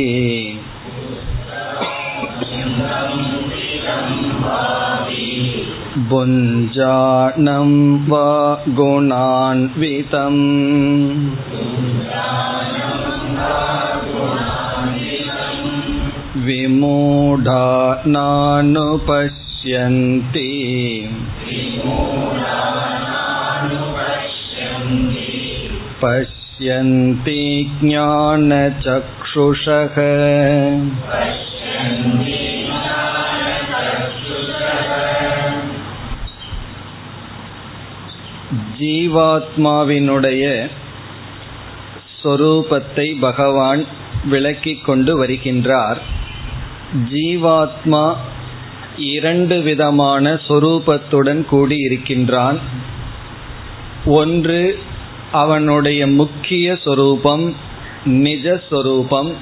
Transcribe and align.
भुञ्जानं 6.09 7.69
वा 8.09 8.29
गुणान्वितम् 8.77 10.41
विमूढा 16.45 17.63
नानुपश्यन्ति 18.15 18.91
पश्यन्ति 26.01 27.41
ज्ञानचक्षुषः 27.81 28.75
ஜீவாத்மாவினுடைய 39.07 40.43
சொரூபத்தை 42.21 43.05
பகவான் 43.19 43.81
விளக்கிக் 44.25 44.85
கொண்டு 44.85 45.13
வருகின்றார் 45.19 45.99
ஜீவாத்மா 47.11 48.05
இரண்டு 49.00 49.62
விதமான 49.62 50.40
சொரூபத்துடன் 50.48 51.44
கூடி 51.44 51.76
இருக்கின்றான். 51.76 52.58
ஒன்று 54.06 54.78
அவனுடைய 55.32 56.06
முக்கிய 56.06 56.78
சொரூபம் 56.84 57.56
நிஜஸ்வரூபம் 58.04 59.32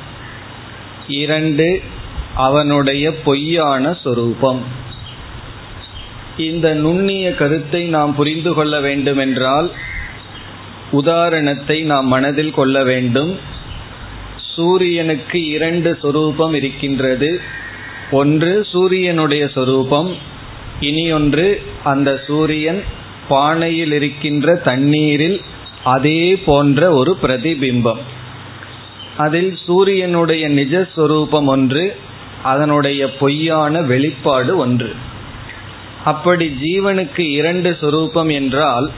இரண்டு 1.08 1.82
அவனுடைய 2.34 3.14
பொய்யான 3.14 3.96
சொரூபம். 4.02 4.62
இந்த 6.36 6.74
நுண்ணிய 6.74 7.34
கருத்தை 7.34 7.84
நாம் 7.84 8.14
புரிந்து 8.14 8.54
கொள்ள 8.54 8.80
வேண்டுமென்றால் 8.80 9.70
உதாரணத்தை 10.90 11.82
நாம் 11.82 12.06
மனதில் 12.06 12.50
கொள்ள 12.50 12.84
வேண்டும். 12.84 13.38
சூரியனுக்கு 14.54 15.46
இரண்டு 15.46 15.98
சொரூபம் 16.02 16.54
இருக்கின்றது. 16.54 17.40
ஒன்று 18.10 18.66
சூரியனுடைய 18.72 19.48
சொரூபம் 19.48 20.16
இனி 20.80 21.12
ஒன்று 21.12 21.62
அந்த 21.84 22.22
சூரியன் 22.26 22.82
பானையில் 23.28 23.92
இருக்கின்ற 23.92 24.54
தண்ணீரில் 24.54 25.40
அதே 25.84 26.36
போன்ற 26.36 26.92
ஒரு 26.92 27.16
பிரதிபிம்பம். 27.22 27.98
அதில் 29.16 29.58
சூரியனுடைய 29.66 30.48
நிஜஸ்வரூபம் 30.48 31.46
ஒன்று 31.46 31.96
அதனுடைய 32.42 33.16
பொய்யான 33.16 33.82
வெளிப்பாடு 33.82 34.56
ஒன்று. 34.56 34.94
அப்படி 36.04 36.56
ஜீவனுக்கு 36.62 37.20
இரண்டு 37.20 37.76
சொரூபம் 37.80 38.28
என்றால் 38.28 38.90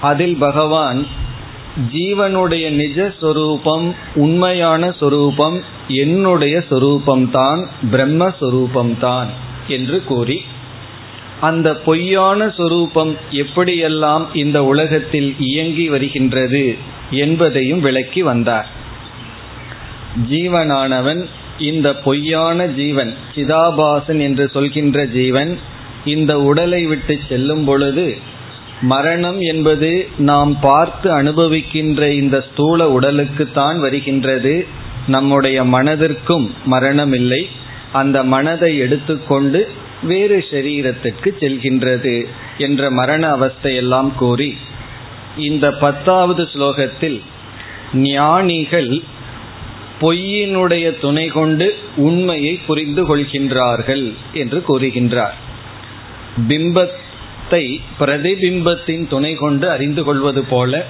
அதில் 0.00 0.36
பகவான் 0.36 1.06
ஜீவனுடைய 1.92 2.66
நிஜஸ்வரூபம் 2.72 3.94
உண்மையான 4.14 4.92
சொரூபம் 4.92 5.78
என்னுடைய 5.94 6.64
சொரூபம்தான் 6.70 7.66
பிரம்மஸ்வரூபம்தான் 7.92 9.26
என்று 9.68 10.04
கூறி 10.04 10.40
அந்த 11.40 11.76
பொய்யான 11.76 12.48
சொரூபம் 12.56 13.16
எப்படியெல்லாம் 13.30 14.24
இந்த 14.34 14.64
உலகத்தில் 14.64 15.34
இயங்கி 15.38 15.88
வருகின்றது 15.88 16.76
என்பதையும் 17.10 17.80
விளக்கி 17.80 18.22
வந்தார். 18.22 18.68
ஜீவனானவன் 20.30 21.26
இந்த 21.58 21.94
பொய்யான 21.94 22.66
ஜீவன் 22.66 23.14
சிதாபாசன் 23.34 24.20
என்று 24.20 24.50
சொல்கின்ற 24.52 25.06
ஜீவன் 25.06 25.58
இந்த 26.04 26.40
உடலை 26.40 26.86
விட்டு 26.86 27.18
செல்லும் 27.28 27.64
பொழுது 27.64 28.16
மரணம் 28.82 29.40
என்பது 29.40 30.08
நாம் 30.18 30.60
பார்த்து 30.60 31.22
அனுபவிக்கின்ற 31.22 32.10
இந்த 32.10 32.44
ஸ்தூல 32.52 32.98
உடலுக்குத்தான் 33.00 33.78
வருகின்றது. 33.78 34.66
நம்முடைய 35.06 35.64
மனதிற்கும் 35.64 36.50
மரணம் 36.64 37.12
இல்லை 37.12 37.48
அந்த 37.92 38.24
மனதை 38.24 38.78
எடுத்துக்கொண்டு 38.78 39.70
வேறு 40.02 40.46
சரீரத்திற்கு 40.50 41.36
செல்கின்றது 41.40 42.26
என்ற 42.58 42.90
மரண 42.90 43.36
அவஸ்தையெல்லாம் 43.36 44.14
கூறி 44.14 44.56
இந்த 45.36 45.72
பத்தாவது 45.72 46.48
ஸ்லோகத்தில் 46.54 47.20
ஞானிகள் 47.92 49.02
பொய்யினுடைய 50.00 51.00
துணை 51.00 51.28
கொண்டு 51.28 51.78
உண்மையை 51.96 52.60
புரிந்து 52.66 53.16
கொள்கின்றார்கள் 53.16 54.12
என்று 54.32 54.64
கூறுகின்றார். 54.68 55.34
பிம்பத்தை 56.48 57.80
பிரதிபிம்பத்தின் 58.00 59.08
துணை 59.08 59.34
கொண்டு 59.34 59.70
அறிந்து 59.70 60.04
கொள்வது 60.04 60.44
போல 60.44 60.86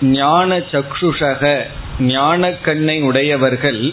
ஞான 0.00 0.58
சக்ஷுஷக 0.58 1.62
ஞான 2.00 2.52
கண்ணை 2.52 3.02
உடையவர்கள் 3.02 3.92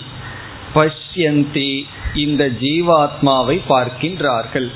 பஷ்யந்தி 0.76 1.86
இந்த 2.16 2.50
ஜீவாத்மாவை 2.62 3.62
பார்க்கின்றார்கள். 3.70 4.72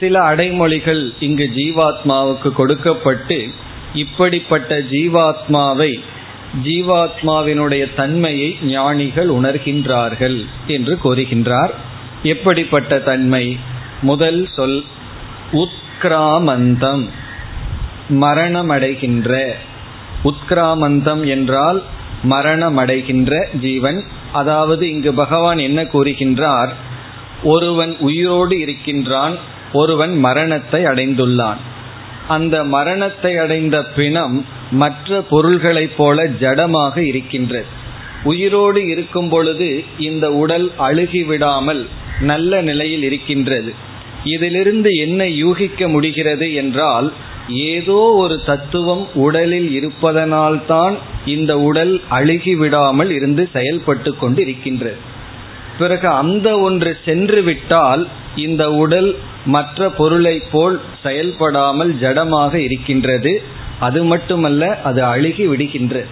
சில 0.00 0.34
அடைமொழிகள் 0.34 1.10
இங்கு 1.20 1.50
ஜீவாத்மாவுக்கு 1.56 2.52
கொடுக்கப்பட்டு 2.52 3.48
இப்படிப்பட்ட 3.94 4.78
ஜீவாத்மாவை 4.78 6.00
ஜீவாத்மாவினுடைய 6.64 7.94
தன்மையை 7.94 8.56
ஞானிகள் 8.62 9.28
உணர்கின்றார்கள் 9.28 10.44
என்று 10.66 10.98
கூறுகின்றார். 11.04 11.70
எப்படிப்பட்ட 12.22 12.98
தன்மை? 12.98 13.58
முதல் 14.02 14.48
சொல் 14.56 14.84
உத்கிராமந்தம் 15.52 17.08
மரணமடைகின்ற. 18.10 19.52
உத்கிராமந்தம் 20.24 21.26
என்றால் 21.26 21.82
மரணமடைகின்ற 22.22 23.44
ஜீவன். 23.60 24.04
அதாவது 24.32 24.90
இங்கு 24.90 25.14
பகவான் 25.14 25.58
என்ன 25.58 25.82
கூறுகின்றார்? 25.82 26.68
ஒருவன் 27.42 27.96
உயிரோடு 27.98 28.58
இருக்கின்றான் 28.58 29.36
ஒருவன் 29.72 30.18
மரணத்தை 30.18 30.84
அடைந்துள்ளான். 30.84 31.56
அந்த 32.28 32.64
மரணத்தை 32.64 33.36
அடைந்த 33.36 33.84
பிணம் 33.84 34.44
மற்ற 34.70 35.20
பொருள்களைப் 35.20 35.96
போல 35.96 36.24
ஜடமாக 36.24 36.98
இருக்கின்றது. 36.98 37.66
உயிரோடு 38.24 38.86
இருக்கும் 38.86 39.28
பொழுது 39.28 39.84
இந்த 39.98 40.32
உடல் 40.32 40.72
அழுகிவிடாமல் 40.78 41.86
நல்ல 42.20 42.62
நிலையில் 42.62 43.02
இருக்கின்றது. 43.02 43.74
இதிலிருந்து 44.24 44.94
என்ன 44.94 45.28
யூகிக்க 45.28 45.88
முடிகிறது 45.88 46.54
என்றால் 46.54 47.12
ஏதோ 47.48 47.94
ஒரு 47.94 48.42
தத்துவம் 48.44 49.06
உடலில் 49.14 49.70
இருப்பதனால்தான் 49.70 50.96
இந்த 51.24 51.58
உடல் 51.58 52.00
அழுகி 52.08 52.56
விடாமல் 52.56 53.10
இருந்து 53.10 53.48
செயல்பட்டு 53.52 54.16
கொண்டு 54.16 54.42
இருக்கின்றது 54.42 55.14
பிறகு 55.78 56.08
அந்த 56.08 56.58
ஒன்று 56.58 56.96
சென்று 57.04 57.42
விட்டால் 57.42 58.06
இந்த 58.36 58.72
உடல் 58.72 59.16
மற்ற 59.44 59.88
பொருளை 59.90 60.42
போல் 60.52 60.80
செயல்படாமல் 61.02 61.94
ஜடமாக 61.94 62.54
இருக்கின்றது. 62.54 63.42
அது 63.78 64.04
மட்டுமல்ல 64.04 64.80
அது 64.80 65.04
அழுகி 65.04 65.46
விடுகின்றது. 65.46 66.06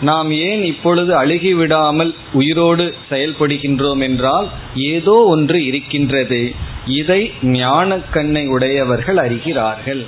நாம் 0.00 0.30
ஏன் 0.30 0.62
இப்பொழுது 0.64 1.16
அழுகி 1.16 1.54
விடாமல் 1.54 2.14
உயிரோடு 2.32 2.94
செயல்படுகின்றோம் 3.10 4.00
என்றால் 4.00 4.48
ஏதோ 4.74 5.12
ஒன்று 5.12 5.64
இருக்கின்றது. 5.64 6.52
இதை 6.86 7.30
ஞான 7.42 7.98
கண்ணை 7.98 8.46
உடையவர்கள் 8.46 9.16
அறிகிறார்கள். 9.16 10.04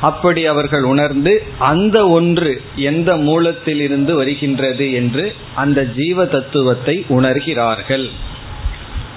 அப்படி 0.00 0.46
அவர்கள் 0.46 0.82
உணர்ந்து 0.82 1.42
அந்த 1.58 2.08
ஒன்று 2.08 2.62
எந்த 2.76 3.16
மூலத்தில் 3.16 3.80
இருந்து 3.80 4.14
வருகின்றது 4.14 4.92
என்று 4.92 5.34
அந்த 5.54 5.84
ஜீவ 5.84 6.26
தத்துவத்தை 6.26 7.04
உணர்கிறார்கள். 7.08 8.10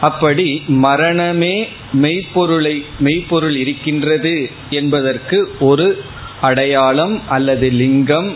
அப்படி 0.02 0.64
மரணமே 0.68 1.68
மெய்ப்பொருளை 1.92 2.86
மெய்ப்பொருள் 3.00 3.56
இருக்கின்றது 3.56 4.50
என்பதற்கு 4.70 5.56
ஒரு 5.60 6.04
அடையாளம் 6.42 7.22
அல்லது 7.28 7.70
லிங்கம் 7.70 8.36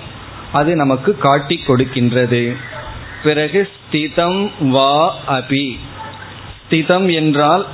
அது 0.51 0.75
நமக்கு 0.75 1.17
காட்டி 1.17 1.59
கொடுக்கின்றது. 1.67 2.55
பிறகு 3.23 3.69
ஸ்திதம் 3.73 4.49
வா 4.59 5.15
அபி. 5.29 5.77
ஸ்திதம் 6.69 7.13
என்றால் 7.13 7.65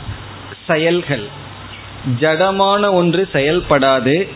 செயல்கள். 0.67 1.27
ஜடமான 2.19 2.91
ஒன்று 2.91 3.27
செயல்படாது. 3.33 4.27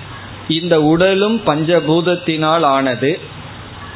இந்த 0.59 0.75
உடலும் 0.83 1.37
பஞ்சபூதத்தினால் 1.45 2.65
ஆனது. 2.75 3.11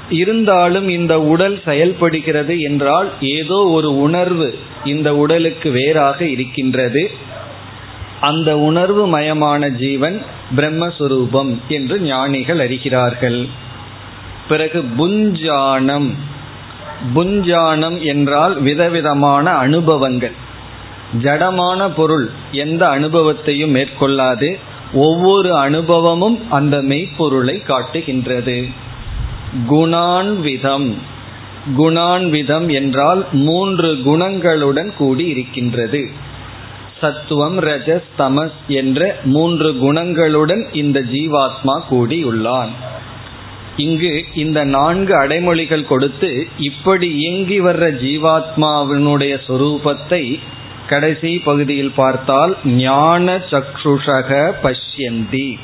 இருந்தாலும் 0.10 0.88
இந்த 0.90 1.14
உடல் 1.22 1.56
செயல்படுகிறது 1.66 2.56
என்றால் 2.62 3.10
ஏதோ 3.22 3.60
ஒரு 3.68 3.90
உணர்வு 3.98 4.50
இந்த 4.86 5.10
உடலுக்கு 5.16 5.70
வேறாக 5.70 6.26
இருக்கின்றது. 6.26 7.04
அந்த 8.20 8.50
உணர்வு 8.60 9.04
மயமான 9.18 9.70
ஜீவன் 9.70 10.18
பிரம்மஸ்வரூபம் 10.56 11.54
என்று 11.68 11.96
ஞானிகள் 12.02 12.62
அறிகிறார்கள். 12.68 13.40
பிறகு 14.48 14.80
புஞ்சானம் 14.98 16.10
புஞ்சானம் 17.16 17.98
என்றால் 18.02 18.56
விதவிதமான 18.62 19.52
அனுபவங்கள். 19.52 20.36
ஜடமான 21.24 21.90
பொருள் 21.96 22.30
எந்த 22.52 22.84
அனுபவத்தையும் 22.88 23.76
மேற்கொள்ளாது. 23.76 24.50
ஒவ்வொரு 24.96 25.58
அனுபவமும் 25.58 26.52
அந்த 26.52 26.82
மெய்ப்பொருளை 26.82 27.62
காட்டுகின்றது. 27.62 28.58
குணான்விதம் 29.70 30.90
குணான்விதம் 31.78 32.68
என்றால் 32.72 33.22
மூன்று 33.32 33.92
குணங்களுடன் 34.06 34.92
கூடி 34.98 35.26
இருக்கின்றது 35.26 36.02
சத்துவம் 37.02 37.58
ரஜஸ் 37.60 38.10
தமஸ் 38.18 38.60
என்ற 38.68 39.20
மூன்று 39.24 39.70
குணங்களுடன் 39.72 40.64
இந்த 40.74 41.00
ஜீவாத்மா 41.14 41.76
கூடியுள்ளான். 41.92 42.72
இங்கு 43.78 44.26
இந்த 44.36 44.64
நான்கு 44.64 45.14
அடைமொழிகள் 45.16 45.86
கொடுத்து 45.86 46.48
இப்படி 46.58 47.08
இயங்கி 47.16 47.62
வர்ற 47.62 47.86
ஜீவாத்மாவினுடைய 48.04 49.34
சொரூபத்தை 49.48 50.40
கடைசி 50.90 51.40
பகுதியில் 51.40 51.92
பார்த்தால் 51.96 52.58
ஞான 52.64 53.36
சக்ஷுஷக 53.52 54.54
பஷ்யந்தி. 54.64 55.60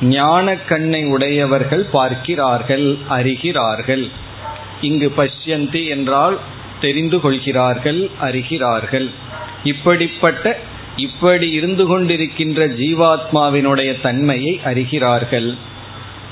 ஞான 0.00 0.56
கண்ணை 0.56 1.04
உடையவர்கள் 1.04 1.84
பார்க்கிறார்கள் 1.84 2.96
அறிகிறார்கள். 3.10 4.08
இங்கு 4.80 5.12
பஷ்யந்தி 5.16 5.88
என்றால் 5.88 6.38
தெரிந்து 6.80 7.20
கொள்கிறார்கள் 7.20 8.10
அறிகிறார்கள். 8.20 9.08
இப்படிப்பட்ட 9.64 10.58
இப்படி 10.96 11.50
இருந்து 11.50 11.84
கொண்டிருக்கின்ற 11.84 12.60
ஜீவாத்மாவினுடைய 12.78 14.00
தன்மையை 14.00 14.60
அறிகிறார்கள். 14.64 15.56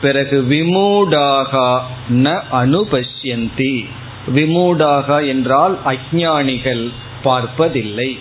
பிறகு 0.00 0.42
விமூடாக 0.42 1.82
ந 2.08 2.42
அனுபஷ்யந்தி. 2.52 3.86
விமூடாக 4.28 5.26
என்றால் 5.26 5.78
அஜானிகள் 5.84 6.90
பார்ப்பதில்லை. 7.22 8.18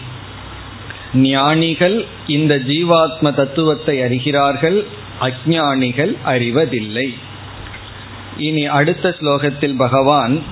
ஞானிகள் 1.14 2.06
இந்த 2.28 2.56
ஜீவாத்ம 2.56 3.34
தத்துவத்தை 3.34 4.00
அறிகிறார்கள் 4.00 4.86
அஜானிகள் 5.22 6.18
அறிவதில்லை. 6.24 7.14
இனி 8.38 8.66
அடுத்த 8.66 9.16
ஸ்லோகத்தில் 9.22 9.76
பகவான் 9.76 10.44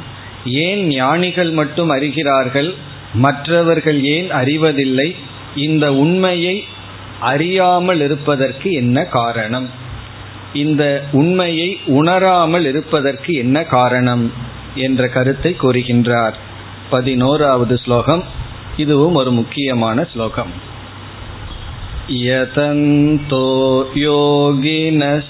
ஏன் 0.46 0.88
ஞானிகள் 0.88 1.52
மட்டும் 1.52 1.90
அறிகிறார்கள் 1.90 2.74
மற்றவர்கள் 3.14 4.04
ஏன் 4.04 4.32
அறிவதில்லை 4.32 5.16
இந்த 5.56 5.94
உண்மையை 5.94 6.64
அறியாமல் 7.20 8.02
இருப்பதற்கு 8.02 8.74
என்ன 8.74 9.06
காரணம்? 9.06 9.70
இந்த 10.54 11.04
உண்மையை 11.12 11.80
உணராமல் 11.86 12.66
இருப்பதற்கு 12.66 13.34
என்ன 13.34 13.64
காரணம்? 13.64 14.32
என்ற 14.76 15.08
கருத்தை 15.08 15.56
கூறுகின்றார். 15.62 16.34
பதினோராவது 16.93 17.79
ஸ்லோகம் 17.79 18.25
இதுவும் 18.77 19.15
ஒரு 19.15 19.33
முக்கியமான 19.33 20.07
ஸ்லோகம் 20.13 20.53
யதந்தோ 22.09 23.87
யோகினச்சைனம் 24.05 25.27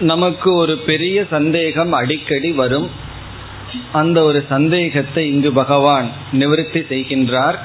நமக்கு 0.00 0.54
ஒரு 0.54 0.78
பெரிய 0.78 1.26
சந்தேகம் 1.30 1.92
அடிக்கடி 1.92 2.52
வரும் 2.52 2.90
அந்த 3.92 4.22
ஒரு 4.22 4.44
சந்தேகத்தை 4.48 5.28
இங்கு 5.28 5.52
பகவான் 5.52 6.10
நிவர்த்தி 6.32 6.80
செய்கின்றார் 6.80 7.58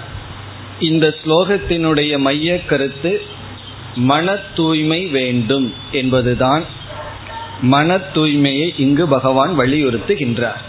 இந்த 0.80 1.14
ஸ்லோகத்தினுடைய 1.24 2.18
மைய 2.18 2.64
கருத்து 2.64 3.22
மன 3.94 4.36
தூய்மை 4.36 5.06
வேண்டும் 5.06 5.74
என்பதுதான் 5.92 6.64
மன 7.62 7.96
தூய்மையை 7.96 8.74
இங்கு 8.76 9.08
பகவான் 9.08 9.58
வலியுறுத்துகின்றார். 9.58 10.62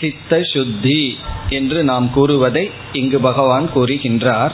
சித்த 0.00 0.42
சுத்தி 0.42 1.18
என்று 1.48 1.84
நாம் 1.84 2.12
கூறுவதை 2.12 2.70
இங்கு 2.92 3.20
பகவான் 3.20 3.70
கூறுகின்றார். 3.74 4.50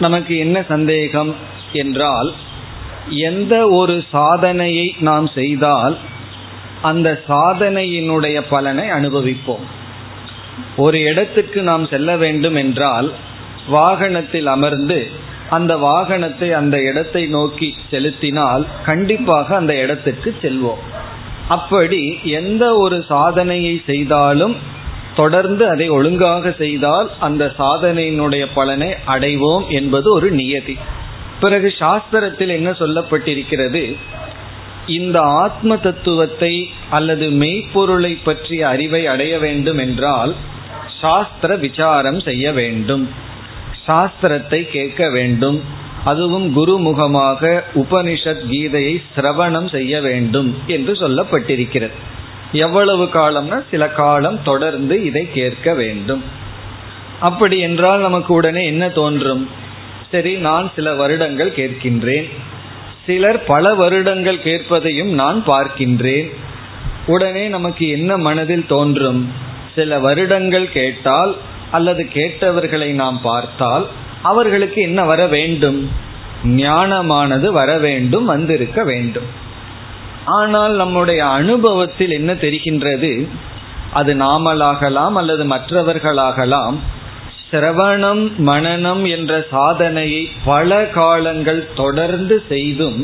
நமக்கு 0.00 0.36
என்ன 0.36 0.62
சந்தேகம் 0.62 1.34
என்றால் 1.72 2.34
எந்த 3.08 3.68
ஒரு 3.68 4.04
சாதனையை 4.10 4.94
நாம் 5.00 5.30
செய்தால் 5.34 5.98
அந்த 6.82 7.22
சாதனையினுடைய 7.28 8.44
பலனை 8.48 8.90
அனுபவிப்போம். 8.90 9.64
ஒரு 10.76 11.00
இடத்துக்கு 11.00 11.62
நாம் 11.62 11.86
செல்ல 11.86 12.16
வேண்டும் 12.16 12.54
என்றால் 12.54 13.12
வாகனத்தில் 13.66 14.46
அமர்ந்து 14.46 15.06
அந்த 15.50 15.76
வாகனத்தை 15.76 16.52
அந்த 16.52 16.82
இடத்தை 16.82 17.26
நோக்கி 17.26 17.74
செலுத்தினால் 17.90 18.66
கண்டிப்பாக 18.84 19.56
அந்த 19.56 19.74
இடத்துக்கு 19.76 20.34
செல்வோம். 20.42 20.82
அப்படி 21.48 22.18
எந்த 22.22 22.74
ஒரு 22.74 23.04
சாதனையை 23.08 23.82
செய்தாலும் 23.86 24.56
தொடர்ந்து 25.14 25.68
அதை 25.68 25.88
ஒழுங்காக 25.88 26.50
செய்தால் 26.58 27.10
அந்த 27.18 27.52
சாதனையினுடைய 27.58 28.46
பலனை 28.54 28.94
அடைவோம் 29.06 29.68
என்பது 29.68 30.12
ஒரு 30.12 30.30
நியதி. 30.30 30.76
பிறகு 31.40 31.74
சாஸ்திரத்தில் 31.78 32.48
என்ன 32.48 32.70
சொல்லப்பட்டிருக்கிறது? 32.70 33.96
இந்த 34.86 35.20
ஆத்ம 35.20 35.76
தத்துவத்தை 35.76 36.70
அல்லது 36.90 37.30
மெய்ப்பொருளை 37.30 38.18
பற்றிய 38.24 38.68
அறிவை 38.68 39.06
அடைய 39.06 39.38
வேண்டும் 39.38 39.78
என்றால் 39.78 40.34
சாஸ்திர 41.00 41.56
விசாரம் 41.56 42.20
செய்ய 42.20 42.52
வேண்டும். 42.52 43.24
சாஸ்திரத்தை 43.86 44.70
கேட்க 44.70 45.10
வேண்டும். 45.10 45.62
அதுவும் 46.04 46.56
குருமுகமாக 46.56 47.62
உபனிஷத் 47.74 48.44
கீதையை 48.50 49.02
சிரவணம் 49.16 49.70
செய்ய 49.70 50.00
வேண்டும் 50.00 50.56
என்று 50.66 50.92
சொல்லப்பட்டிருக்கிறது. 50.92 51.96
எவ்வளவு 52.52 53.04
காலம்னா 53.04 53.62
சில 53.70 53.88
காலம் 53.88 54.42
தொடர்ந்து 54.42 55.04
இதை 55.04 55.32
கேட்க 55.32 55.74
வேண்டும். 55.74 56.22
அப்படி 57.20 57.58
என்றால் 57.58 58.00
நமக்கு 58.00 58.34
உடனே 58.34 58.66
என்ன 58.66 58.88
தோன்றும்? 58.88 59.50
சரி 60.10 60.34
நான் 60.34 60.70
சில 60.76 60.94
வருடங்கள் 60.94 61.52
கேட்கின்றேன். 61.56 62.28
சிலர் 63.06 63.44
பல 63.44 63.74
வருடங்கள் 63.74 64.36
கேட்பதையும் 64.36 65.12
நான் 65.12 65.44
பார்க்கின்றேன். 65.46 66.28
உடனே 67.06 67.48
நமக்கு 67.48 67.88
என்ன 67.88 68.16
மனதில் 68.16 68.66
தோன்றும்? 68.66 69.32
சில 69.74 69.98
வருடங்கள் 69.98 70.68
கேட்டால் 70.68 71.36
அல்லது 71.76 72.02
கேட்டவர்களை 72.14 72.90
நாம் 72.94 73.18
பார்த்தால் 73.20 73.86
அவர்களுக்கு 74.22 74.78
என்ன 74.82 75.00
வர 75.04 75.22
வேண்டும்? 75.26 75.80
ஞானமானது 76.58 77.48
வர 77.58 77.70
வேண்டும் 77.78 78.24
வந்திருக்க 78.24 78.80
வேண்டும். 78.84 79.28
ஆனால் 80.38 80.74
நம்முடைய 80.74 81.20
அனுபவத்தில் 81.38 82.14
என்ன 82.18 82.32
தெரிகின்றது? 82.44 83.12
அது 83.92 84.12
நாமளாகலாம் 84.14 85.16
அல்லது 85.20 85.44
மற்றவர்களாகலாம். 85.44 86.76
சிரவணம் 87.50 88.22
மனநம் 88.46 89.04
என்ற 89.08 89.32
சாதனையை 89.50 90.22
பல 90.44 90.78
காலங்கள் 90.94 91.62
தொடர்ந்து 91.74 92.36
செய்தும் 92.48 93.00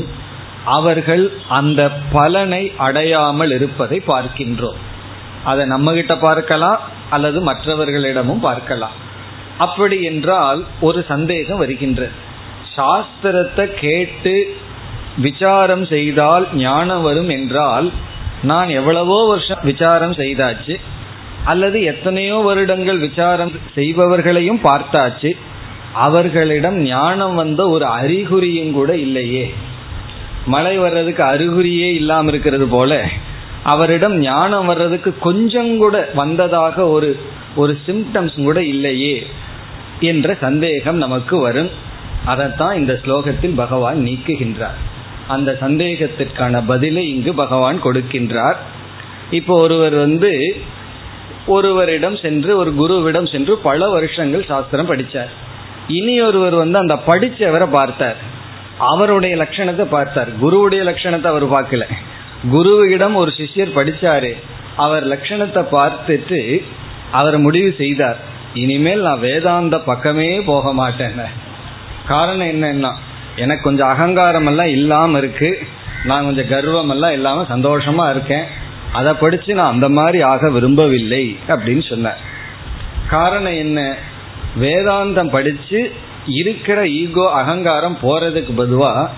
அவர்கள் 0.78 1.24
அந்த 1.50 1.82
பலனை 2.12 2.62
அடையாமல் 2.86 3.52
இருப்பதை 3.56 3.98
பார்க்கின்றோம். 4.06 4.80
அதை 5.44 5.62
நம்மகிட்ட 5.66 6.14
பார்க்கலாம் 6.20 6.82
அல்லது 7.14 7.38
மற்றவர்களிடமும் 7.48 8.44
பார்க்கலாம். 8.48 8.96
அப்படி 9.58 9.96
என்றால் 10.10 10.60
ஒரு 10.80 11.00
சந்தேகம் 11.08 11.60
வருகின்றது 11.62 12.14
சாஸ்திரத்தை 12.76 13.64
கேட்டு 13.80 14.34
விசாரம் 15.18 15.84
செய்தால் 15.86 16.44
ஞானம் 16.60 17.02
வரும் 17.02 17.30
என்றால் 17.30 17.88
நான் 18.42 18.70
எவ்வளவோ 18.78 19.18
வருஷம் 19.30 19.64
விசாரம் 19.70 20.14
செய்தாச்சு 20.20 20.74
அல்லது 21.44 21.78
எத்தனையோ 21.82 22.36
வருடங்கள் 22.46 22.98
விசாரம் 22.98 23.52
செய்பவர்களையும் 23.76 24.60
பார்த்தாச்சு 24.68 25.30
அவர்களிடம் 26.06 26.78
ஞானம் 26.84 27.34
வந்த 27.34 27.62
ஒரு 27.68 27.86
அறிகுறியும் 27.98 28.72
கூட 28.72 28.90
இல்லையே. 29.06 29.44
மழை 30.46 30.74
வர்றதுக்கு 30.78 31.22
அறிகுறியே 31.24 31.88
இல்லாமல் 32.00 32.32
இருக்கிறது 32.32 32.66
போல 32.68 32.92
அவரிடம் 33.62 34.18
ஞானம் 34.18 34.66
வர்றதுக்கு 34.66 35.18
கொஞ்சம் 35.18 35.78
கூட 35.78 36.08
வந்ததாக 36.14 36.88
ஒரு 36.88 37.18
ஒரு 37.56 37.78
சிம்டம்ஸ் 37.86 38.44
கூட 38.44 38.62
இல்லையே 38.62 39.26
என்ற 40.00 40.36
சந்தேகம் 40.40 40.96
நமக்கு 40.96 41.38
வரும். 41.38 41.70
அதைத்தான் 42.24 42.76
இந்த 42.76 43.00
ஸ்லோகத்தில் 43.04 43.54
பகவான் 43.54 43.96
நீக்குகின்றார். 43.96 44.78
அந்த 45.28 45.58
சந்தேகத்திற்கான 45.60 46.62
பதிலை 46.66 47.08
இங்கு 47.08 47.34
பகவான் 47.34 47.84
கொடுக்கின்றார். 47.84 48.56
இப்போ 49.30 49.56
ஒருவர் 49.56 49.94
வந்து 49.94 50.56
ஒருவரிடம் 51.46 52.16
சென்று 52.16 52.56
ஒரு 52.56 52.70
குருவிடம் 52.70 53.30
சென்று 53.30 53.56
பல 53.56 53.88
வருஷங்கள் 53.88 54.44
சாஸ்திரம் 54.44 54.86
படித்தார் 54.86 55.28
இனி 55.88 56.20
ஒருவர் 56.20 56.54
வந்து 56.54 56.78
அந்த 56.78 56.94
படித்தவரை 57.06 57.66
பார்த்தார். 57.70 58.16
அவருடைய 58.78 59.36
லட்சணத்தை 59.36 59.84
பார்த்தார். 59.84 60.28
குருவுடைய 60.42 60.82
லட்சணத்தை 60.90 61.24
அவர் 61.24 61.46
பார்க்கல. 61.50 61.86
குருவிடம் 62.50 63.14
ஒரு 63.14 63.30
சிஷ்யர் 63.30 63.76
படிச்சாரு 63.76 64.36
அவர் 64.76 65.06
லட்சணத்தை 65.06 65.64
பார்த்துட்டு 65.72 66.62
அவர் 67.12 67.38
முடிவு 67.38 67.74
செய்தார். 67.78 68.16
இனிமேல் 68.54 69.00
நான் 69.00 69.20
வேதாந்த 69.20 69.78
பக்கமே 69.78 70.40
போக 70.40 70.72
மாட்டேன். 70.72 71.12
காரணம் 72.08 72.46
என்னன்னா 72.46 72.92
எனக்கு 73.36 73.62
கொஞ்சம் 73.62 73.88
அகங்காரம் 73.88 74.46
எல்லாம் 74.46 74.66
இல்லாம 74.66 75.18
இருக்கு. 75.18 75.58
நான் 76.04 76.24
கொஞ்சம் 76.24 76.48
கர்வம் 76.48 76.88
எல்லாம் 76.88 77.12
இல்லாம 77.12 77.46
சந்தோஷமா 77.50 78.10
இருக்கேன். 78.10 78.44
அதை 78.92 79.12
படிச்சு 79.12 79.54
நான் 79.54 79.72
அந்த 79.72 79.88
மாதிரி 79.88 80.20
ஆக 80.20 80.50
விரும்பவில்லை 80.50 81.38
அப்படின்னு 81.48 81.88
சொன்னார். 81.88 82.18
காரணம் 83.10 83.52
என்ன? 83.52 83.94
வேதாந்தம் 84.60 85.30
படிச்சு 85.30 85.92
இருக்கிற 86.26 86.88
ஈகோ 86.88 87.30
அகங்காரம் 87.32 87.98
போறதுக்கு 88.02 88.52
பதுவா 88.56 89.10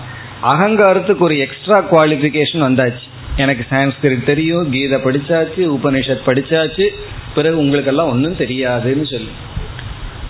அகங்காரத்துக்கு 0.43 1.17
ஒரு 1.17 1.37
எக்ஸ்ட்ரா 1.37 1.83
குவாலிபிகேஷன் 1.91 2.65
வந்தாச்சு. 2.67 3.14
எனக்கு 3.37 3.75
சான்ஸ்கிரிட் 3.75 4.23
தெரியும் 4.23 4.71
கீதை 4.71 5.01
படிச்சாச்சு 5.01 5.57
உபனிஷத் 5.57 6.25
படிச்சாச்சு 6.25 6.87
பிறகு 7.35 7.57
உங்களுக்கெல்லாம் 7.57 8.09
ஒன்றும் 8.09 8.35
தெரியாதுன்னு 8.35 9.05
சொல்லி. 9.05 9.29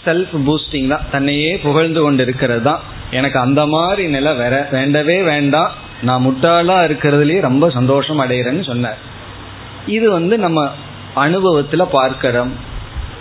செல்ஃப் 0.06 0.36
பூஸ்டிங் 0.46 0.88
தான். 0.88 1.06
தன்னையே 1.12 1.58
புகழ்ந்து 1.58 2.02
கொண்டு 2.02 2.24
இருக்கிறது 2.24 2.62
தான். 2.62 2.80
எனக்கு 3.12 3.40
அந்த 3.40 3.66
மாதிரி 3.66 4.08
நிலை 4.08 4.36
வேற 4.36 4.68
வேண்டவே 4.72 5.24
வேண்டாம் 5.24 5.72
நான் 6.02 6.26
முட்டாளா 6.26 6.78
இருக்கிறதுலயே 6.86 7.40
ரொம்ப 7.40 7.70
சந்தோஷம் 7.70 8.20
அடைகிறேன்னு 8.20 8.64
சொன்னார். 8.64 8.98
இது 9.88 10.12
வந்து 10.12 10.38
நம்ம 10.38 10.70
அனுபவத்துல 11.16 11.88
பார்க்கிறோம். 11.92 12.54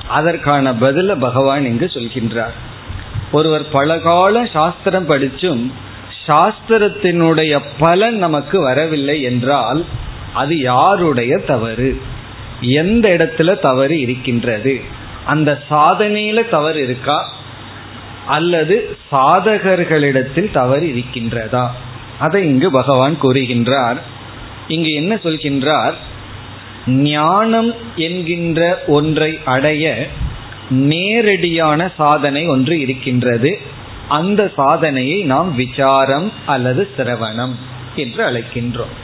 அதற்கான 0.09 0.73
பதில 0.73 1.21
பகவான் 1.21 1.65
இங்கு 1.65 1.87
சொல்கின்றார். 1.87 2.53
ஒருவர் 3.33 3.69
பல 3.69 3.99
கால 3.99 4.49
சாஸ்திரம் 4.53 5.09
படிச்சும் 5.09 5.71
சாஸ்திரத்தினுடைய 6.27 7.61
பலன் 7.79 8.17
நமக்கு 8.17 8.61
வரவில்லை 8.61 9.23
என்றால் 9.23 9.85
அது 10.35 10.59
யாருடைய 10.59 11.39
தவறு? 11.39 12.01
எந்த 12.61 13.09
இடத்துல 13.09 13.59
தவறு 13.61 14.01
இருக்கின்றது? 14.01 14.81
அந்த 15.27 15.63
சாதனையில 15.71 16.49
தவறு 16.49 16.83
இருக்கா? 16.83 17.33
அல்லது 18.27 18.97
சாதகர்களிடத்தில் 19.13 20.51
தவறு 20.51 20.87
இருக்கின்றதா? 20.87 21.69
அதை 22.19 22.45
இங்கு 22.45 22.71
பகவான் 22.71 23.17
கூறுகின்றார். 23.23 23.97
இங்கு 24.69 24.91
என்ன 24.91 25.15
சொல்கின்றார்? 25.15 25.93
ஞானம் 26.87 27.75
என்கின்ற 27.97 28.83
ஒன்றை 28.87 29.39
அடைய 29.45 30.07
நேரடியான 30.71 31.93
சாதனை 31.97 32.47
ஒன்று 32.47 32.81
இருக்கின்றது. 32.81 33.59
அந்த 34.09 34.53
சாதனையை 34.57 35.23
நாம் 35.23 35.55
விசாரம் 35.55 36.33
அல்லது 36.47 36.89
சிரவணம் 36.97 37.55
என்று 37.97 38.25
அழைக்கின்றோம். 38.25 38.95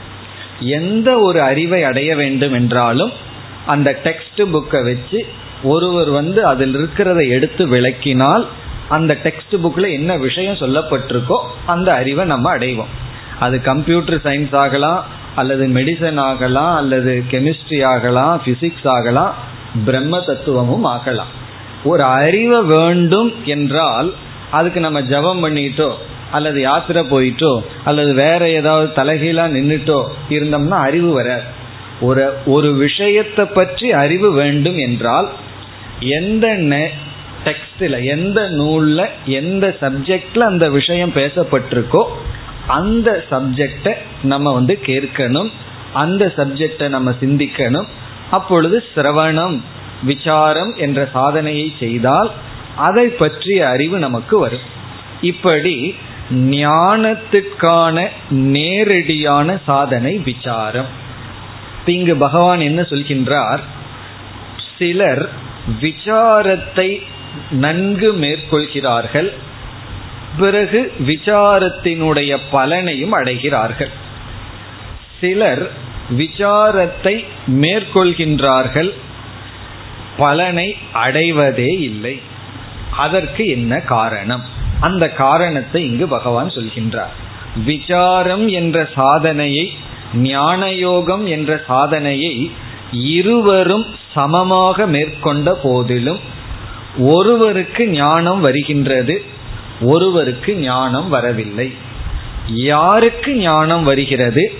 எந்த 0.59 1.19
ஒரு 1.19 1.41
அறிவை 1.41 1.83
அடைய 1.83 2.15
வேண்டும் 2.15 2.53
என்றாலும் 2.53 3.11
அந்த 3.65 3.99
டெக்ஸ்ட் 4.03 4.37
புக்கை 4.37 4.83
வச்சு 4.83 5.25
ஒருவர் 5.63 6.09
வந்து 6.09 6.45
அதில் 6.45 6.75
இருக்கிறத 6.75 7.29
எடுத்து 7.29 7.67
விளக்கினால் 7.67 8.45
அந்த 8.89 9.17
டெக்ஸ்ட் 9.23 9.55
புக்கில் 9.63 9.91
என்ன 9.91 10.17
விஷயம் 10.17 10.55
சொல்லப்பட்டிருக்கோ 10.55 11.39
அந்த 11.65 11.93
அறிவை 11.93 12.25
நம்ம 12.25 12.57
அடைவோம். 12.57 12.91
அது 13.39 13.61
கம்ப்யூட்டர் 13.61 14.21
சயின்ஸ் 14.23 14.55
ஆகலாம் 14.55 15.03
அல்லது 15.35 15.67
மெடிசன் 15.67 16.19
ஆகலாம் 16.19 16.75
அல்லது 16.75 17.23
கெமிஸ்ட்ரி 17.31 17.85
ஆகலாம் 17.85 18.41
பிசிக்ஸ் 18.45 18.87
ஆகலாம் 18.87 19.33
பிரம்ம 19.85 20.19
தத்துவமும் 20.19 20.83
ஆகலாம். 20.83 21.27
ஒரு 21.83 22.03
அறிவை 22.03 22.61
வேண்டும் 22.61 23.33
என்றால் 23.45 24.13
அதுக்கு 24.51 24.79
நம்ம 24.79 24.99
ஜபம் 25.11 25.41
பண்ணிட்டோ 25.43 25.89
அல்லது 26.31 26.59
யாத்திரை 26.61 27.01
போயிட்டோ 27.03 27.53
அல்லது 27.83 28.11
வேற 28.13 28.41
ஏதாவது 28.49 28.87
தலைகீழா 28.95 29.45
நின்றுட்டோ 29.57 29.99
இருந்தோம்னா 30.29 30.79
அறிவு 30.87 31.09
வராது. 31.13 31.47
ஒரு 32.01 32.23
ஒரு 32.45 32.69
விஷயத்தை 32.73 33.45
பற்றி 33.45 33.87
அறிவு 34.03 34.29
வேண்டும் 34.31 34.77
என்றால் 34.77 35.27
எந்த 35.99 36.47
டெக்ஸ்டில் 37.45 37.97
எந்த 38.05 38.39
நூலில் 38.49 39.05
எந்த 39.25 39.65
சப்ஜெக்டில் 39.81 40.43
அந்த 40.43 40.65
விஷயம் 40.69 41.13
பேசப்பட்டிருக்கோ 41.13 42.01
அந்த 42.67 43.09
சப்ஜெக்டை 43.31 43.93
நம்ம 44.23 44.53
வந்து 44.53 44.73
கேட்கணும் 44.85 45.49
அந்த 45.93 46.23
சப்ஜெக்டை 46.37 46.87
நம்ம 46.89 47.11
சிந்திக்கணும். 47.21 47.87
அப்பொழுது 48.31 48.77
சிரவணம் 48.95 49.55
விசாரம் 50.03 50.73
என்ற 50.75 50.99
சாதனையை 51.13 51.67
செய்தால் 51.79 52.31
அதை 52.87 53.05
பற்றிய 53.21 53.59
அறிவு 53.67 53.97
நமக்கு 53.97 54.35
வரும். 54.39 54.65
இப்படி 55.31 55.75
ஞானத்துக்கான 56.55 57.95
நேரடியான 58.29 59.57
சாதனை 59.65 60.13
விசாரம். 60.29 60.91
இங்கு 61.85 62.13
பகவான் 62.15 62.61
என்ன 62.69 62.81
சொல்கின்றார்? 62.81 63.61
சிலர் 64.77 65.23
விசாரத்தை 65.81 66.89
நன்கு 67.63 68.09
மேற்கொள்கிறார்கள் 68.13 69.29
பிறகு 70.39 70.79
விசாரத்தினுடைய 71.07 72.31
பலனையும் 72.51 73.13
அடைகிறார்கள். 73.19 73.93
சிலர் 75.21 75.63
விசாரத்தை 76.17 77.15
மேற்கொள்கின்றார்கள் 77.61 78.91
பலனை 80.17 80.67
அடைவதே 81.05 81.71
இல்லை. 81.89 82.15
அதற்கு 82.97 83.47
என்ன 83.47 83.79
காரணம்? 83.79 84.43
அந்த 84.79 85.09
காரணத்தை 85.09 85.85
இங்கு 85.85 86.07
பகவான் 86.07 86.47
சொல்கின்றார். 86.47 87.13
விசாரம் 87.65 88.47
என்ற 88.47 88.89
சாதனையை 88.95 89.77
ஞானயோகம் 90.13 91.23
என்ற 91.23 91.61
சாதனையை 91.67 92.51
இருவரும் 92.91 93.85
சமமாக 94.13 94.87
மேற்கொண்ட 94.87 95.59
போதிலும் 95.63 96.19
ஒருவருக்கு 96.97 97.87
ஞானம் 97.87 98.39
வருகின்றது 98.39 99.23
ஒருவருக்கு 99.81 100.55
ஞானம் 100.55 101.09
வரவில்லை. 101.09 101.73
யாருக்கு 102.47 103.35
ஞானம் 103.35 103.83
வருகிறது 103.83 104.51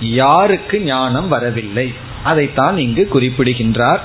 யாருக்கு 0.00 0.80
ஞானம் 0.80 1.28
வரவில்லை? 1.28 1.94
அதைத்தான் 2.22 2.78
இங்கு 2.78 3.08
குறிப்பிடுகின்றார். 3.08 4.02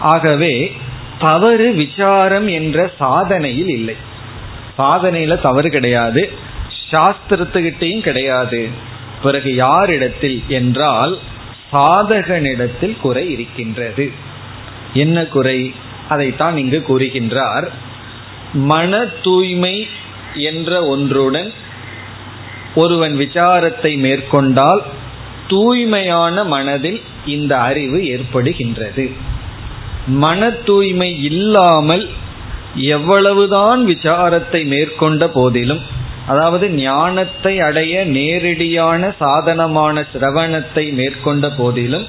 ஆகவே 0.00 0.72
தவறு 1.20 1.72
விசாரம் 1.72 2.46
என்ற 2.46 2.92
சாதனையில் 3.00 3.68
இல்லை. 3.68 3.96
சாதனையில 4.78 5.40
தவறு 5.40 5.70
கிடையாது. 5.70 6.30
சாஸ்திரத்துக்கிட்டையும் 6.90 8.00
கிடையாது. 8.00 8.68
பிறகு 9.22 9.54
யாரிடத்தில் 9.54 10.42
என்றால் 10.48 11.18
சாதகனிடத்தில் 11.72 13.00
குறை 13.00 13.30
இருக்கின்றது. 13.30 14.12
என்ன 14.94 15.24
குறை? 15.24 15.74
அதைத்தான் 16.08 16.56
இங்கு 16.56 16.84
கூறுகின்றார். 16.88 17.68
மன 18.52 19.06
தூய்மை 19.06 19.88
என்ற 20.34 20.84
ஒன்றுடன் 20.86 21.52
ஒருவன் 22.74 23.16
விசாரத்தை 23.16 23.96
மேற்கொண்டால் 23.96 24.82
தூய்மையான 25.48 26.44
மனதில் 26.44 27.02
இந்த 27.26 27.58
அறிவு 27.58 27.98
ஏற்படுகின்றது. 27.98 29.12
மன 30.06 30.50
தூய்மை 30.50 31.22
இல்லாமல் 31.22 32.08
எவ்வளவுதான் 32.74 33.84
விசாரத்தை 33.84 34.66
மேற்கொண்ட 34.66 35.28
போதிலும் 35.28 35.80
அதாவது 36.26 36.70
ஞானத்தை 36.70 37.60
அடைய 37.60 38.04
நேரடியான 38.04 39.14
சாதனமான 39.18 40.04
சிரவணத்தை 40.12 40.92
மேற்கொண்ட 40.92 41.48
போதிலும் 41.48 42.06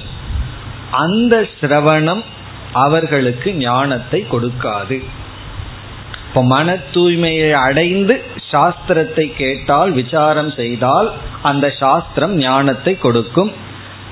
அந்த 0.90 1.48
சிரவணம் 1.60 2.22
அவர்களுக்கு 2.72 3.54
ஞானத்தை 3.54 4.26
கொடுக்காது. 4.30 5.02
இப்ப 6.28 6.42
மன 6.42 6.76
தூய்மையை 6.92 7.50
அடைந்து 7.50 8.22
சாஸ்திரத்தை 8.50 9.32
கேட்டால் 9.36 9.90
விசாரம் 9.90 10.50
செய்தால் 10.50 11.10
அந்த 11.42 11.74
சாஸ்திரம் 11.80 12.34
ஞானத்தை 12.36 12.98
கொடுக்கும். 12.98 13.52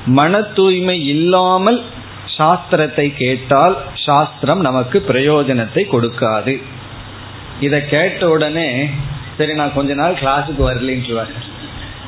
மன 0.06 0.40
தூய்மை 0.40 1.06
இல்லாமல் 1.06 1.82
சாஸ்திரத்தை 2.40 3.06
கேட்டால் 3.22 3.76
சாஸ்திரம் 4.06 4.60
நமக்கு 4.68 4.98
பிரயோஜனத்தை 5.08 5.82
கொடுக்காது. 5.94 6.54
இதை 7.66 7.80
கேட்ட 7.94 8.28
உடனே 8.34 8.68
சரி 9.38 9.52
நான் 9.60 9.76
கொஞ்ச 9.78 9.94
நாள் 9.94 10.20
கிளாஸுக்கு 10.20 10.62
வரலன்ட்டுவார் 10.68 11.32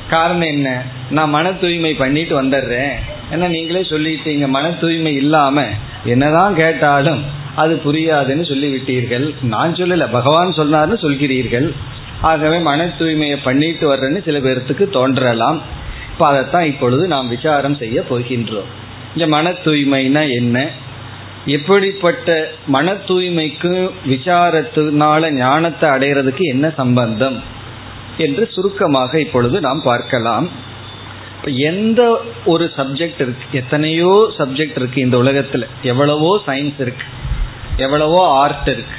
காரணம் 0.09 0.49
என்ன? 0.53 0.69
நான் 1.09 1.33
மன 1.35 1.51
தூய்மை 1.61 1.91
பண்ணிட்டு 2.01 2.33
வந்துடுறேன். 2.41 2.95
ஏன்னா 3.31 3.47
நீங்களே 3.55 3.81
சொல்லிட்டீங்க 3.91 4.47
மன 4.47 4.65
தூய்மை 4.81 5.13
இல்லாம 5.21 5.63
என்னதான் 6.13 6.55
கேட்டாலும் 6.55 7.21
அது 7.61 7.73
புரியாதுன்னு 7.85 8.45
சொல்லிவிட்டீர்கள். 8.51 9.25
நான் 9.53 9.73
சொல்லல 9.73 10.05
பகவான் 10.11 10.57
சொன்னார்னு 10.59 10.97
சொல்கிறீர்கள். 11.05 11.67
ஆகவே 12.29 12.57
மன 12.69 12.85
தூய்மையை 12.99 13.37
பண்ணிட்டு 13.43 13.85
வர்றேன்னு 13.93 14.21
சில 14.27 14.39
பேர்த்துக்கு 14.39 14.85
தோன்றலாம். 14.89 15.59
இப்போ 16.11 16.25
அதைத்தான் 16.27 16.69
இப்பொழுது 16.71 17.03
நாம் 17.13 17.33
விசாரம் 17.35 17.77
செய்ய 17.83 17.99
போகின்றோம். 18.09 18.71
இந்த 19.13 19.27
மன 19.27 19.49
தூய்மைனா 19.49 20.31
என்ன? 20.31 20.69
எப்படிப்பட்ட 21.45 22.51
மன 22.67 22.93
தூய்மைக்கு 22.93 23.91
விசாரத்தினால 24.07 25.31
ஞானத்தை 25.31 25.89
அடைகிறதுக்கு 25.89 26.41
என்ன 26.41 26.69
சம்பந்தம்? 26.69 27.43
என்று 28.17 28.49
சுருக்கமாக 28.51 29.19
இப்பொழுது 29.19 29.61
நாம் 29.61 29.81
பார்க்கலாம். 29.83 30.49
எந்த 31.45 32.21
ஒரு 32.45 32.71
சப்ஜெக்ட் 32.77 33.21
இருக்கு? 33.21 33.45
எத்தனையோ 33.51 34.31
சப்ஜெக்ட் 34.37 34.75
இருக்கு 34.75 35.01
இந்த 35.01 35.17
உலகத்துல. 35.17 35.63
எவ்வளவோ 35.81 36.41
சயின்ஸ் 36.47 36.79
இருக்கு. 36.79 37.05
எவ்வளவோ 37.77 38.27
ஆர்ட் 38.27 38.67
இருக்கு. 38.67 38.97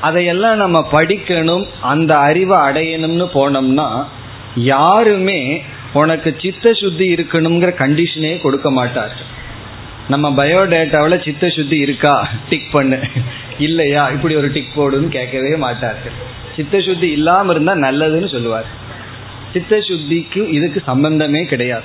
அதையெல்லாம் 0.00 0.56
நம்ம 0.56 0.88
படிக்கணும் 0.92 1.66
அந்த 1.80 2.14
அறிவை 2.14 2.58
அடையணும்னு 2.58 3.26
போனோம்னா 3.34 4.04
யாருமே 4.54 5.62
உனக்கு 5.92 6.36
சித்த 6.40 6.72
சுத்தி 6.72 7.14
இருக்கணுங்கிற 7.14 7.70
கண்டிஷனே 7.78 8.42
கொடுக்க 8.42 8.70
மாட்டார்கள். 8.70 9.36
நம்ம 10.08 10.44
பயோடேட்டாவில் 10.44 11.24
சித்த 11.24 11.48
சுத்தி 11.48 11.78
இருக்கா? 11.78 12.28
டிக் 12.48 12.72
பண்ணு. 12.72 12.98
இல்லையா? 13.58 14.08
இப்படி 14.08 14.36
ஒரு 14.36 14.52
டிக் 14.52 14.80
போடுன்னு 14.80 15.08
கேட்கவே 15.08 15.56
மாட்டார்கள். 15.56 16.12
சித்த 16.56 16.80
சுத்தி 16.80 17.10
இல்லாமல் 17.10 17.60
இருந்தால் 17.60 17.80
நல்லதுன்னு 17.80 18.30
சொல்லுவார். 18.30 18.66
சித்த 19.52 19.76
சுத்திக்கு 19.76 20.48
இதுக்கு 20.48 20.82
சம்பந்தமே 20.86 21.44
கிடையாது. 21.44 21.82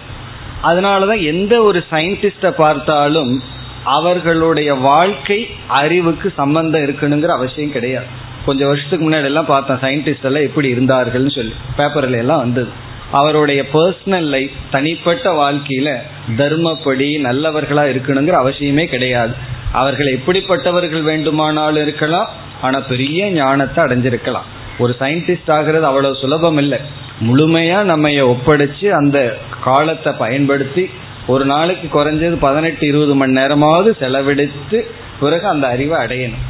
அதனால 0.62 1.06
தான் 1.06 1.18
எந்த 1.18 1.62
ஒரு 1.62 1.84
சயின்டிஸ்டை 1.92 2.50
பார்த்தாலும் 2.50 3.44
அவர்களுடைய 3.84 4.74
வாழ்க்கை 4.74 5.48
அறிவுக்கு 5.68 6.34
சம்பந்தம் 6.36 6.82
இருக்கணுங்கிற 6.82 7.27
அவசியம் 7.27 7.72
கிடையாது. 7.72 8.06
கொஞ்சம் 8.46 8.68
வருஷத்துக்கு 8.68 9.10
முன்னாடி 9.10 9.24
எல்லாம் 9.24 9.46
பார்த்தேன் 9.46 9.77
சயின்டிஸ்ட் 9.77 10.24
எல்லாம் 10.24 10.44
எப்படி 10.44 10.74
இருந்தார்கள்னு 10.74 11.36
சொல்லி. 11.36 11.53
பேப்பர்ல 11.77 12.18
எல்லாம் 12.18 12.38
வந்தது. 12.38 12.92
அவருடைய 13.13 13.62
பர்சனல் 13.74 14.27
லைஃப் 14.36 14.55
தனிப்பட்ட 14.72 15.25
வாழ்க்கையில 15.39 15.89
தர்மப்படி 16.38 17.08
நல்லவர்களா 17.27 17.84
இருக்கணுங்கிற 17.93 18.36
அவசியமே 18.43 18.86
கிடையாது. 18.86 19.34
அவர்கள் 19.72 20.10
எப்படிப்பட்டவர்கள் 20.12 21.01
வேண்டுமானாலும் 21.01 21.82
இருக்கலாம் 21.82 22.29
ஆனா 22.62 22.79
பெரிய 22.79 23.29
ஞானத்தை 23.32 23.84
அடைஞ்சிருக்கலாம். 23.84 24.50
ஒரு 24.79 24.96
சயின்டிஸ்ட் 25.00 25.51
ஆகிறது 25.51 25.86
அவ்வளவு 25.86 26.15
சுலபம் 26.15 26.58
இல்லை. 26.58 26.79
முழுமையா 27.22 27.84
நம்ம 27.84 28.10
ஒப்படைச்சு 28.10 28.89
அந்த 28.89 29.38
காலத்தை 29.63 30.13
பயன்படுத்தி 30.13 30.89
ஒரு 31.27 31.46
நாளைக்கு 31.46 31.88
குறைஞ்சது 31.93 32.38
பதினெட்டு 32.39 32.88
இருபது 32.88 33.15
மணி 33.15 33.32
நேரமாவது 33.32 33.96
செலவழித்து 34.00 34.79
பிறகு 35.20 35.48
அந்த 35.48 35.67
அறிவை 35.67 35.98
அடையணும். 36.05 36.43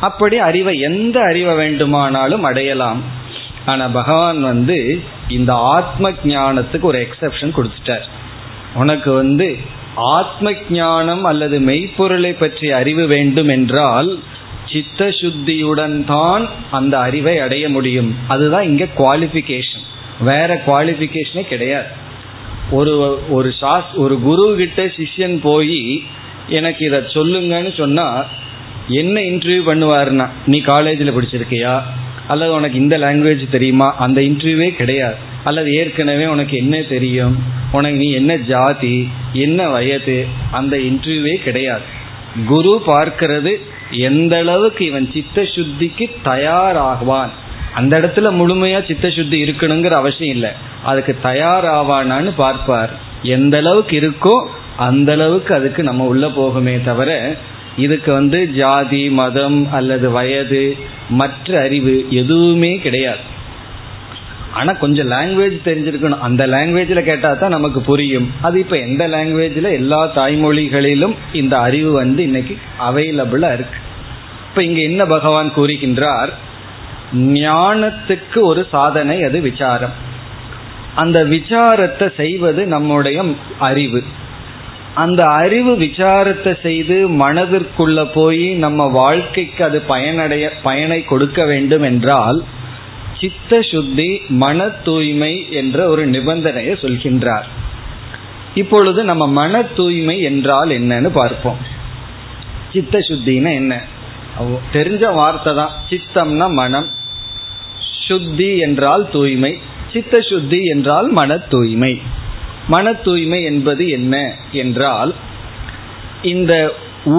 அப்படி 0.00 0.38
அறிவை 0.38 0.80
எந்த 0.80 1.20
அறிவை 1.20 1.54
வேண்டுமானாலும் 1.54 2.42
அடையலாம். 2.42 3.18
ஆனா 3.66 3.86
பகவான் 3.86 4.40
வந்து 4.42 5.00
இந்த 5.28 5.54
ஆத்ம 5.54 6.10
ஞானத்துக்கு 6.10 6.80
ஒரு 6.80 7.06
எக்ஸப்ஷன் 7.06 7.54
கொடுத்துட்டார். 7.56 8.06
உனக்கு 8.74 9.12
வந்து 9.12 9.56
ஆத்ம 9.94 10.52
ஞானம் 10.70 11.24
அல்லது 11.24 11.60
மெய்ப்பொருளை 11.60 12.32
பற்றி 12.32 12.70
அறிவு 12.70 13.06
வேண்டும் 13.06 13.48
என்றால் 13.48 14.18
சித்த 14.72 15.06
சுத்தியுடன் 15.06 16.04
தான் 16.04 16.48
அந்த 16.70 16.98
அறிவை 16.98 17.38
அடைய 17.38 17.68
முடியும். 17.68 18.16
அதுதான் 18.28 18.62
இங்க 18.62 18.86
குவாலிபிகேஷன் 18.96 19.84
வேற 20.20 20.62
குவாலிபிகேஷனே 20.66 21.42
கிடையாது. 21.42 21.86
ஒரு 22.70 23.22
ஒரு 23.28 23.52
சாஸ் 23.52 23.92
ஒரு 23.94 24.18
குரு 24.18 24.56
கிட்ட 24.56 24.82
சிஷ்யன் 24.82 25.38
போய் 25.42 26.02
எனக்கு 26.48 26.86
இதை 26.86 26.98
சொல்லுங்கன்னு 26.98 27.78
சொன்னா 27.78 28.24
என்ன 28.88 29.20
இன்டர்வியூ 29.20 29.62
பண்ணுவாருன்னா 29.70 30.26
நீ 30.46 30.60
காலேஜில் 30.60 31.16
படிச்சிருக்கியா? 31.16 31.82
அல்லது 32.30 32.52
உனக்கு 32.52 32.78
இந்த 32.78 32.98
லாங்குவேஜ் 32.98 33.50
தெரியுமா? 33.50 33.88
அந்த 33.98 34.20
இன்டர்வியூவே 34.20 34.74
கிடையாது. 34.74 35.14
அல்லது 35.44 35.74
ஏற்கனவே 35.74 36.26
உனக்கு 36.26 36.56
என்ன 36.56 36.82
தெரியும்? 36.82 37.36
உனக்கு 37.72 37.96
நீ 37.96 38.12
என்ன 38.12 38.36
ஜாதி? 38.36 39.08
என்ன 39.32 39.68
வயது? 39.68 40.26
அந்த 40.50 40.76
இன்டர்வியூவே 40.76 41.34
கிடையாது. 41.34 41.86
குரு 42.46 42.82
பார்க்கிறது 42.86 43.52
எந்த 43.90 44.38
அளவுக்கு 44.38 44.84
இவன் 44.84 45.10
சித்த 45.12 45.42
சுத்திக்கு 45.42 46.06
தயாராகுவான். 46.24 47.30
அந்த 47.74 48.00
இடத்துல 48.00 48.28
முழுமையா 48.40 48.86
சித்த 48.86 49.10
சுத்தி 49.10 49.42
இருக்கணுங்கிற 49.42 49.90
அவசியம் 49.90 50.34
இல்லை. 50.34 50.50
அதுக்கு 50.82 51.16
தயாராவானான்னு 51.24 52.32
பார்ப்பார். 52.36 52.92
எந்த 53.22 53.56
அளவுக்கு 53.56 54.00
இருக்கோ 54.00 54.46
அந்த 54.76 55.12
அளவுக்கு 55.12 55.54
அதுக்கு 55.54 55.82
நம்ம 55.82 56.04
உள்ள 56.04 56.26
போகுமே 56.26 56.84
தவிர 56.84 57.36
இதுக்கு 57.76 58.12
வந்து 58.12 58.48
ஜாதி 58.48 59.10
மதம் 59.10 59.72
அல்லது 59.72 60.10
வயது 60.10 60.76
மற்ற 61.08 61.60
அறிவு 61.60 62.06
எதுவுமே 62.10 62.78
கிடையாது. 62.78 63.18
ஆனால் 64.52 64.78
கொஞ்சம் 64.78 65.10
லாங்குவேஜ் 65.10 65.56
தெரிஞ்சிருக்கணும். 65.64 66.18
அந்த 66.18 66.46
லாங்குவேஜில் 66.46 67.04
கேட்டால் 67.04 67.38
தான் 67.38 67.50
நமக்கு 67.50 67.80
புரியும். 67.80 68.30
அது 68.42 68.58
இப்போ 68.58 68.78
எந்த 68.78 69.08
லாங்குவேஜில் 69.08 69.72
எல்லா 69.72 70.06
தாய்மொழிகளிலும் 70.14 71.14
இந்த 71.32 71.58
அறிவு 71.58 71.92
வந்து 71.92 72.22
இன்னைக்கு 72.22 72.58
அவைலபிளாக 72.78 73.52
இருக்கு. 73.52 73.78
இப்போ 74.48 74.62
இங்கே 74.62 74.82
என்ன 74.82 75.04
பகவான் 75.04 75.52
கூறுகின்றார்? 75.56 76.30
ஞானத்துக்கு 77.16 78.38
ஒரு 78.40 78.66
சாதனை 78.70 79.22
அது 79.22 79.40
விசாரம். 79.40 79.92
அந்த 80.94 81.24
விசாரத்தை 81.24 82.14
செய்வது 82.16 82.66
நம்முடைய 82.66 83.24
அறிவு. 83.58 84.02
அந்த 84.94 85.24
அறிவு 85.24 85.78
விசாரத்தை 85.78 86.60
செய்து 86.60 87.08
மனதிற்குள்ள 87.08 88.08
போய் 88.14 88.54
நம்ம 88.54 88.84
வாழ்க்கைக்கு 88.84 89.64
அது 89.64 89.80
பயனடைய 89.80 90.52
பயனை 90.62 91.04
கொடுக்க 91.04 91.44
வேண்டும் 91.44 91.82
என்றால் 91.82 92.44
சித்த 93.20 93.62
சுத்தி 93.62 94.22
மன 94.28 94.68
தூய்மை 94.68 95.46
என்ற 95.50 95.88
ஒரு 95.88 96.08
நிபந்தனையை 96.08 96.74
சொல்கின்றார். 96.74 97.42
இப்பொழுது 98.54 99.04
நம்ம 99.04 99.26
மன 99.26 99.62
தூய்மை 99.62 100.22
என்றால் 100.22 100.68
என்னன்னு 100.68 101.08
பார்ப்போம். 101.08 101.56
சித்த 102.72 102.98
சுத்தினா 102.98 103.52
என்ன? 103.52 103.82
தெரிஞ்ச 104.72 105.14
வார்த்தை 105.14 105.54
தான். 105.54 105.70
சித்தம்னா 105.90 106.52
மனம். 106.52 106.88
சுத்தி 108.06 108.58
என்றால் 108.58 109.10
தூய்மை. 109.10 109.58
சித்த 109.92 110.20
சுத்தி 110.20 110.64
என்றால் 110.64 111.08
மன 111.08 111.38
தூய்மை. 111.38 112.00
மன 112.72 112.92
தூய்மை 113.04 113.40
என்பது 113.50 113.84
என்ன 113.98 114.14
என்றால் 114.62 115.12
இந்த 116.32 116.52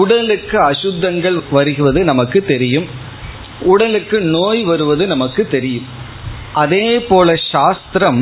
உடலுக்கு 0.00 0.56
அசுத்தங்கள் 0.70 1.38
வருவது 1.50 2.00
நமக்கு 2.10 2.38
தெரியும். 2.52 2.86
உடலுக்கு 3.72 4.18
நோய் 4.34 4.62
வருவது 4.64 5.04
நமக்கு 5.06 5.42
தெரியும். 5.54 5.88
அதே 6.62 6.86
போல 7.10 7.34
சாஸ்திரம் 7.50 8.20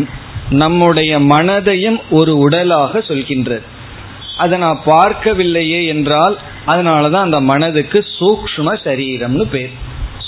நம்முடைய 0.62 1.12
மனதையும் 1.32 1.98
ஒரு 2.18 2.32
உடலாக 2.46 3.02
சொல்கின்றது. 3.08 3.66
அதை 4.42 4.56
நான் 4.58 4.80
பார்க்கவில்லையே 4.86 5.80
என்றால் 5.86 6.36
அதனாலதான் 6.66 7.26
அந்த 7.28 7.40
மனதுக்கு 7.50 7.98
சூக்ம 8.18 8.74
சரீரம்னு 8.86 9.46
பேர். 9.54 9.74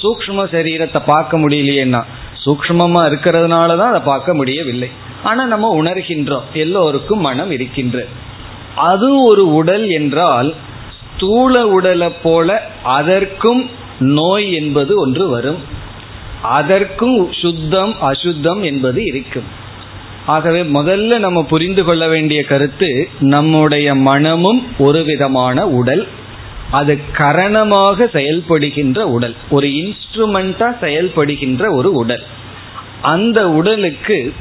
சூக்ம 0.00 0.44
சரீரத்தை 0.54 1.00
பார்க்க 1.06 1.38
முடியலையேன்னா 1.38 2.02
சூக்மமாக 2.44 3.08
இருக்கிறதுனால 3.10 3.70
தான் 3.80 3.92
அதை 3.92 4.02
பார்க்க 4.04 4.34
முடியவில்லை. 4.34 4.90
ஆனா 5.22 5.44
நம்ம 5.44 5.82
உணர்கின்றோம். 5.82 6.42
எல்லோருக்கும் 6.52 7.20
மனம் 7.20 7.50
இருக்கின்ற. 7.50 8.04
அது 8.76 9.24
ஒரு 9.24 9.54
உடல் 9.54 9.88
என்றால் 9.88 10.54
ஸ்தூல 11.16 11.66
உடலை 11.66 12.12
போல 12.22 12.66
அதற்கும் 12.82 13.70
நோய் 14.00 14.52
என்பது 14.52 15.00
ஒன்று 15.00 15.28
வரும். 15.28 15.58
அதற்கும் 16.42 17.32
சுத்தம் 17.32 18.00
அசுத்தம் 18.00 18.62
என்பது 18.62 19.04
இருக்கும். 19.04 19.60
ஆகவே 20.26 20.62
முதல்ல 20.62 21.18
நம்ம 21.18 21.44
புரிந்து 21.44 21.84
கொள்ள 21.84 22.08
வேண்டிய 22.08 22.42
கருத்து 22.42 23.08
நம்முடைய 23.20 23.94
மனமும் 23.94 24.66
ஒரு 24.78 25.04
விதமான 25.04 25.68
உடல் 25.68 26.08
அது 26.70 27.00
கரணமாக 27.12 28.04
செயல்படுகின்ற 28.12 28.98
உடல் 28.98 29.34
ஒரு 29.50 29.66
இன்ஸ்ட்ருமெண்டா 29.66 30.76
செயல்படுகின்ற 30.80 31.70
ஒரு 31.70 31.92
உடல். 31.92 32.22
அந்த 33.02 33.50
உடலுக்கு 33.50 34.32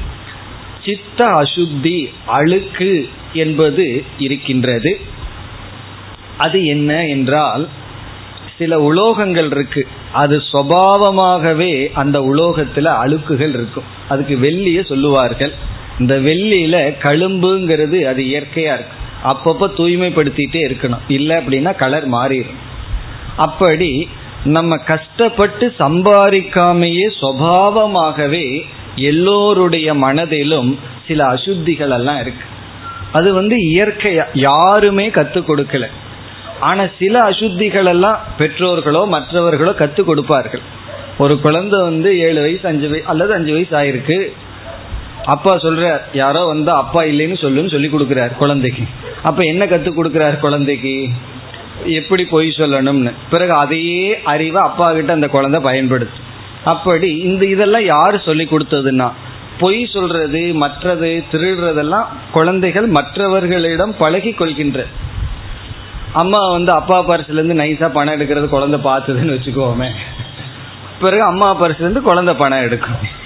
சித்த 0.84 1.24
அசுத்தி 1.24 2.12
அழுக்கு 2.26 3.08
என்பது 3.32 4.04
இருக்கின்றது. 4.18 5.00
அது 6.38 6.64
என்ன 6.64 7.06
என்றால் 7.06 7.68
சில 8.58 8.92
உலோகங்கள் 8.92 9.46
இருக்கு. 9.46 9.86
அது 10.12 10.42
சுவாவமாகவே 10.52 11.92
அந்த 11.92 12.20
உலோகத்துல 12.20 12.96
அழுக்குகள் 13.04 13.48
இருக்கும். 13.48 13.84
அதுக்கு 14.08 14.36
வெள்ளிய 14.36 14.86
சொல்லுவார்கள். 14.86 15.54
இந்த 15.98 16.20
வெள்ளியில 16.20 16.96
கழும்புங்கிறது 17.02 18.04
அது 18.04 18.22
இயற்கையா 18.22 18.74
இருக்கு. 18.74 19.00
அப்பப்போ 19.24 19.70
தூய்மைப்படுத்திட்டே 19.76 20.66
இருக்கணும். 20.68 21.00
இல்லை 21.08 21.36
அப்படின்னா 21.36 21.74
கலர் 21.74 22.10
மாறிடும். 22.10 22.60
அப்படி 23.36 24.08
நம்ம 24.44 24.76
கஷ்டப்பட்டு 24.76 25.74
சம்பாதிக்காமையே 25.78 27.12
சுவாவமாகவே 27.20 28.62
எல்லோருடைய 28.96 29.94
மனதிலும் 29.94 30.78
சில 31.08 31.24
அசுத்திகள் 31.24 31.90
எல்லாம் 31.90 32.20
இருக்கு. 32.20 32.44
அது 33.12 33.34
வந்து 33.34 33.56
இயற்கையா 33.56 34.24
யாருமே 34.34 35.10
கற்றுக் 35.10 35.50
கொடுக்கல. 35.50 35.86
ஆனா 36.60 36.86
சில 36.98 37.18
அசுத்திகள் 37.18 37.84
எல்லாம் 37.84 38.20
பெற்றோர்களோ 38.38 39.06
மற்றவர்களோ 39.06 39.72
கற்றுக் 39.72 40.06
கொடுப்பார்கள். 40.06 40.60
ஒரு 41.18 41.40
குழந்தை 41.40 41.82
வந்து 41.82 42.18
ஏழு 42.18 42.40
வயசு 42.40 42.68
அஞ்சு 42.68 42.88
வயசு 42.88 43.08
அல்லது 43.08 43.34
அஞ்சு 43.34 43.52
வயசு 43.52 43.76
ஆயிருக்கு. 43.76 44.32
அப்பா 45.24 45.56
சொல்றார் 45.56 46.00
யாரோ 46.12 46.44
வந்து 46.44 46.70
அப்பா 46.70 47.02
இல்லைன்னு 47.02 47.36
சொல்லுன்னு 47.40 47.70
சொல்லி 47.70 47.88
கொடுக்குறாரு 47.88 48.36
குழந்தைக்கு. 48.36 48.82
அப்ப 49.22 49.42
என்ன 49.42 49.66
கற்றுக் 49.66 50.00
கொடுக்குறாரு 50.00 50.38
குழந்தைக்கு? 50.38 51.08
எப்படி 51.84 52.24
பொய் 52.24 52.54
சொல்லணும்னு. 52.56 53.12
பிறகு 53.30 53.52
அதையே 53.52 54.20
அறிவை 54.22 54.62
அப்பா 54.62 54.92
கிட்ட 54.92 55.12
அந்த 55.12 55.28
குழந்தை 55.28 55.60
பயன்படுத்து 55.60 56.21
அப்படி 56.64 57.16
இந்த 57.16 57.46
இதெல்லாம் 57.46 57.84
யாரு 57.84 58.20
சொல்லி 58.24 58.44
கொடுத்ததுன்னா 58.44 59.10
பொய் 59.58 59.88
சொல்றது 59.92 60.54
மற்றது 60.54 61.24
திருடுறதெல்லாம் 61.32 62.04
குழந்தைகள் 62.32 62.86
மற்றவர்களிடம் 62.86 63.94
பழகி 63.98 64.32
கொள்கின்ற. 64.32 64.86
அம்மா 66.12 66.50
வந்து 66.50 66.72
அப்பா 66.72 67.08
பரிசுல 67.08 67.32
இருந்து 67.32 67.54
நைஸா 67.54 67.88
பணம் 67.88 68.20
எடுக்கிறது 68.20 68.48
குழந்தை 68.48 68.80
பார்த்ததுன்னு 68.80 69.36
வச்சுக்கோமே. 69.36 69.90
பிறகு 71.00 71.22
அம்மா 71.22 71.60
பரிசுல 71.60 71.80
இருந்து 71.80 72.02
குழந்தை 72.02 72.34
பணம் 72.34 72.62
எடுக்கும். 72.62 73.20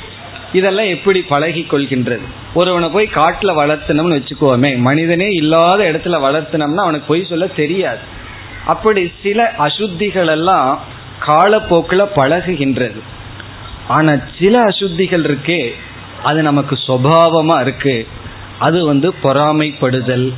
இதெல்லாம் 0.52 0.86
எப்படி 0.86 1.22
பழகி 1.22 1.66
கொள்கின்றது? 1.70 2.20
ஒருவனை 2.54 2.88
போய் 2.88 3.06
காட்டில் 3.06 3.56
வளர்த்தனம்னு 3.56 4.18
வச்சுக்கோமே. 4.18 4.76
மனிதனே 4.76 5.28
இல்லாத 5.28 5.84
இடத்துல 5.84 6.18
வளர்த்தனம்னா 6.26 6.76
அவனுக்கு 6.76 7.06
பொய் 7.06 7.24
சொல்ல 7.24 7.46
தெரியாது. 7.46 7.98
அப்படி 8.66 9.12
சில 9.22 9.54
அசுத்திகள் 9.58 10.26
எல்லாம் 10.26 10.80
காலப்போக்கில் 11.18 12.12
பழகுகின்றது. 12.16 13.00
ஆனா 13.88 14.12
சில 14.38 14.64
அசுத்திகள் 14.64 15.26
இருக்கே 15.28 15.72
அது 16.22 16.42
நமக்கு 16.42 16.78
சுவாவமா 16.86 17.60
இருக்கு. 17.60 18.06
அது 18.58 18.84
வந்து 18.84 19.14
பொறாமைப்படுதல் 19.22 20.32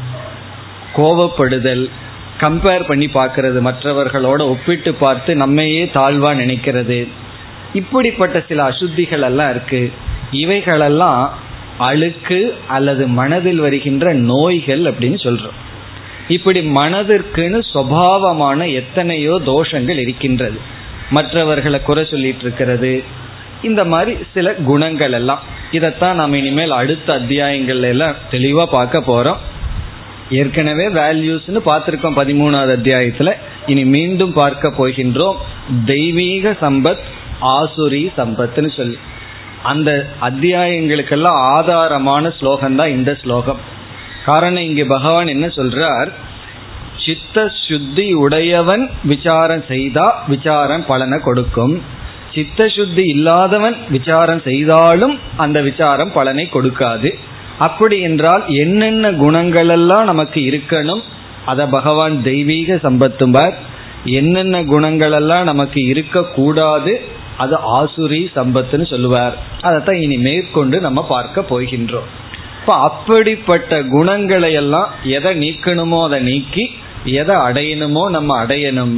கோவப்படுதல் 0.96 1.90
கம்பேர் 2.38 2.86
பண்ணி 2.86 3.06
பார்க்கறது 3.06 3.58
மற்றவர்களோட 3.62 4.40
ஒப்பிட்டு 4.40 4.94
பார்த்து 4.94 5.36
நம்மையே 5.36 5.84
தாழ்வா 5.84 6.30
நினைக்கிறது. 6.34 7.08
இப்படிப்பட்ட 7.74 8.44
சில 8.48 8.68
அசுத்திகள் 8.68 9.22
எல்லாம் 9.22 9.50
இருக்கு. 9.50 9.92
இவைகளெல்லாம் 10.30 11.32
அழுக்கு 11.78 12.54
அல்லது 12.68 13.06
மனதில் 13.06 13.58
வருகின்ற 13.58 14.14
நோய்கள் 14.14 14.80
அப்படின்னு 14.80 15.18
சொல்றோம். 15.24 15.58
இப்படி 16.28 16.60
மனதிற்குன்னு 16.60 17.60
சுவாவமான 17.74 18.72
எத்தனையோ 18.72 19.40
தோஷங்கள் 19.46 19.98
இருக்கின்றது. 19.98 20.58
மற்றவர்களை 21.10 21.82
குறை 21.82 22.04
சொல்லிட்டு 22.04 22.40
இருக்கிறது 22.40 23.02
இந்த 23.62 23.84
மாதிரி 23.84 24.16
சில 24.34 24.54
குணங்கள் 24.54 25.12
எல்லாம் 25.12 25.40
இதைத்தான் 25.70 26.16
நாம் 26.16 26.32
இனிமேல் 26.32 26.70
அடுத்த 26.70 27.18
அத்தியாயங்கள்ல 27.18 27.82
எல்லாம் 27.82 28.14
தெளிவா 28.30 28.64
பார்க்க 28.64 28.98
போறோம். 28.98 29.36
ஏற்கனவே 30.30 30.88
வேல்யூஸ்னு 30.88 31.60
பார்த்துருக்கோம் 31.66 32.16
பதிமூணாவது 32.16 32.74
அத்தியாயத்துல. 32.78 33.32
இனி 33.66 33.84
மீண்டும் 33.84 34.32
பார்க்க 34.32 34.68
போகின்றோம். 34.68 35.36
தெய்வீக 35.84 36.56
சம்பத் 36.60 37.02
ஆசுரி 37.42 38.12
சம்பத்னு 38.16 38.76
சொல்லி. 38.76 38.98
அந்த 39.62 40.06
அத்தியாயங்களுக்கெல்லாம் 40.20 41.40
ஆதாரமான 41.56 42.38
ஸ்லோகம் 42.38 42.76
தான் 42.76 42.88
இந்த 42.88 43.16
ஸ்லோகம். 43.22 43.58
காரணம் 44.24 44.62
இங்கே 44.62 44.84
பகவான் 44.84 45.26
என்ன 45.26 45.46
சொல்றார்? 45.46 46.12
சித்த 47.06 47.50
சுத்தி 47.68 48.12
உடையவன் 48.12 48.90
விசாரம் 49.04 49.64
செய்தா 49.68 50.24
விசாரம் 50.28 50.86
பலனை 50.86 51.18
கொடுக்கும். 51.18 51.82
சித்த 52.34 52.68
சுத்தி 52.68 53.04
இல்லாதவன் 53.14 53.76
விசாரம் 53.90 54.42
செய்தாலும் 54.44 55.14
அந்த 55.36 55.58
விசாரம் 55.60 56.12
பலனை 56.12 56.48
கொடுக்காது. 56.52 57.10
அப்படி 57.58 57.96
என்றால் 58.00 58.42
என்னென்ன 58.46 59.12
குணங்கள் 59.12 59.68
எல்லாம் 59.68 60.04
நமக்கு 60.04 60.40
இருக்கணும் 60.50 61.02
அத 61.44 61.66
பகவான் 61.66 62.16
தெய்வீக 62.22 62.74
சம்பத்தும்பார். 62.74 63.54
என்னென்ன 64.04 64.56
குணங்கள் 64.64 65.12
எல்லாம் 65.12 65.44
நமக்கு 65.44 65.80
இருக்கக்கூடாது 65.84 66.92
அது 67.36 67.56
ஆசுரி 67.78 68.22
சம்பத்துன்னு 68.36 68.86
சொல்லுவார். 68.90 69.34
அதைத்தான் 69.60 70.00
இனி 70.04 70.18
மேற்கொண்டு 70.18 70.76
நம்ம 70.80 71.00
பார்க்க 71.06 71.44
போகின்றோம். 71.50 72.08
இப்ப 72.60 72.74
அப்படிப்பட்ட 72.88 73.82
குணங்களை 73.82 74.52
எல்லாம் 74.52 74.88
எதை 75.16 75.32
நீக்கணுமோ 75.44 75.98
அதை 76.04 76.20
நீக்கி 76.20 76.64
எதை 77.04 77.36
அடையணுமோ 77.36 78.02
நம்ம 78.16 78.44
அடையணும். 78.44 78.94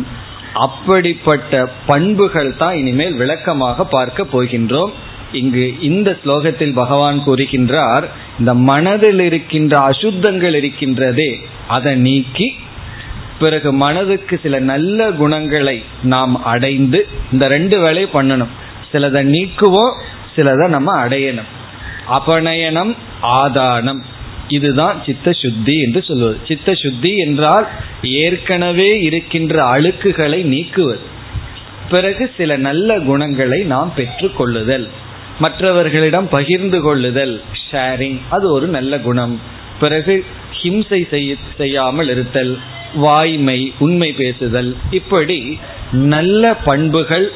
அப்படிப்பட்ட 0.52 1.72
பண்புகள் 1.86 2.56
தான் 2.56 2.74
இனிமேல் 2.74 3.14
விளக்கமாக 3.14 3.84
பார்க்க 3.84 4.26
போகின்றோம். 4.32 4.90
இங்கு 5.32 5.80
இந்த 5.80 6.18
ஸ்லோகத்தில் 6.24 6.72
பகவான் 6.72 7.22
கூறுகின்றார் 7.26 8.04
இந்த 8.38 8.54
மனதில் 8.54 9.20
இருக்கின்ற 9.20 9.78
அசுத்தங்கள் 9.78 10.54
இருக்கின்றதே 10.54 11.40
அதை 11.68 11.96
நீக்கி 11.96 12.56
பிறகு 13.38 13.72
மனதுக்கு 13.72 14.40
சில 14.42 14.58
நல்ல 14.58 15.10
குணங்களை 15.10 15.82
நாம் 16.02 16.44
அடைந்து 16.44 17.08
இந்த 17.32 17.48
ரெண்டு 17.48 17.80
வேலையை 17.80 18.10
பண்ணணும். 18.12 18.48
சிலதை 18.92 19.22
நீக்குவோம் 19.34 19.94
சிலதை 20.36 20.68
நம்ம 20.68 21.06
அடையணும். 21.06 21.50
அபநயனம் 22.08 22.96
ஆதானம். 23.22 24.02
இதுதான் 24.50 25.02
சித்த 25.06 25.32
சுத்தி 25.32 25.80
என்று 25.80 26.02
சொல்வது. 26.02 26.36
சித்த 26.48 26.74
சுத்தி 26.74 27.16
என்றால் 27.16 27.68
ஏற்கனவே 28.02 29.00
இருக்கின்ற 29.00 29.80
அழுக்குகளை 29.80 30.42
நீக்குவது. 30.44 31.00
பிறகு 31.90 32.30
சில 32.36 32.56
நல்ல 32.56 32.98
குணங்களை 32.98 33.62
நாம் 33.62 33.92
பெற்றுக்கொள்ளுதல். 33.96 34.88
மற்றவர்களிடம் 35.38 36.28
பகிர்ந்து 36.28 36.80
கொள்ளுதல் 36.80 37.42
ஷேரிங் 37.70 38.18
அது 38.30 38.52
ஒரு 38.52 38.66
நல்ல 38.66 38.98
குணம். 38.98 39.40
பிறகு 39.80 40.24
ஹிம்சை 40.62 41.36
செய்யாமல் 41.56 42.08
இருத்தல் 42.08 42.58
வாய்மை 42.94 43.72
உண்மை 43.78 44.12
பேசுதல். 44.12 44.76
இப்படி 44.90 45.58
நல்ல 45.92 46.54
பண்புகள் 46.54 47.32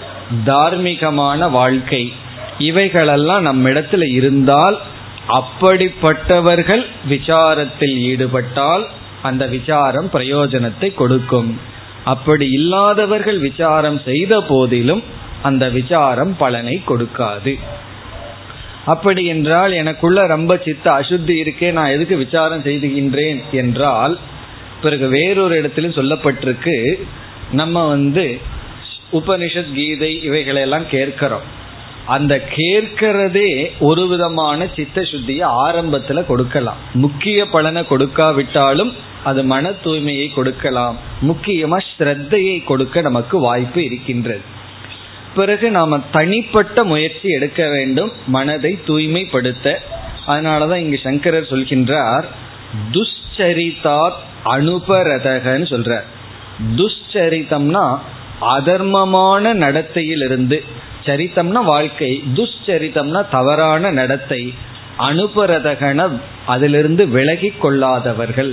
தார்மீகமான 0.47 1.51
வாழ்க்கை 1.51 2.13
இவைகளெல்லாம் 2.59 3.43
நம்மிடத்தில் 3.43 4.07
இருந்தால் 4.09 4.81
அப்படிப்பட்டவர்கள் 5.29 6.87
விசாரத்தில் 7.09 7.97
ஈடுபட்டால் 7.99 8.87
அந்த 9.23 9.47
விசாரம் 9.47 10.11
பிரயோஜனத்தை 10.13 10.95
கொடுக்கும். 10.95 11.61
அப்படி 12.05 12.51
இல்லாதவர்கள் 12.51 13.39
விசாரம் 13.39 14.01
செய்த 14.05 14.41
போதிலும் 14.41 15.03
அந்த 15.43 15.69
விசாரம் 15.69 16.37
பலனை 16.37 16.83
கொடுக்காது. 16.87 17.59
அப்படி 18.87 19.27
என்றால் 19.27 19.73
எனக்குள்ள 19.73 20.27
ரொம்ப 20.27 20.61
சித்த 20.65 20.93
அசுத்தி 20.93 21.35
இருக்கே 21.43 21.73
நான் 21.73 21.91
எதுக்கு 21.91 22.17
விசாரம் 22.17 22.63
செய்துகின்றேன் 22.63 23.43
என்றால் 23.53 24.19
பிறகு 24.83 25.09
வேறொரு 25.09 25.57
இடத்திலும் 25.57 25.93
சொல்லப்பட்டிருக்கு 25.93 27.01
நம்ம 27.53 27.87
வந்து 27.87 28.39
உபனிஷத் 29.13 29.75
கீதை 29.75 30.23
இவைகளெல்லாம் 30.23 30.89
கேட்கிறோம். 30.89 31.63
அந்த 32.07 32.49
கேட்கிறதே 32.57 33.73
ஒரு 33.81 34.09
விதமான 34.09 34.67
சித்த 34.77 35.01
சுத்தியை 35.01 35.49
ஆரம்பத்துல 35.67 36.27
கொடுக்கலாம். 36.27 36.77
முக்கிய 36.95 37.47
பலனை 37.47 37.83
கொடுக்காவிட்டாலும் 37.83 38.93
அது 39.25 39.45
மன 39.45 39.71
தூய்மையை 39.71 40.33
கொடுக்கலாம். 40.33 40.97
முக்கியமா 41.23 41.79
ஸ்ரத்தையை 41.99 42.65
கொடுக்க 42.65 43.01
நமக்கு 43.01 43.39
வாய்ப்பு 43.39 43.85
இருக்கின்றது. 43.85 44.41
பிறகு 45.35 45.71
நாம 45.71 46.01
தனிப்பட்ட 46.13 46.85
முயற்சி 46.85 47.29
எடுக்க 47.29 47.69
வேண்டும். 47.69 48.13
மனதை 48.27 48.79
தூய்மைப்படுத்த. 48.87 49.83
அதனாலதான் 50.27 50.77
இங்கு 50.77 51.01
சங்கரர் 51.03 51.51
சொல்கின்றார் 51.51 52.25
துஷ்சரிதாத் 52.91 54.21
அனுபரதகன்னு 54.45 55.67
சொல்றார். 55.73 56.05
துஷ்சரிதம்னா 56.77 57.99
அதர்மமான 58.41 59.55
நடத்தையிலிருந்து 59.55 60.65
சரித்தம்னா 61.07 61.61
வாழ்க்கை 61.65 62.11
துஷ்சரித்தம்னா 62.37 63.21
தவறான 63.31 63.91
நடத்தை 63.91 64.43
அனுபரதகன 65.09 66.09
அதிலிருந்து 66.47 67.03
விலகி 67.09 67.51
கொள்ளாதவர்கள் 67.63 68.53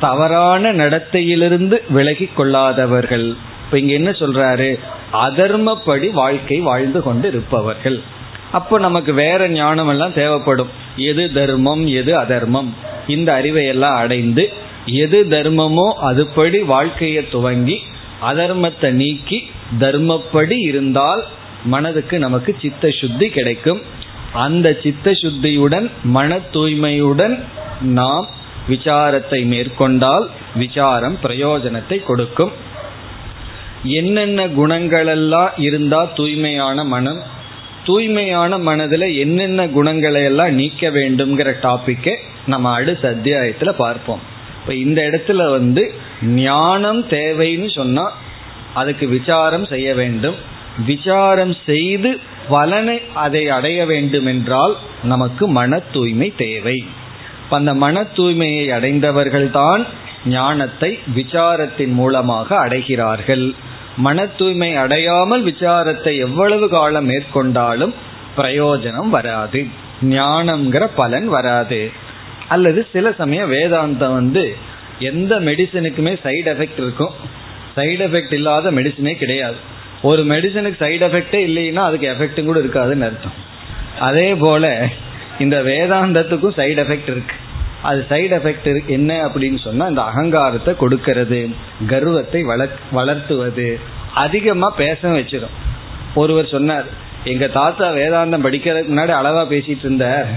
தவறான 0.00 0.72
நடத்தையிலிருந்து 0.72 1.76
விலகி 1.88 2.26
கொள்ளாதவர்கள். 2.36 3.26
இப்ப 3.64 3.78
இங்க 3.78 3.92
என்ன 3.92 4.10
சொல்றாரு? 4.10 4.70
அதர்மப்படி 5.26 6.08
வாழ்க்கை 6.12 6.58
வாழ்ந்து 6.60 7.00
கொண்டு 7.02 7.28
இருப்பவர்கள் 7.28 7.98
அப்போ 8.52 8.74
நமக்கு 8.78 9.12
வேற 9.14 9.48
ஞானம் 9.48 9.88
எல்லாம் 9.88 10.12
தேவைப்படும். 10.12 10.70
எது 11.10 11.24
தர்மம் 11.32 11.84
எது 12.00 12.12
அதர்மம்? 12.18 12.70
இந்த 13.06 13.28
அறிவை 13.32 13.64
எல்லாம் 13.66 13.96
அடைந்து 13.96 14.44
எது 15.04 15.18
தர்மமோ 15.30 15.86
அதுபடி 16.10 16.60
வாழ்க்கையை 16.64 17.22
துவங்கி 17.30 17.76
அதர்மத்தை 18.30 18.90
நீக்கி 19.02 19.38
தர்மப்படி 19.78 20.56
இருந்தால் 20.68 21.22
மனதுக்கு 21.64 22.18
நமக்கு 22.18 22.56
சித்த 22.60 22.90
சுத்தி 22.90 23.28
கிடைக்கும். 23.28 23.82
அந்த 24.32 24.78
சித்த 24.82 25.10
சுத்தியுடன் 25.10 25.90
மன 26.02 26.38
தூய்மையுடன் 26.52 27.38
நாம் 27.80 28.26
விசாரத்தை 28.68 29.46
மேற்கொண்டால் 29.46 30.30
விசாரம் 30.54 31.18
பிரயோஜனத்தை 31.22 32.04
கொடுக்கும். 32.04 32.52
என்னென்ன 33.82 34.46
குணங்களெல்லாம் 34.46 35.50
இருந்தா 35.58 36.04
தூய்மையான 36.04 36.84
மனம் 36.84 37.22
தூய்மையான 37.84 38.58
மனதில் 38.58 39.16
என்னென்ன 39.16 39.66
குணங்களை 39.66 40.22
எல்லாம் 40.24 40.54
நீக்க 40.54 40.88
வேண்டும்ங்கிற 40.90 41.50
டாப்பிக்கை 41.62 42.14
நம்ம 42.46 42.72
அடுத்த 42.72 43.08
அத்தியாயத்தில் 43.08 43.74
பார்ப்போம். 43.74 44.20
இப்போ 44.60 44.74
இந்த 44.74 45.00
இடத்துல 45.02 45.50
வந்து 45.50 45.94
ஞானம் 46.22 47.02
தேவைன்னு 47.08 47.68
சொன்னால் 47.74 48.12
அதுக்கு 48.74 49.08
விசாரம் 49.08 49.64
செய்ய 49.64 49.94
வேண்டும். 49.94 50.34
விசாரம் 50.84 51.56
செய்து 51.66 52.20
பலனை 52.48 53.00
அதை 53.14 53.48
அடைய 53.48 53.86
வேண்டும் 53.86 54.26
என்றால் 54.26 54.76
நமக்கு 55.02 55.48
மன 55.48 55.78
தூய்மை 55.78 56.34
தேவை 56.36 56.84
அந்த 57.50 57.74
மன 57.74 58.02
தூய்மையை 58.02 58.64
அடைந்தவர்கள்தான் 58.70 59.86
ஞானத்தை 60.26 60.98
விசாரத்தின் 61.14 61.92
மூலமாக 61.92 62.68
அடைகிறார்கள். 62.68 63.54
மன 63.96 64.26
தூய்மை 64.26 64.76
அடையாமல் 64.76 65.44
விசாரத்தை 65.44 66.18
எவ்வளவு 66.18 66.68
காலம் 66.68 67.10
மேற்கொண்டாலும் 67.10 67.94
பிரயோஜனம் 68.36 69.08
வராது. 69.08 69.66
ஞானம்ங்கிற 70.02 70.88
பலன் 70.94 71.28
வராது. 71.28 71.90
அல்லது 72.48 72.86
சில 72.92 73.12
சமயம் 73.12 73.52
வேதாந்தம் 73.52 74.12
வந்து 74.12 74.56
எந்த 74.98 75.40
மெடிசனுக்குமே 75.40 76.16
சைடு 76.24 76.48
எஃபெக்ட் 76.52 76.76
இருக்கும். 76.76 77.10
சைடு 77.76 78.02
எஃபெக்ட் 78.08 78.32
இல்லாத 78.32 78.70
மெடிசனே 78.70 79.14
கிடையாது. 79.14 79.74
ஒரு 80.02 80.22
மெடிசனுக்கு 80.24 80.82
சைடு 80.84 81.04
எஃபெக்டே 81.08 81.40
இல்லைன்னா 81.48 81.82
அதுக்கு 81.88 82.06
எஃபெக்டும் 82.12 82.44
கூட 82.44 82.60
இருக்காதுன்னு 82.60 83.06
அர்த்தம். 83.08 83.36
அதே 83.98 84.34
போல 84.34 84.86
இந்த 85.38 85.56
வேதாந்தத்துக்கும் 85.62 86.56
சைடு 86.56 86.80
எஃபெக்ட் 86.84 87.10
இருக்கு. 87.14 87.36
அது 87.82 88.06
சைடு 88.10 88.32
எஃபெக்ட் 88.38 88.86
என்ன 88.86 89.12
அப்படின்னு 89.26 89.58
சொன்னா 89.58 89.86
இந்த 89.86 90.02
அகங்காரத்தை 90.02 90.74
கொடுக்கறது 90.80 91.40
கர்வத்தை 91.86 92.42
வளர்த்துவது 92.90 93.78
அதிகமா 94.14 94.70
பேச 94.70 95.08
வச்சிடும் 95.08 95.56
ஒருவர் 96.14 96.46
சொன்னார் 96.46 96.86
எங்க 97.24 97.46
தாத்தா 97.46 97.90
வேதாந்தம் 97.90 98.44
படிக்கிறதுக்கு 98.46 98.92
முன்னாடி 98.92 99.12
அளவா 99.20 99.42
பேசிட்டு 99.52 99.84
இருந்தார். 99.88 100.28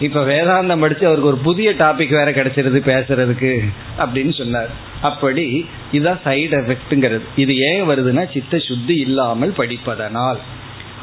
இப்ப 0.00 0.22
வேதாந்தம் 0.24 0.80
படிச்சு 0.80 1.06
அவருக்கு 1.06 1.28
ஒரு 1.28 1.36
புதிய 1.36 1.70
டாபிக் 1.72 2.18
வேற 2.18 2.30
கிடைச்சிருது 2.30 2.80
பேசுறதுக்கு 2.90 3.52
அப்படின்னு 3.98 4.34
சொன்னார். 4.38 4.85
அப்படி 5.02 5.66
இதுதான் 5.92 6.20
சைடு 6.24 6.60
எஃபெக்ட்ங்கிறது 6.60 7.20
இது 7.36 7.56
ஏன் 7.56 7.88
வருதுன்னா 7.88 8.32
சித்த 8.32 8.58
சுத்தி 8.58 8.96
இல்லாமல் 8.96 9.54
படிப்பதனால். 9.56 10.36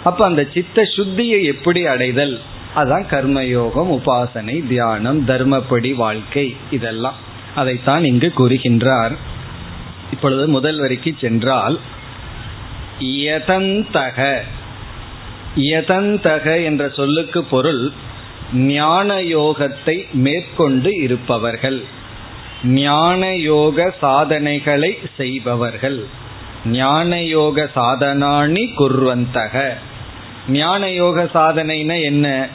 அப்ப 0.03 0.25
அந்த 0.25 0.47
சித்த 0.53 0.81
சுத்தியை 0.95 1.43
எப்படி 1.43 1.85
அடைதல்? 1.85 2.39
அதான் 2.75 3.05
கர்மயோகம் 3.09 3.99
உபாசனை 3.99 4.67
தியானம் 4.67 5.27
தர்மப்படி 5.27 5.93
வாழ்க்கை 5.93 6.55
இதெல்லாம். 6.71 7.15
அதைத்தான் 7.55 8.03
இங்கு 8.03 8.31
கூறுகின்றார். 8.37 9.11
இப்பொழுது 10.11 10.47
முதல் 10.47 10.79
வரைக்கு 10.79 11.13
சென்றால் 11.19 11.79
யதந்தக. 12.99 14.37
யதந்தக 15.57 16.63
என்ற 16.63 16.89
சொல்லுக்கு 16.89 17.43
பொருள் 17.43 17.91
ஞான 18.53 19.13
யோகத்தை 19.13 20.11
மேற்கொண்டு 20.13 20.95
இருப்பவர்கள். 20.95 21.83
ஞான 22.63 23.35
யோக 23.35 23.93
சாதனைகளை 24.01 24.97
செய்பவர்கள். 25.17 26.05
ஞான 26.65 27.21
யோக 27.21 27.69
சாதனாணி 27.75 28.73
குர்வந்தக. 28.77 29.73
ஞான 30.49 30.91
யோக 30.91 31.23
சாதனைனா 31.23 32.01
என்ன? 32.03 32.47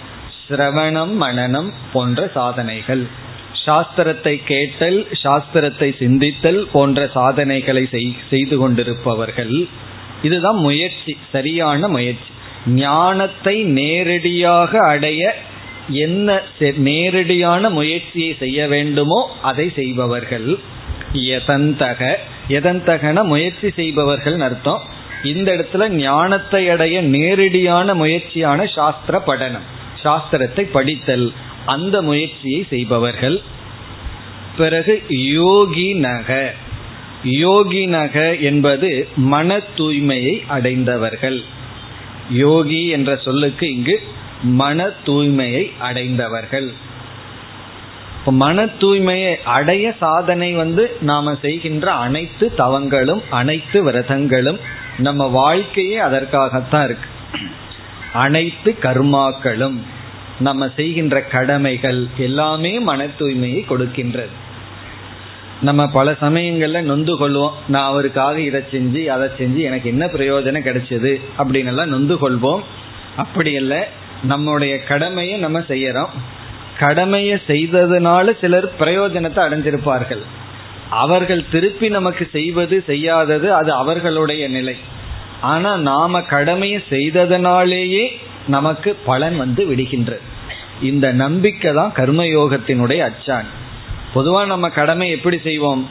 சிரவணம் 0.48 1.12
மனநம் 1.20 1.72
போன்ற 1.92 2.30
சாதனைகள். 2.34 3.06
சாஸ்திரத்தை 3.66 4.40
கேட்டல் 4.44 5.06
சாஸ்திரத்தை 5.24 5.96
சிந்தித்தல் 5.98 6.68
போன்ற 6.72 7.06
சாதனைகளை 7.14 7.88
செய்து 8.30 8.58
கொண்டிருப்பவர்கள். 8.58 9.68
இதுதான் 10.22 10.56
முயற்சி 10.56 11.16
சரியான 11.32 11.88
முயற்சி. 11.88 12.30
ஞானத்தை 12.66 13.62
நேரடியாக 13.62 14.78
அடைய 14.78 15.36
என்ன 15.88 16.42
நேரடியான 16.76 17.70
முயற்சியை 17.70 18.36
செய்ய 18.38 18.68
வேண்டுமோ 18.68 19.30
அதை 19.42 19.72
செய்பவர்கள். 19.74 20.58
எதந்தக 21.12 22.16
எதந்தகன 22.48 23.22
முயற்சி 23.24 23.70
செய்பவர்கள் 23.70 24.40
அர்த்தம். 24.40 24.82
இந்த 25.22 25.48
இடத்துல 25.56 25.88
ஞானத்தை 25.88 26.68
அடைய 26.68 27.02
நேரடியான 27.02 27.94
முயற்சியான 27.94 28.66
சாஸ்திர 28.74 29.22
படனம் 29.26 29.66
சாஸ்திரத்தை 30.02 30.64
படித்தல் 30.72 31.32
அந்த 31.66 32.02
முயற்சியை 32.02 32.66
செய்பவர்கள். 32.70 33.40
பிறகு 34.56 35.02
யோகி 35.08 35.94
நக 35.94 36.54
யோகி 37.22 37.86
நக 37.86 38.36
என்பது 38.36 39.08
மன 39.16 39.56
தூய்மையை 39.76 40.42
அடைந்தவர்கள். 40.46 41.42
யோகி 42.30 42.86
என்ற 42.88 43.16
சொல்லுக்கு 43.16 43.66
இங்கு 43.72 44.00
மன 44.42 44.86
தூய்மையை 45.06 45.78
அடைந்தவர்கள். 45.78 46.72
மன 48.24 48.64
தூய்மையை 48.64 49.34
அடைய 49.44 49.94
சாதனை 49.98 50.52
வந்து 50.52 50.96
நாம 51.00 51.38
செய்கின்ற 51.42 51.92
அனைத்து 51.92 52.52
தவங்களும் 52.58 53.22
அனைத்து 53.30 53.90
விரதங்களும் 53.90 54.58
நம்ம 54.98 55.26
வாழ்க்கையே 55.26 55.98
அதற்காகத்தான் 55.98 56.84
இருக்கு. 56.84 57.08
அனைத்து 58.12 58.74
கர்மாக்களும் 58.82 59.76
நம்ம 60.40 60.70
செய்கின்ற 60.76 61.22
கடமைகள் 61.22 62.06
எல்லாமே 62.16 62.80
மன 62.80 63.06
தூய்மையை 63.06 63.64
கொடுக்கின்றது. 63.70 64.36
நம்ம 65.62 65.88
பல 65.88 66.12
சமயங்கள்ல 66.12 66.80
நொந்து 66.80 67.14
கொள்வோம். 67.18 67.50
நான் 67.68 67.86
அவருக்காக 67.86 68.40
இதை 68.40 68.60
செஞ்சு 68.70 69.06
அதை 69.06 69.28
செஞ்சு 69.38 69.60
எனக்கு 69.60 69.88
என்ன 69.88 70.06
பிரயோஜனம் 70.06 70.66
கிடைச்சது 70.66 71.20
அப்படின்னு 71.38 71.66
எல்லாம் 71.66 71.88
நொந்து 71.88 72.30
கொள்வோம். 72.30 72.60
அப்படி 73.16 73.52
இல்லை 73.52 73.78
நம்முடைய 74.22 74.82
கடமையை 74.82 75.38
நம்ம 75.38 75.58
செய்யறோம். 75.58 76.08
கடமையை 76.78 77.38
செய்ததுனால 77.46 78.38
சிலர் 78.40 78.72
பிரயோஜனத்தை 78.80 79.40
அடைஞ்சிருப்பார்கள். 79.46 80.22
அவர்கள் 80.90 81.48
திருப்பி 81.50 81.88
நமக்கு 81.88 82.28
செய்வது 82.32 82.82
செய்யாதது 82.86 83.54
அது 83.54 83.72
அவர்களுடைய 83.72 84.48
நிலை. 84.48 84.76
ஆனா 85.40 85.76
நாம 85.76 86.20
கடமையை 86.22 86.82
செய்ததனாலேயே 86.88 88.18
நமக்கு 88.48 88.94
பலன் 89.04 89.36
வந்து 89.36 89.64
விடுகின்றது 89.66 90.20
இந்த 90.82 91.12
நம்பிக்கை 91.12 91.72
தான் 91.72 91.92
கர்மயோகத்தினுடைய 91.96 92.98
அச்சான் 92.98 93.46
பொதுவா 94.14 94.46
நம்ம 94.46 94.68
கடமை 94.68 95.10
எப்படி 95.10 95.38
செய்வோம்? 95.38 95.88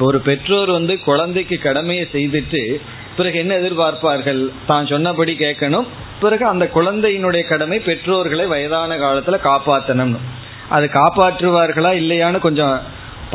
ஒரு 0.00 0.20
பெற்றோர் 0.20 0.70
வந்து 0.70 1.00
குழந்தைக்கு 1.00 1.58
கடமையை 1.58 2.08
செய்துட்டு 2.12 2.80
பிறகு 3.18 3.36
என்ன 3.42 3.52
எதிர்பார்ப்பார்கள்? 3.60 4.40
தான் 4.66 4.88
சொன்னபடி 4.92 5.32
கேட்கணும். 5.44 5.86
பிறகு 6.22 6.44
அந்த 6.52 6.64
குழந்தையினுடைய 6.76 7.42
கடமை 7.52 7.78
பெற்றோர்களை 7.88 8.46
வயதான 8.54 8.96
காலத்துல 9.04 9.38
காப்பாற்றணும் 9.48 10.14
அது 10.76 10.86
காப்பாற்றுவார்களா 11.00 11.90
இல்லையான்னு 12.02 12.38
கொஞ்சம் 12.46 12.76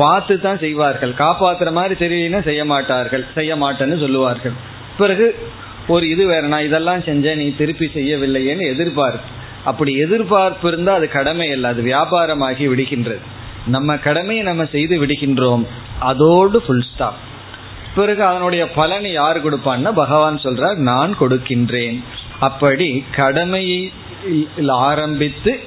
பார்த்து 0.00 0.34
தான் 0.44 0.60
செய்வார்கள். 0.62 1.12
காப்பாற்றுற 1.24 1.70
மாதிரி 1.78 1.94
தெரியலன்னா 2.02 2.40
செய்ய 2.48 2.62
மாட்டார்கள். 2.72 3.24
செய்ய 3.36 3.52
மாட்டேன்னு 3.62 3.98
சொல்லுவார்கள். 4.04 4.54
பிறகு 5.00 5.26
ஒரு 5.94 6.04
இது 6.12 6.22
வேற 6.32 6.44
நான் 6.52 6.66
இதெல்லாம் 6.68 7.02
செஞ்சேன் 7.08 7.40
நீ 7.42 7.46
திருப்பி 7.60 7.86
செய்யவில்லையேன்னு 7.96 8.64
எதிர்பார்ப்பு. 8.74 9.28
அப்படி 9.70 9.92
எதிர்பார்ப்பு 10.04 10.66
இருந்தால் 10.70 10.98
அது 11.00 11.08
கடமை 11.18 11.46
அல்ல 11.56 11.68
அது 11.74 11.82
வியாபாரமாகி 11.90 12.64
விடுகின்றது. 12.72 13.22
நம்ம 13.74 13.96
கடமையை 14.06 14.42
நம்ம 14.48 14.64
செய்து 14.74 14.94
விடுகின்றோம். 15.02 15.64
அதோடு 16.10 16.58
ஃபுல் 16.64 16.84
ஸ்டாப் 16.88 17.20
பிறகு 17.94 18.24
அதனுடைய 18.24 18.70
பலனை 18.70 19.12
யார் 19.12 19.44
கொடுப்பான்னா 19.44 19.92
பகவான் 19.92 20.40
சொல்றார் 20.42 20.74
நான் 20.74 21.16
கொடுக்கின்றேன். 21.20 22.02
அப்படி 22.38 23.04
கடமையை 23.12 23.92
ஆரம்பித்து 24.68 25.60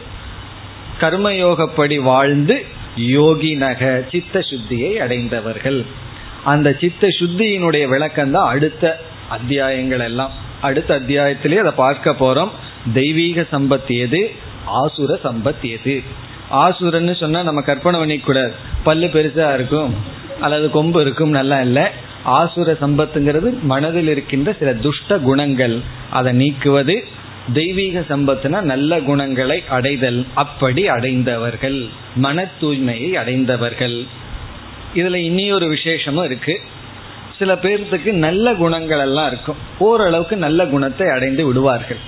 கர்மயோகப்படி 0.99 2.01
வாழ்ந்து 2.01 2.65
யோகி 2.95 3.53
நக 3.53 4.03
சித்த 4.11 4.39
சுத்தியை 4.39 4.93
அடைந்தவர்கள். 4.95 5.85
அந்த 6.43 6.75
சித்த 6.79 7.07
சுத்தியினுடைய 7.19 7.87
விளக்கம் 7.87 8.31
தான் 8.31 8.49
அடுத்த 8.49 9.01
அத்தியாயங்கள் 9.29 9.99
எல்லாம். 9.99 10.31
அடுத்த 10.61 10.99
அத்தியாயத்திலே 10.99 11.55
அதை 11.55 11.71
பார்க்க 11.75 12.11
போறோம். 12.11 12.49
தெய்வீக 12.93 13.45
சம்பத் 13.51 13.87
எது? 13.87 14.31
ஆசுர 14.67 15.19
சம்பத் 15.23 15.61
எது? 15.61 16.03
ஆசுரன்னு 16.51 17.15
சொன்னா 17.15 17.43
நம்ம 17.43 17.61
கற்பனை 17.61 17.99
பண்ணிக்கூடாது. 17.99 18.51
பல்லு 18.83 19.05
பெருசா 19.05 19.53
இருக்கும் 19.53 19.95
அல்லது 20.41 20.69
கொம்பு 20.69 21.01
இருக்கும் 21.01 21.29
நல்லா 21.29 21.61
இல்லை. 21.61 22.05
ஆசுர 22.27 22.77
சம்பத்துங்கிறது 22.81 23.49
மனதில் 23.61 24.07
இருக்கின்ற 24.07 24.55
சில 24.59 24.73
துஷ்ட 24.73 25.17
குணங்கள். 25.17 25.81
அதை 26.11 26.33
நீக்குவது 26.33 26.95
தெய்வீக 27.53 27.99
சம்பத்துனா 27.99 28.61
நல்ல 28.61 28.99
குணங்களை 28.99 29.63
அடைதல். 29.69 30.25
அப்படி 30.33 30.87
அடைந்தவர்கள். 30.87 31.87
மன 32.15 32.45
தூய்மையை 32.61 33.11
அடைந்தவர்கள். 33.11 34.03
இதுல 34.95 35.15
இனி 35.15 35.51
ஒரு 35.51 35.67
விசேஷமும் 35.67 36.23
இருக்கு. 36.23 36.59
சில 37.39 37.53
பேர்த்துக்கு 37.55 38.11
நல்ல 38.11 38.53
குணங்கள் 38.53 38.99
எல்லாம் 38.99 39.27
இருக்கும். 39.27 39.55
ஓரளவுக்கு 39.77 40.37
நல்ல 40.37 40.65
குணத்தை 40.65 41.07
அடைந்து 41.09 41.45
விடுவார்கள். 41.45 42.01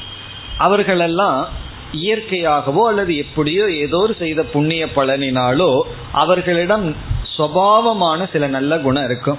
அவர்களெல்லாம் 0.58 1.47
இயற்கையாகவோ 1.93 2.82
அல்லது 2.88 3.17
எப்படியோ 3.17 3.65
ஏதோ 3.71 3.97
ஒரு 3.97 4.15
செய்த 4.19 4.43
புண்ணிய 4.43 4.86
பலனினாலோ 4.95 5.82
அவர்களிடம் 6.12 6.95
சுவாவமான 7.38 8.27
சில 8.32 8.47
நல்ல 8.47 8.77
குணம் 8.77 9.05
இருக்கும். 9.05 9.38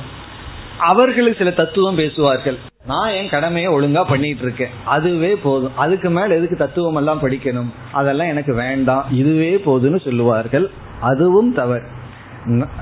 அவர்களுக்கு 0.80 1.38
சில 1.38 1.50
தத்துவம் 1.50 1.94
பேசுவார்கள். 1.94 2.58
நான் 2.86 3.10
என் 3.10 3.28
கடமையை 3.28 3.72
ஒழுங்கா 3.72 4.08
பண்ணிட்டு 4.08 4.42
இருக்கேன் 4.42 4.68
அதுவே 4.84 5.36
போதும். 5.36 5.76
அதுக்கு 5.76 6.10
மேல 6.10 6.34
எதுக்கு 6.34 6.56
தத்துவம் 6.56 6.96
எல்லாம் 6.96 7.22
படிக்கணும்? 7.22 7.70
அதெல்லாம் 7.92 8.28
எனக்கு 8.28 8.54
வேண்டாம். 8.54 9.04
இதுவே 9.10 9.62
போதுன்னு 9.66 10.04
சொல்லுவார்கள். 10.04 10.70
அதுவும் 11.00 11.54
தவறு. 11.54 11.82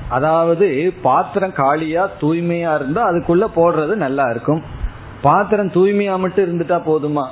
அதாவது 0.09 0.93
பாத்திரம் 1.01 1.53
காலியா 1.53 2.09
தூய்மையா 2.21 2.75
இருந்தா 2.75 3.09
அதுக்குள்ள 3.09 3.45
போடுறது 3.55 3.95
நல்லா 3.95 4.23
இருக்கும். 4.29 4.63
பாத்திரம் 5.21 5.71
தூய்மையா 5.71 6.17
மட்டும் 6.17 6.47
இருந்துட்டா 6.49 6.81
போதுமா? 6.85 7.27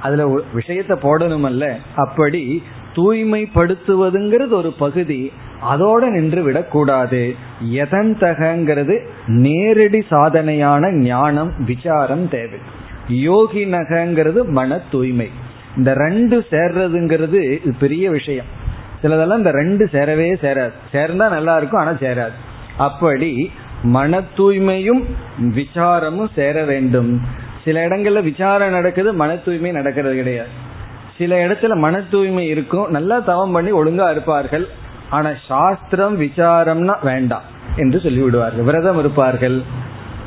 அதுல 0.00 0.40
விஷயத்த 0.54 0.96
போடணுமல்ல. 1.02 1.76
அப்படி 1.96 2.62
தூய்மைப்படுத்துவதுங்கிறது 2.98 4.54
ஒரு 4.60 4.72
பகுதி. 4.78 5.32
அதோட 5.72 6.10
நின்று 6.10 6.42
விடக்கூடாது 6.42 7.34
எதன் 7.70 8.16
தகங்கிறது 8.20 8.94
நேரடி 9.26 10.00
சாதனையான 10.10 10.92
ஞானம் 10.92 11.52
விசாரம் 11.64 12.28
தேவை. 12.28 12.58
யோகி 13.08 13.64
நகங்கிறது 13.66 14.44
மன 14.58 14.80
தூய்மை. 14.90 15.28
இந்த 15.76 15.94
ரெண்டு 15.94 16.44
சேர்றதுங்கிறது 16.50 17.40
பெரிய 17.78 18.10
விஷயம். 18.10 18.44
சிலதெல்லாம் 19.02 19.36
இந்த 19.36 19.50
ரெண்டு 19.50 19.84
சேரவே 19.92 20.28
சேராது. 20.44 20.72
சேர்ந்தா 20.92 21.26
நல்லா 21.36 21.56
இருக்கும் 21.56 21.80
ஆனா 21.80 21.90
சேராது. 21.90 22.36
அப்படி 22.76 23.50
மன 23.82 24.22
தூய்மையும் 24.36 25.02
விசாரமும் 25.54 26.30
சேர 26.34 26.64
வேண்டும். 26.64 27.20
சில 27.64 27.86
இடங்கள்ல 27.86 28.22
விசாரம் 28.22 28.70
நடக்குது 28.70 29.12
மன 29.12 29.36
தூய்மை 29.36 29.70
நடக்கிறது 29.70 30.14
கிடையாது. 30.14 30.66
சில 31.18 31.46
இடத்துல 31.46 31.74
மன 31.74 32.00
தூய்மை 32.00 32.46
இருக்கும். 32.46 32.90
நல்லா 32.90 33.18
தவம் 33.18 33.52
பண்ணி 33.52 33.72
ஒழுங்கா 33.72 34.10
இருப்பார்கள். 34.10 34.68
ஆனா 35.10 35.30
சாஸ்திரம் 35.48 36.20
விசாரம்னா 36.20 36.96
வேண்டாம் 37.02 37.42
என்று 37.76 37.98
சொல்லிவிடுவார்கள். 37.98 38.62
விரதம் 38.62 38.98
இருப்பார்கள். 38.98 39.62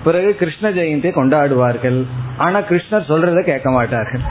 பிறகு 0.04 0.36
கிருஷ்ண 0.36 0.70
ஜெயந்தியை 0.70 1.14
கொண்டாடுவார்கள். 1.14 2.06
ஆனா 2.38 2.60
கிருஷ்ணர் 2.60 3.10
சொல்றத 3.10 3.44
கேட்க 3.44 3.72
மாட்டார்கள். 3.72 4.22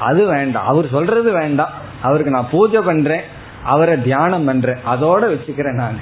அது 0.00 0.26
வேண்டாம். 0.26 0.66
அவர் 0.66 0.88
சொல்றது 0.88 1.32
வேண்டாம். 1.32 1.70
அவருக்கு 2.02 2.32
நான் 2.32 2.50
பூஜை 2.50 2.80
பண்றேன். 2.80 3.22
அவரை 3.64 4.02
தியானம் 4.02 4.44
பண்றேன். 4.44 4.76
அதோட 4.90 5.36
வச்சுக்கிறேன் 5.36 5.74
நான். 5.74 5.98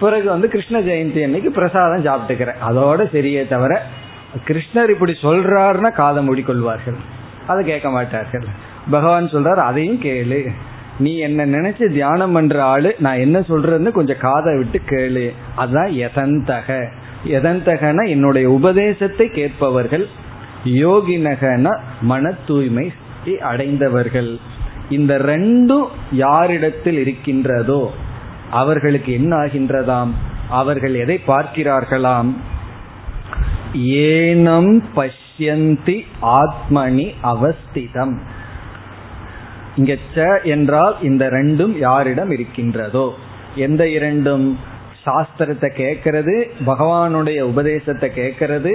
பிறகு 0.00 0.28
வந்து 0.28 0.48
கிருஷ்ண 0.48 0.80
ஜெயந்தி 0.80 1.24
அன்னைக்கு 1.24 1.50
பிரசாதம் 1.50 2.04
சாப்பிட்டுக்கிறேன். 2.04 2.54
அதோட 2.68 3.08
சரியே 3.12 3.48
தவிர 3.48 3.82
கிருஷ்ணர் 4.46 4.90
இப்படி 4.90 5.16
சொல்றாருன்னா 5.22 5.92
காதை 5.92 6.28
மூடிக்கொள்வார்கள். 6.28 6.96
அதை 7.46 7.64
கேட்க 7.64 7.90
மாட்டார்கள். 7.90 8.70
பகவான் 8.90 9.28
சொல்றார் 9.28 9.60
அதையும் 9.68 10.00
கேளு. 10.00 10.48
நீ 10.98 11.16
என்ன 11.18 11.46
நினைச்சு 11.46 11.92
தியானம் 11.92 12.32
பண்ற 12.32 12.64
ஆளு 12.64 12.96
நான் 12.98 13.18
என்ன 13.18 13.40
சொல்றேன்னு 13.40 13.90
கொஞ்சம் 13.90 14.20
காதை 14.20 14.56
விட்டு 14.56 14.80
கேளு. 14.88 15.32
அதுதான் 15.56 15.92
எதந்தக 16.06 16.88
எதந்தகன 17.26 18.08
என்னுடைய 18.08 18.50
உபதேசத்தை 18.50 19.28
கேட்பவர்கள் 19.28 20.06
யோகினகன 20.64 21.76
மன 22.00 22.32
தூய்மை 22.46 22.92
அடைந்தவர்கள். 23.40 24.38
இந்த 24.88 25.18
ரெண்டும் 25.18 25.86
யாரிடத்தில் 26.10 26.98
இருக்கின்றதோ 26.98 27.92
அவர்களுக்கு 28.50 29.12
என்ன 29.12 29.36
ஆகின்றதாம் 29.36 30.10
அவர்கள் 30.48 30.94
எதை 30.94 31.20
பார்க்கிறார்களாம்? 31.26 32.30
ஏனம் 33.76 34.82
பஷ்யந்தி 34.96 36.04
ஆத்மனி 36.22 37.12
அவஸ்திதம். 37.22 38.14
இங்க 39.76 39.96
ச 40.14 40.44
என்றால் 40.44 40.96
இந்த 41.02 41.26
ரெண்டும் 41.26 41.78
யாரிடம் 41.78 42.30
இருக்கின்றதோ? 42.30 43.14
எந்த 43.56 43.88
இரண்டும்? 43.88 44.58
சாஸ்திரத்தை 45.06 45.68
கேட்கறது 45.76 46.44
பகவானுடைய 46.66 47.40
உபதேசத்தை 47.40 48.10
கேட்கறது 48.16 48.72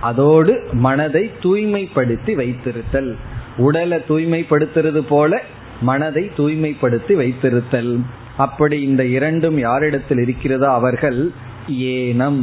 அதோடு 0.00 0.64
மனதை 0.72 1.30
தூய்மைப்படுத்தி 1.42 2.32
வைத்திருத்தல். 2.34 3.14
உடலை 3.56 3.98
தூய்மைப்படுத்துறது 4.08 4.98
போல 4.98 5.42
மனதை 5.80 6.30
தூய்மைப்படுத்தி 6.36 7.14
வைத்திருத்தல். 7.14 8.00
அப்படி 8.36 8.82
இந்த 8.82 9.04
இரண்டும் 9.06 9.58
யாரிடத்தில் 9.58 10.18
இருக்கிறதோ 10.18 10.70
அவர்கள்? 10.70 11.30
ஏனம். 11.68 12.42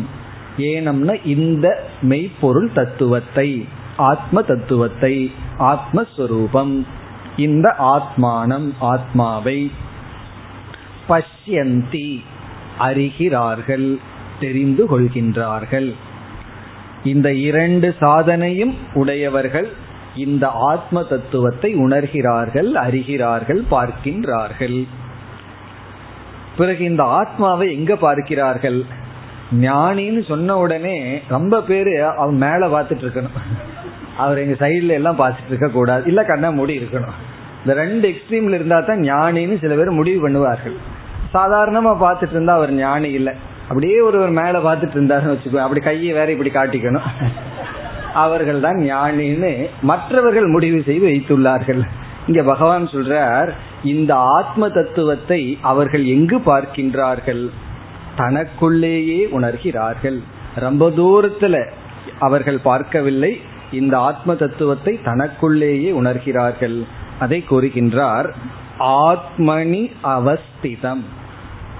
ஏனம்னா 0.57 1.25
இந்த 1.25 1.67
மெய்ப்பொருள் 2.01 2.71
தத்துவத்தை 2.73 3.65
ஆத்ம 3.95 4.41
தத்துவத்தை 4.41 5.31
ஆத்மஸ்வரூபம். 5.59 6.73
இந்த 7.41 7.67
ஆத்மானம் 7.95 8.69
ஆத்மாவை 8.91 9.59
பஷ்யந்தி 11.09 12.09
அறிகிறார்கள் 12.79 13.87
தெரிந்து 14.39 14.83
கொள்கின்றார்கள். 14.91 15.89
இந்த 17.03 17.27
இரண்டு 17.49 17.87
சாதனையும் 17.99 18.73
உடையவர்கள் 18.93 19.69
இந்த 20.25 20.45
ஆத்ம 20.69 21.03
தத்துவத்தை 21.11 21.69
உணர்கிறார்கள் 21.75 22.69
அறிகிறார்கள் 22.85 23.61
பார்க்கின்றார்கள். 23.71 24.79
பிறகு 26.57 26.83
இந்த 26.85 27.03
ஆத்மாவை 27.19 27.67
எங்க 27.77 27.93
பார்க்கிறார்கள்? 28.05 28.79
ஞானின்னு 29.61 30.21
சொன்ன 30.27 30.57
உடனே 30.57 30.97
ரொம்ப 31.27 31.55
பேரு 31.69 31.93
அவன் 32.21 32.39
மேல 32.45 32.61
பார்த்துட்டு 32.73 33.05
இருக்கணும். 33.05 33.37
அவர் 34.17 34.41
எங்க 34.43 34.55
சைட்ல 34.63 34.97
எல்லாம் 34.99 35.19
பார்த்துட்டு 35.19 35.51
இருக்க 35.51 35.67
கூடாது 35.67 36.03
இல்ல 36.05 36.21
கண்ணா 36.23 36.49
மூடி 36.49 36.73
இருக்கணும். 36.79 37.19
இந்த 37.61 37.73
ரெண்டு 37.81 38.05
எக்ஸ்ட்ரீம்ல 38.11 38.57
இருந்தா 38.59 38.79
தான் 38.89 39.01
ஞானின்னு 39.11 39.55
சில 39.63 39.75
பேர் 39.79 39.97
முடிவு 39.99 40.19
பண்ணுவார்கள். 40.25 40.77
சாதாரணமா 41.35 41.91
பார்த்துட்டு 42.05 42.35
இருந்தா 42.37 42.53
அவர் 42.59 42.71
ஞானி 42.83 43.09
இல்லை. 43.19 43.33
அப்படியே 43.69 43.97
ஒருவர் 44.07 44.31
மேல 44.39 44.59
பார்த்துட்டு 44.67 44.97
இருந்தாருன்னு 44.97 45.33
வச்சுக்கோ 45.33 45.63
அப்படி 45.65 45.81
கையை 45.87 46.13
வேற 46.19 46.29
இப்படி 46.35 46.51
காட்டிக்கணும். 46.55 47.09
அவர்கள் 48.23 48.63
தான் 48.65 48.79
ஞானின்னு 48.87 49.51
மற்றவர்கள் 49.91 50.47
முடிவு 50.55 50.79
செய்து 50.87 51.05
வைத்துள்ளார்கள். 51.11 51.83
இங்க 52.29 52.41
பகவான் 52.49 52.87
சொல்றார் 52.95 53.49
இந்த 53.91 54.11
ஆத்ம 54.37 54.69
தத்துவத்தை 54.77 55.39
அவர்கள் 55.71 56.03
எங்கு 56.15 56.37
பார்க்கின்றார்கள்? 56.49 57.43
தனக்குள்ளேயே 58.19 59.19
உணர்கிறார்கள். 59.37 60.19
ரொம்ப 60.65 60.89
தூரத்துல 60.99 61.55
அவர்கள் 62.27 62.59
பார்க்கவில்லை. 62.69 63.31
இந்த 63.79 63.95
ஆத்ம 64.09 64.35
தத்துவத்தை 64.43 64.93
தனக்குள்ளேயே 65.09 65.91
உணர்கிறார்கள். 66.01 66.77
அதை 67.21 67.39
கூறுகின்றார் 67.49 68.27
ஆத்மணி 68.79 69.81
அவஸ்திதம். 70.15 71.03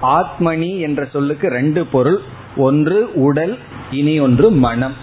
ஆத்மணி 0.02 0.70
என்ற 0.80 1.08
சொல்லுக்கு 1.12 1.48
ரெண்டு 1.48 1.86
பொருள் 1.86 2.20
ஒன்று 2.56 2.98
உடல் 3.14 3.54
இனி 3.90 4.14
ஒன்று 4.20 4.50
மனம். 4.50 4.96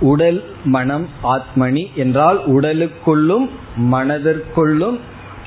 உடல் 0.00 0.40
மனம் 0.64 1.06
ஆத்மணி 1.22 1.84
என்றால் 1.94 2.40
உடலுக்குள்ளும் 2.48 3.48
மனதிற்குள்ளும் 3.92 4.98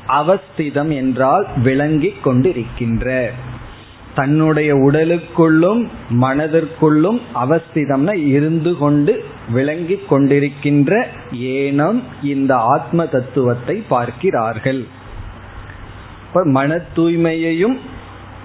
அவஸ்திதம் 0.07 0.91
என்றால் 1.01 1.45
விளங்கிக் 1.63 2.27
கொண்டிருக்கின்ற. 2.27 3.29
தன்னுடைய 4.15 4.75
உடலுக்குள்ளும் 4.75 5.81
மனதிற்குள்ளும் 6.21 7.19
அவஸ்திதம்னா 7.35 8.15
இருந்து 8.27 8.77
கொண்டு 8.77 9.13
விளங்கி 9.55 9.97
கொண்டிருக்கின்ற 10.09 10.91
ஏனம் 11.53 11.99
இந்த 12.33 12.51
ஆத்ம 12.75 13.05
தத்துவத்தை 13.15 13.75
பார்க்கிறார்கள். 13.93 14.81
மன 16.55 16.71
தூய்மையையும் 16.95 17.77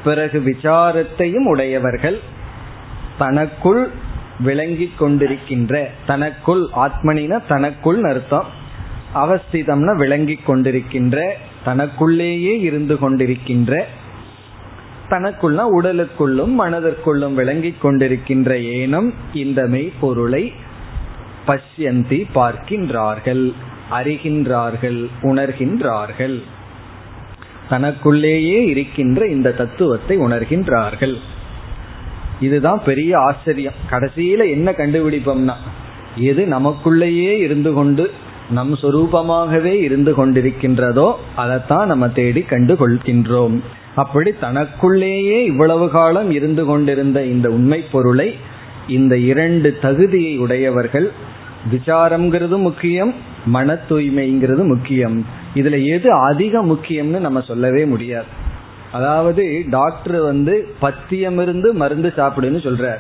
பிறகு 0.05 0.39
விசாரத்தையும் 0.49 1.47
உடையவர்கள் 1.53 2.19
தனக்குள் 3.19 3.83
விளங்கி 4.47 4.89
கொண்டிருக்கின்ற 4.99 5.75
தனக்குள் 6.07 6.63
ஆத்மனின 6.85 7.39
தனக்குள் 7.53 8.01
அர்த்தம் 8.11 8.49
அவஸ்திதம்னா 9.23 9.93
விளங்கி 10.03 10.37
கொண்டிருக்கின்ற 10.47 11.19
தனக்குள்ளேயே 11.69 12.55
இருந்து 12.69 12.95
கொண்டிருக்கின்ற 13.03 13.73
தனக்குள்ள 15.13 15.61
உடலுக்குள்ளும் 15.79 16.55
மனதிற்குள்ளும் 16.61 17.35
விளங்கி 17.35 17.73
கொண்டிருக்கின்ற 17.83 18.53
ஏனம் 18.77 19.09
இந்த 19.43 19.61
மெய்ப்பொருளை 19.75 20.43
பஷ்யந்தி 21.47 22.19
பார்க்கின்றார்கள் 22.35 23.53
அறிகின்றார்கள் 23.91 25.01
உணர்கின்றார்கள். 25.23 26.37
தனக்குள்ளேயே 27.69 28.59
இருக்கின்ற 28.67 29.27
இந்த 29.27 29.53
தத்துவத்தை 29.53 30.19
உணர்கின்றார்கள். 30.19 31.17
இதுதான் 32.41 32.81
பெரிய 32.85 33.19
ஆச்சரியம். 33.19 33.81
கடைசியில 33.91 34.51
என்ன 34.51 34.71
கண்டுபிடிப்போம்னா 34.71 35.57
எது 36.17 36.47
நமக்குள்ளேயே 36.47 37.33
இருந்து 37.39 37.73
கொண்டு 37.73 38.11
நம் 38.51 38.75
சொரூபமாகவே 38.75 39.73
இருந்து 39.81 40.13
கொண்டிருக்கின்றதோ 40.13 41.15
அதைத்தான் 41.37 41.87
நம்ம 41.87 42.09
தேடி 42.09 42.43
கண்டு 42.43 42.75
கொள்கின்றோம் 42.75 43.57
அப்படி 43.95 44.31
தனக்குள்ளேயே 44.41 45.39
இவ்வளவு 45.45 45.91
காலம் 45.91 46.31
இருந்து 46.31 46.65
கொண்டிருந்த 46.65 47.25
இந்த 47.25 47.51
உண்மை 47.51 47.81
பொருளை 47.93 48.29
இந்த 48.89 49.19
இரண்டு 49.19 49.79
தகுதியை 49.83 50.39
உடையவர்கள் 50.39 51.13
விசாரம்ங்கிறது 51.73 52.59
முக்கியம் 52.59 53.15
மன 53.47 53.79
தூய்மைங்கிறது 53.89 54.67
முக்கியம். 54.67 55.27
இதுல 55.55 55.87
எது 55.87 56.13
அதிக 56.13 56.63
முக்கியம்னு 56.63 57.19
நம்ம 57.19 57.41
சொல்லவே 57.41 57.85
முடியாது. 57.85 58.25
அதாவது 58.93 59.65
டாக்டர் 59.71 60.21
வந்து 60.21 60.69
பத்தியம் 60.79 61.39
இருந்து 61.39 61.73
மருந்து 61.75 62.13
சாப்பிடுன்னு 62.17 62.61
சொல்றார். 62.67 62.99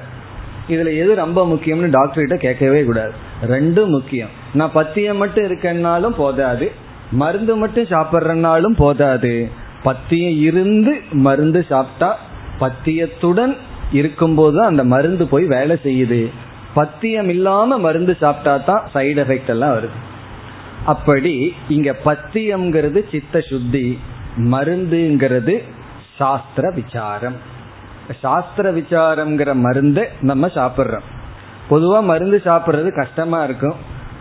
இதுல 0.68 0.97
எது 0.97 1.14
ரொம்ப 1.14 1.47
முக்கியம்னு 1.47 1.91
டாக்டர் 1.91 2.24
கிட்ட 2.24 2.37
கேட்கவே 2.37 2.84
கூடாது. 2.84 3.12
ரெண்டும் 3.49 3.87
முக்கியம். 3.87 4.28
நான் 4.55 4.72
பத்தியம் 4.72 5.16
மட்டும் 5.16 5.45
இருக்கனாலும் 5.45 6.14
போதாது. 6.16 6.72
மருந்து 7.11 7.57
மட்டும் 7.57 7.84
சாப்பிட்றனாலும் 7.84 8.76
போதாது. 8.76 9.51
பத்தியம் 9.82 10.41
இருந்து 10.41 11.01
மருந்து 11.12 11.66
சாப்பிட்டா 11.68 12.18
பத்தியத்துடன் 12.59 13.57
இருக்கும்போது 13.93 14.64
அந்த 14.64 14.84
மருந்து 14.84 15.26
போய் 15.26 15.45
வேலை 15.45 15.76
செய்யுது. 15.84 16.30
பத்தியம் 16.74 17.28
இல்லாம 17.28 17.78
மருந்து 17.78 18.16
சாப்பிட்டா 18.20 18.57
தான் 18.57 18.89
சைடு 18.95 19.20
எஃபெக்ட் 19.24 19.47
எல்லாம் 19.47 19.74
வருது. 19.74 19.99
அப்படி 20.87 21.55
இங்க 21.68 21.95
பத்தியம்ங்கிறது 22.05 23.11
சித்த 23.11 23.41
சுத்தி 23.41 23.99
மருந்துங்கிறது 24.37 25.62
சாஸ்திர 26.16 26.70
விசாரம். 26.70 27.55
சாஸ்திர 28.20 28.72
விசாரம்ங்கிற 28.72 29.55
மருந்தை 29.55 30.05
நம்ம 30.20 30.47
சாப்பிட்றோம். 30.47 31.07
பொதுவா 31.70 32.03
மருந்து 32.03 32.41
சாப்பிட்றது 32.45 32.91
கஷ்டமா 32.95 33.43
இருக்கும். 33.43 33.74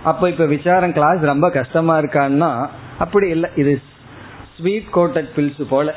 அப்போ 0.03 0.30
இப்ப 0.30 0.45
விசாரம் 0.45 0.93
கிளாஸ் 0.93 1.22
ரொம்ப 1.22 1.49
கஷ்டமா 1.49 1.99
இருக்கான்னா 1.99 2.68
அப்படி 2.99 3.30
இல்லை. 3.30 3.49
இது 3.55 3.82
ஸ்வீட் 4.57 4.89
கோட்டட் 4.93 5.30
பில்ஸ் 5.36 5.61
போல. 5.70 5.93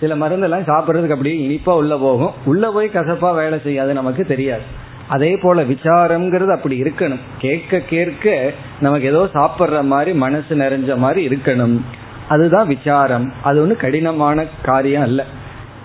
சில 0.00 0.16
மருந்தெல்லாம் 0.16 0.66
சாப்பிட்றதுக்கு 0.66 1.10
அப்படியே 1.10 1.36
இனிப்பா 1.46 1.70
உள்ள 1.70 1.98
போகும். 1.98 2.32
உள்ள 2.44 2.70
போய் 2.70 2.90
கசப்பா 2.94 3.34
வேலை 3.34 3.60
செய்யாது 3.62 3.92
நமக்கு 3.92 4.24
தெரியாது. 4.24 4.62
அதே 5.08 5.36
போல 5.36 5.62
விசாரம்ங்கிறது 5.62 6.50
அப்படி 6.50 6.82
இருக்கணும். 6.82 7.20
கேட்க 7.38 7.78
கேட்க 7.78 8.52
நமக்கு 8.80 9.06
ஏதோ 9.06 9.28
சாப்பிட்ற 9.34 9.82
மாதிரி 9.82 10.12
மனசு 10.12 10.56
நிறைஞ்ச 10.56 10.96
மாதிரி 10.96 11.28
இருக்கணும். 11.28 11.80
அதுதான் 12.28 12.66
விசாரம். 12.66 13.32
அது 13.42 13.60
ஒன்றும் 13.60 13.76
கடினமான 13.76 14.44
காரியம் 14.62 15.02
அல்ல. 15.02 15.24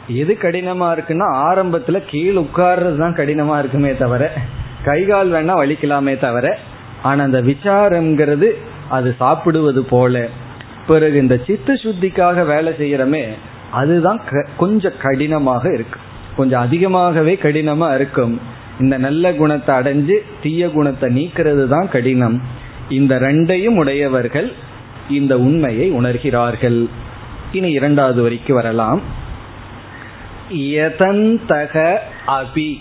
எது 0.07 0.37
கடினமா 0.41 0.87
இருக்குன்னா 0.93 1.27
ஆரம்பத்துல 1.47 2.01
கீழ் 2.07 2.35
உட்கார்றது 2.35 2.97
தான் 2.97 3.15
கடினமா 3.15 3.59
இருக்குமே 3.59 3.97
தவிர 3.97 4.31
கை 4.83 5.05
கால் 5.05 5.31
வேணா 5.31 5.53
வலிக்கலாமே 5.61 6.19
தவிர 6.19 6.57
ஆனா 7.03 7.23
அந்த 7.23 7.41
விசாரம்ங்கிறது 7.41 8.51
அது 8.89 9.15
சாப்பிடுவது 9.17 9.83
போல. 9.83 10.27
பிறகு 10.87 11.17
இந்த 11.19 11.39
சித்து 11.47 11.73
சுத்திக்காக 11.73 12.45
வேலை 12.45 12.73
செய்யறமே 12.73 13.23
அதுதான் 13.71 14.21
கொஞ்சம் 14.57 14.99
கடினமாக 15.01 15.73
இருக்கு. 15.73 15.99
கொஞ்சம் 16.37 16.61
அதிகமாகவே 16.61 17.37
கடினமா 17.41 17.95
இருக்கும். 17.95 18.39
இந்த 18.79 18.97
நல்ல 18.97 19.33
குணத்தை 19.33 19.75
அடைஞ்சு 19.75 20.13
தீய 20.41 20.69
குணத்தை 20.69 21.09
நீக்கிறது 21.15 21.67
தான் 21.67 21.89
கடினம். 21.89 22.41
இந்த 22.89 23.19
ரெண்டையும் 23.19 23.75
உடையவர்கள் 23.75 24.53
இந்த 25.09 25.39
உண்மையை 25.39 25.91
உணர்கிறார்கள். 25.91 26.87
இனி 27.51 27.71
இரண்டாவது 27.71 28.21
வரிக்கு 28.21 28.53
வரலாம். 28.53 29.01
யதந்தக 30.53 31.97
அபி. 32.27 32.77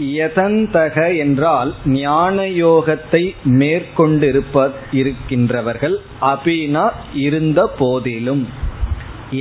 யதந்தக 0.00 1.16
என்றால் 1.16 1.74
ஞான 1.86 2.42
யோகத்தை 2.42 3.34
மேற்கொண்டிருப்ப 3.44 4.70
இருக்கின்றவர்கள். 4.92 5.96
அபினா 6.20 6.90
இருந்த 7.14 7.66
போதிலும். 7.78 8.62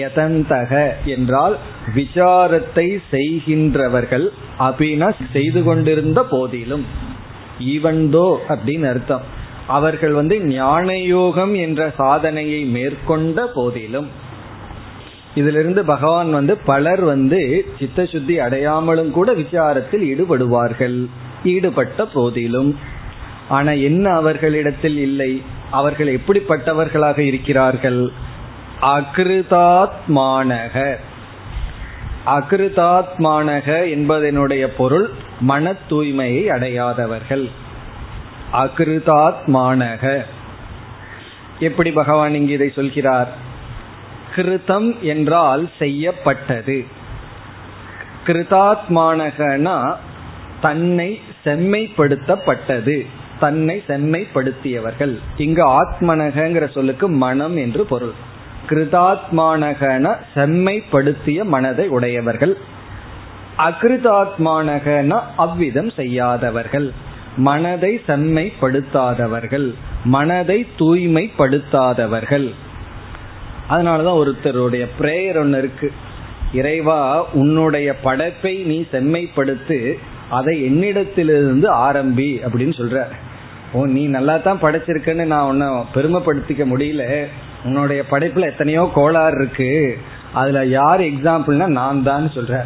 யதந்தக 0.02 0.91
என்றால் 1.06 1.58
விசாரத்தை 1.96 2.88
செய்கின்றவர்கள் 3.12 4.26
அபினா 4.60 5.10
செய்து 5.34 5.64
கொண்டிருந்த 5.64 6.24
போதிலும். 6.24 6.86
ஈவன்தோ 7.60 8.28
அப்படின்னு 8.50 8.89
அர்த்தம். 8.89 9.22
அவர்கள் 9.68 10.12
வந்து 10.12 10.36
ஞானயோகம் 10.39 11.54
என்ற 11.56 11.91
சாதனையை 11.98 12.62
மேற்கொண்ட 12.66 13.46
போதிலும். 13.56 14.08
இதிலிருந்து 15.36 15.86
பகவான் 15.86 16.32
வந்து 16.32 16.58
பலர் 16.58 17.04
வந்து 17.04 17.66
சித்த 17.80 18.06
சுத்தி 18.06 18.39
அடையாமலும் 18.39 19.12
கூட 19.12 19.34
விசாரத்தில் 19.34 20.04
ஈடுபடுவார்கள். 20.10 20.98
ஈடுபட்ட 21.44 22.06
போதிலும். 22.06 22.80
ஆனா 23.50 23.72
என்ன 23.72 24.06
அவர்களிடத்தில் 24.10 24.98
இல்லை? 24.98 25.41
அவர்கள் 25.72 26.10
எப்படிப்பட்டவர்களாக 26.18 27.20
இருக்கிறார்கள்? 27.20 28.02
அகிருதாத்மானக. 28.84 30.95
அகிருதாத்மானக 32.25 33.65
என்பதனுடைய 33.65 34.67
பொருள் 34.77 35.09
மன 35.39 35.73
தூய்மையை 35.89 36.45
அடையாதவர்கள். 36.45 37.49
அகிருதாத்மானக. 38.53 40.25
எப்படி 41.59 41.91
பகவான் 41.91 42.36
இங்கு 42.36 42.53
இதை 42.53 42.71
சொல்கிறார்? 42.75 43.29
கிருதம் 44.36 44.99
என்றால் 44.99 45.69
செய்யப்பட்டது. 45.79 46.86
கிருதாத்மானகனா 48.25 49.95
தன்னை 50.61 51.21
செம்மைப்படுத்தப்பட்டது. 51.45 53.05
தன்னை 53.39 53.84
செம்மைப்படுத்தியவர்கள். 53.88 55.17
இங்கு 55.38 55.67
ஆத்மனகங்கிற 55.67 56.71
சொல்லுக்கு 56.71 57.09
மனம் 57.09 57.57
என்று 57.57 57.86
பொருள். 57.86 58.31
கிருதாத்மானகன 58.70 60.16
செம்மைப்படுத்திய 60.36 61.43
மனதை 61.43 61.88
உடையவர்கள். 61.88 62.57
அகிருதாத்மானகன 63.57 65.20
அவ்விதம் 65.36 65.89
செய்யாதவர்கள். 65.89 66.91
மனதை 67.38 68.01
செம்மைப்படுத்தாதவர்கள். 68.07 69.74
மனதை 70.03 70.68
தூய்மைப்படுத்தாதவர்கள். 70.80 72.53
அதனாலதான் 73.70 74.20
ஒருத்தருடைய 74.24 74.88
பிரேயர் 74.99 75.38
ஒன்று 75.38 75.57
இருக்கு. 75.57 75.91
இறைவா 76.53 77.24
உன்னுடைய 77.32 77.95
படைப்பை 77.95 78.57
நீ 78.57 78.86
செம்மைப்படுத்து 78.91 79.93
அதை 80.30 80.64
என்னிடத்திலிருந்து 80.64 81.68
ஆரம்பி 81.70 82.41
அப்படின்னு 82.45 82.74
சொல்ற. 82.78 83.03
ஓ 83.74 83.86
நீ 83.86 84.05
நல்லா 84.05 84.38
தான் 84.38 84.61
படைச்சிருக்கன்னு 84.61 85.26
நான் 85.26 85.47
உன்னை 85.47 85.68
பெருமைப்படுத்திக்க 85.68 86.66
முடியல. 86.66 87.28
உன்னுடைய 87.66 88.03
படைப்புல 88.11 88.45
எத்தனையோ 88.45 88.91
கோளாறு 88.93 89.38
இருக்கு. 89.41 89.97
அதுல 90.34 90.66
யார் 90.66 91.01
எக்ஸாம்பிள்னா 91.01 91.68
நான் 91.80 92.03
தான் 92.03 92.32
சொல்ற 92.36 92.61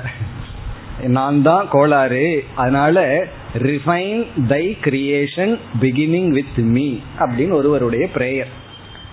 நான் 1.17 1.41
தான் 1.41 1.67
கோளாறு. 1.69 2.43
அதனால 2.55 3.25
refine 3.57 4.23
thy 4.47 4.77
creation 4.85 5.53
beginning 5.81 6.29
with 6.29 6.57
me 6.75 6.87
அப்படின்னு 7.19 7.51
ஒருவருடைய 7.51 8.05
பிரேயர் 8.15 8.53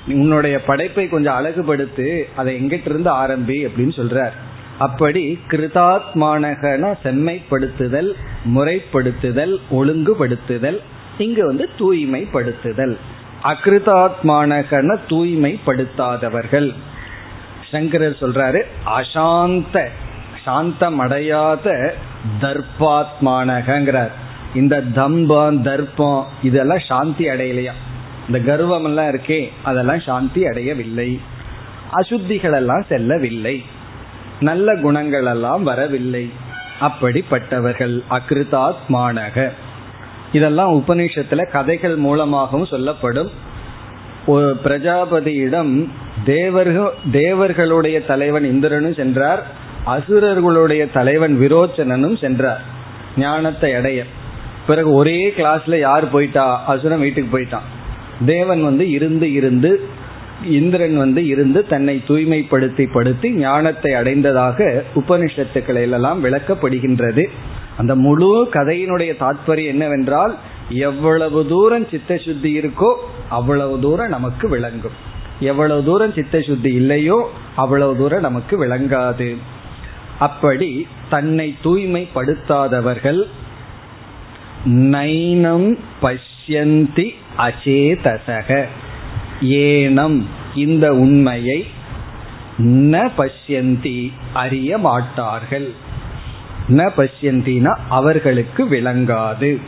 உன்னுடைய 0.09 0.57
படைப்பை 0.65 1.09
கொஞ்சம் 1.09 1.37
அழகுபடுத்து 1.41 2.09
அதை 2.37 2.51
எங்கிட்ட 2.57 2.91
இருந்து 2.91 3.11
ஆரம்பி 3.11 3.59
அப்படின்னு 3.67 3.95
சொல்றார். 4.01 4.35
அப்படி 4.79 5.39
கிருதாத்மானகன 5.51 6.93
செம்மைப்படுத்துதல் 7.05 8.11
முறைப்படுத்துதல் 8.55 9.55
ஒழுங்குபடுத்துதல் 9.71 10.79
இங்கு 11.19 11.43
வந்து 11.47 11.69
தூய்மைப்படுத்துதல். 11.79 12.97
அகிருதாத்மானகன 13.45 14.97
தூய்மைப்படுத்தாதவர்கள். 15.09 16.75
சங்கரர் 17.71 18.17
சொல்றாரு 18.21 18.63
அசாந்த 18.87 19.89
சாந்தம் 20.45 20.99
அடையாத 20.99 21.95
தர்பாத்மானகங்கிறார் 22.41 24.11
இந்த 24.55 24.81
தம்பம் 24.81 25.63
தர்ப்பம் 25.63 26.27
இதெல்லாம் 26.43 26.79
சாந்தி 26.79 27.25
அடையலையா? 27.25 27.71
இந்த 28.27 28.41
கர்வம் 28.41 28.85
எல்லாம் 28.85 29.07
இருக்கே 29.07 29.49
அதெல்லாம் 29.65 30.01
சாந்தி 30.01 30.47
அடையவில்லை. 30.47 31.21
அசுத்திகள் 31.93 32.55
எல்லாம் 32.55 32.85
செல்லவில்லை. 32.89 33.65
நல்ல 34.41 34.77
குணங்கள் 34.77 35.27
எல்லாம் 35.27 35.63
வரவில்லை. 35.63 36.31
அப்படிப்பட்டவர்கள் 36.81 38.03
அகிருதாத்மானக. 38.11 39.51
இதெல்லாம் 40.35 40.73
உபநிஷத்துல 40.75 41.43
கதைகள் 41.51 41.97
மூலமாகவும் 41.97 42.71
சொல்லப்படும். 42.75 43.31
ஒரு 44.27 44.47
பிரஜாபதியிடம் 44.65 45.73
தேவர்கள் 46.25 46.95
தேவர்களுடைய 47.13 47.97
தலைவன் 48.05 48.45
இந்திரனும் 48.45 48.99
சென்றார் 49.01 49.43
அசுரர்களுடைய 49.87 50.83
தலைவன் 50.93 51.35
விரோச்சனனும் 51.41 52.21
சென்றார் 52.21 52.63
ஞானத்தை 53.17 53.75
அடைய. 53.75 54.03
பிறகு 54.67 54.93
ஒரே 54.93 55.19
கிளாஸ்ல 55.37 55.79
யார் 55.79 56.11
போயிட்டா? 56.11 56.65
அசுரன் 56.65 57.01
வீட்டுக்கு 57.01 57.39
போயிட்டான். 57.39 57.67
தேவன் 58.27 58.63
வந்து 58.65 58.91
இருந்து 58.91 59.33
இருந்து 59.33 59.71
இந்திரன் 60.59 60.97
வந்து 60.97 61.27
இருந்து 61.27 61.67
தன்னை 61.67 61.95
தூய்மைப்படுத்தி 62.09 62.87
படுத்தி 62.93 63.29
ஞானத்தை 63.31 63.93
அடைந்ததாக 63.95 64.83
உபனிஷத்துக்களில் 64.95 65.95
எல்லாம் 65.97 66.25
விளக்கப்படுகின்றது. 66.25 67.25
அந்த 67.77 67.95
முழு 67.95 68.49
கதையினுடைய 68.53 69.13
தாற்பயம் 69.21 69.67
என்னவென்றால் 69.67 70.35
எவ்வளவு 70.69 71.47
தூரம் 71.47 71.89
சித்த 71.89 72.17
சுத்தி 72.17 72.59
இருக்கோ 72.59 72.95
அவ்வளவு 73.29 73.81
தூரம் 73.81 74.09
நமக்கு 74.09 74.49
விளங்கும். 74.49 74.97
எவ்வளவு 75.41 75.85
தூரம் 75.85 76.13
சித்த 76.13 76.41
சுத்தி 76.41 76.73
இல்லையோ 76.73 77.31
அவ்வளவு 77.57 77.97
தூரம் 77.97 78.21
நமக்கு 78.21 78.67
விளங்காது. 78.67 79.37
அப்படி 80.19 80.87
தன்னை 81.11 81.57
தூய்மைப்படுத்தாதவர்கள் 81.65 83.23
நைனம் 84.67 85.79
பஷ்யந்தி 86.03 87.07
அச்சேதசக 87.39 88.65
ஏனம் 89.41 90.23
இந்த 90.55 90.95
உண்மையை 90.95 91.67
ந 92.59 93.11
பஷ்யந்தி 93.19 94.13
அறிய 94.33 94.79
மாட்டார்கள். 94.79 95.84
ந 96.69 96.91
பசியந்தினா 96.97 97.77
அவர்களுக்கு 97.89 98.69
விளங்காது. 98.69 99.61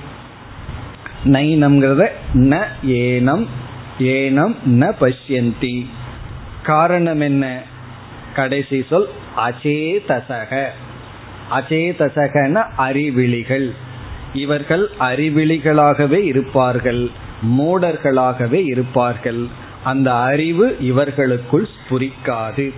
நைனம்ங்கிறத 1.25 2.09
ந 2.35 2.65
ஏனம் 2.87 3.47
ஏனம் 3.99 4.55
ந 4.67 4.93
பசியந்தி 5.01 5.87
காரணம் 6.63 7.21
என்ன? 7.21 7.63
கடைசி 8.35 8.85
சொல் 8.91 9.09
அச்சேதசக. 9.37 10.65
அச்சேதசகன 11.51 12.65
அறிவிழிகள். 12.77 13.75
இவர்கள் 14.35 14.91
அறிவிழிகளாகவே 15.01 16.25
இருப்பார்கள் 16.25 17.11
மூடர்களாகவே 17.59 18.65
இருப்பார்கள். 18.65 19.47
அந்த 19.85 20.15
அறிவு 20.15 20.77
இவர்களுக்குள் 20.81 21.69
புரிக்காது 21.89 22.73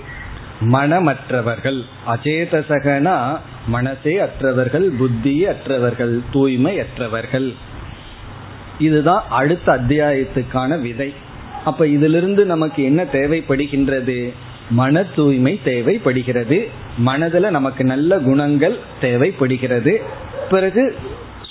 மனமற்றவர்கள். 0.60 1.82
அச்சேதசகனா 2.08 3.38
மனசே 3.68 4.18
அற்றவர்கள் 4.18 4.88
புத்தி 4.98 5.46
அற்றவர்கள் 5.46 6.20
தூய்மை 6.32 6.80
அற்றவர்கள். 6.80 7.52
இதுதான் 8.78 9.24
அடுத்த 9.28 9.72
அத்தியாயத்துக்கான 9.72 10.80
விதை. 10.80 11.14
அப்ப 11.64 11.86
இதிலிருந்து 11.86 12.44
நமக்கு 12.44 12.84
என்ன 12.84 13.04
தேவைப்படுகின்றது? 13.04 14.32
மன 14.70 15.02
தூய்மை 15.02 15.60
தேவைப்படுகிறது. 15.64 16.68
மனதில் 16.98 17.50
நமக்கு 17.50 17.84
நல்ல 17.84 18.18
குணங்கள் 18.18 18.76
தேவைப்படுகிறது. 19.00 20.02
பிறகு 20.50 20.96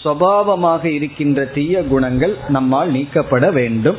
சுவாவமாக 0.03 0.85
இருக்கின்ற 0.85 1.45
தீய 1.45 1.83
குணங்கள் 1.83 2.35
நம்மால் 2.49 2.91
நீக்கப்பட 2.91 3.51
வேண்டும். 3.51 3.97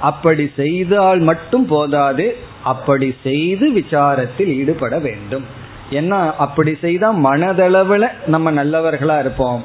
அப்படி 0.00 0.50
செய்தால் 0.56 1.18
மட்டும் 1.18 1.66
போதாது 1.66 2.36
அப்படி 2.64 3.14
செய்து 3.22 3.72
விசாரத்தில் 3.72 4.52
ஈடுபட 4.56 4.98
வேண்டும். 4.98 5.64
ஏன்னா 5.90 6.32
அப்படி 6.38 6.76
செய்தா 6.80 7.14
மனதளவுல 7.14 8.08
நம்ம 8.26 8.52
நல்லவர்களா 8.52 9.18
இருப்போம். 9.18 9.62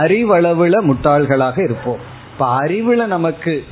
அறிவளவுல 0.00 0.82
முட்டாள்களாக 0.82 1.62
இருப்போம். 1.62 1.98
இப்ப 2.32 2.58
அறிவுல 2.60 3.06
நமக்கு 3.06 3.64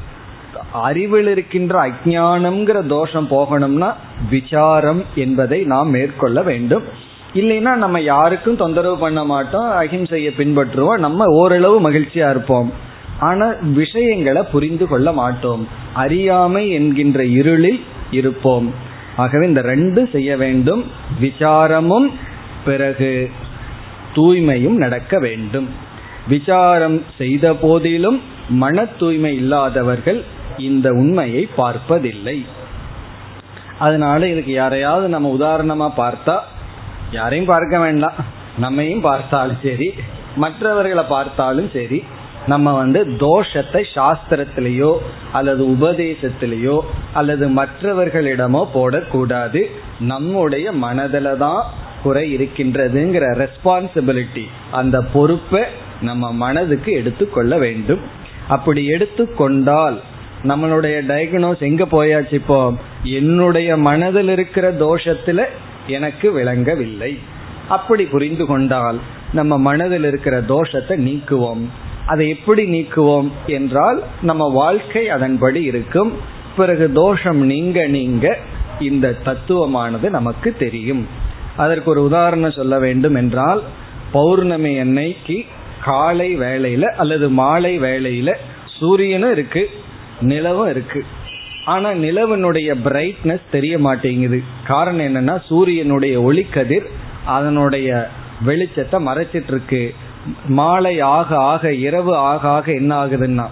அறிவில் 0.72 1.26
இருக்கின்ற 1.26 1.88
அஜானம்ங்கிற 1.88 2.86
தோஷம் 2.86 3.28
போகணும்னா 3.30 3.92
விசாரம் 4.30 5.04
என்பதை 5.14 5.64
நாம் 5.64 5.90
மேற்கொள்ள 5.90 6.42
வேண்டும். 6.42 6.82
இல்லைன்னா 7.34 7.74
நம்ம 7.74 8.00
யாருக்கும் 8.00 8.56
தொந்தரவு 8.56 8.98
பண்ண 8.98 9.24
மாட்டோம் 9.24 9.70
அஹிம்சையை 9.70 10.30
பின்பற்றுவோம் 10.36 10.98
நம்ம 10.98 11.24
ஓரளவு 11.24 11.90
மகிழ்ச்சியா 11.90 12.30
இருப்போம். 12.30 12.72
ஆனா 13.20 13.52
விஷயங்களை 13.62 14.42
புரிந்து 14.42 14.88
கொள்ள 14.88 15.12
மாட்டோம். 15.12 15.68
அறியாமை 15.92 16.70
என்கின்ற 16.70 17.24
இருளில் 17.24 17.84
இருப்போம். 18.10 18.74
ஆகவே 19.22 19.44
இந்த 19.50 19.62
ரெண்டு 19.72 20.00
செய்ய 20.14 20.30
வேண்டும். 20.42 20.82
விசாரமும் 21.24 22.08
பிறகு 22.64 23.12
தூய்மையும் 24.16 24.76
நடக்க 24.84 25.14
வேண்டும். 25.26 25.68
விசாரம் 26.32 26.98
செய்த 27.18 27.46
போதிலும் 27.64 28.18
மன 28.62 28.84
தூய்மை 29.00 29.32
இல்லாதவர்கள் 29.42 30.20
இந்த 30.68 30.88
உண்மையை 31.02 31.42
பார்ப்பதில்லை. 31.60 32.38
அதனால 33.86 34.28
இதுக்கு 34.32 34.52
யாரையாவது 34.62 35.06
நம்ம 35.14 35.28
உதாரணமா 35.38 35.88
பார்த்தா 36.02 36.36
யாரையும் 37.18 37.50
பார்க்க 37.52 37.76
வேண்டாம். 37.84 38.18
நம்மையும் 38.64 39.04
பார்த்தாலும் 39.08 39.60
சரி 39.62 39.88
மற்றவர்களை 40.42 41.04
பார்த்தாலும் 41.12 41.70
சரி 41.76 41.98
நம்ம 42.50 42.72
வந்து 42.72 43.00
தோஷத்தை 43.24 43.82
சாஸ்திரத்திலேயோ 43.96 44.90
அல்லது 45.32 45.62
உபதேசத்திலேயோ 45.74 46.76
அல்லது 47.12 47.46
மற்றவர்களிடமோ 47.60 48.62
போடக்கூடாது. 48.76 49.60
நம்முடைய 50.12 50.66
மனதில 50.84 51.36
தான் 51.36 51.62
குறை 52.04 52.24
இருக்கின்றதுங்கிற 52.36 53.24
ரெஸ்பான்சிபிலிட்டி 53.42 54.44
அந்த 54.70 54.96
பொறுப்பை 55.14 55.62
நம்ம 56.00 56.32
மனதுக்கு 56.44 56.90
எடுத்துக்கொள்ள 57.00 57.52
வேண்டும். 57.58 58.02
அப்படி 58.48 58.82
எடுத்துக்கொண்டால் 58.86 59.98
நம்மளுடைய 60.50 60.96
டயக்னோஸ் 61.10 61.62
எங்க 61.68 61.84
போயாச்சு 61.94 62.36
இப்போ? 62.42 62.60
என்னுடைய 63.18 63.70
மனதில் 63.88 64.30
இருக்கிற 64.36 64.66
தோஷத்துல 64.84 65.40
எனக்கு 65.96 66.26
விளங்கவில்லை. 66.32 67.12
அப்படி 67.68 68.04
புரிந்து 68.14 68.44
கொண்டால் 68.46 68.98
நம்ம 69.32 69.58
மனதில் 69.68 70.06
இருக்கிற 70.10 70.36
தோஷத்தை 70.52 70.96
நீக்குவோம். 71.08 71.64
அதை 72.12 72.24
எப்படி 72.28 72.62
நீக்குவோம் 72.74 73.28
என்றால் 73.46 73.98
நம்ம 74.22 74.42
வாழ்க்கை 74.52 75.04
அதன்படி 75.08 75.60
இருக்கும். 75.62 76.12
பிறகு 76.56 76.86
தோஷம் 76.92 77.40
நீங்க 77.52 77.80
நீங்க 77.96 78.26
இந்த 78.88 79.06
தத்துவமானது 79.26 80.08
நமக்கு 80.10 80.50
தெரியும். 80.58 81.02
அதற்கு 81.56 81.88
ஒரு 81.90 82.02
உதாரணம் 82.04 82.58
சொல்ல 82.58 82.74
வேண்டும் 82.78 83.14
என்றால் 83.14 83.62
பௌர்ணமி 84.12 84.72
அன்னைக்கு 84.78 85.36
காலை 85.84 86.28
வேளையில 86.38 86.84
அல்லது 87.02 87.26
மாலை 87.40 87.72
வேளையில 87.80 88.30
சூரியனும் 88.78 89.32
இருக்கு 89.32 89.62
நிலவும் 90.20 90.70
இருக்கு. 90.70 91.00
ஆனா 91.64 91.88
நிலவனுடைய 92.04 92.70
பிரைட்னஸ் 92.84 93.46
தெரிய 93.50 93.74
மாட்டேங்குது. 93.78 94.38
காரணம் 94.66 95.06
என்னன்னா 95.08 95.34
சூரியனுடைய 95.48 96.14
ஒளிக்கதிர் 96.20 96.86
அதனுடைய 97.36 97.88
வெளிச்சத்தை 98.46 98.98
மறைச்சிட்டு 99.08 99.52
இருக்கு. 99.54 99.82
மாலை 100.48 101.00
ஆக 101.00 101.36
ஆக 101.36 101.72
இரவு 101.74 102.16
ஆக 102.16 102.48
ஆக 102.48 102.72
என்ன 102.72 103.04
ஆகுதுன்னா 103.04 103.46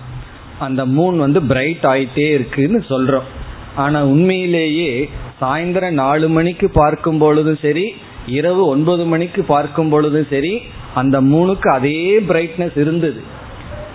அந்த 0.58 0.86
மூன் 0.86 1.16
வந்து 1.16 1.42
பிரைட் 1.42 1.84
ஆயிட்டே 1.84 2.26
இருக்குன்னு 2.30 2.84
சொல்றோம். 2.88 3.26
ஆனா 3.76 4.04
உண்மையிலேயே 4.04 5.08
சாயந்தரம் 5.40 5.90
நாலு 5.90 6.28
மணிக்கு 6.28 6.70
பார்க்கும் 6.70 7.18
பொழுதும் 7.18 7.58
சரி 7.62 7.94
இரவு 8.26 8.66
ஒன்பது 8.66 9.04
மணிக்கு 9.04 9.42
பார்க்கும் 9.42 9.88
பொழுதும் 9.88 10.26
சரி 10.30 10.62
அந்த 10.94 11.20
மூணுக்கு 11.20 11.68
அதே 11.68 12.18
பிரைட்னஸ் 12.18 12.78
இருந்தது. 12.78 13.22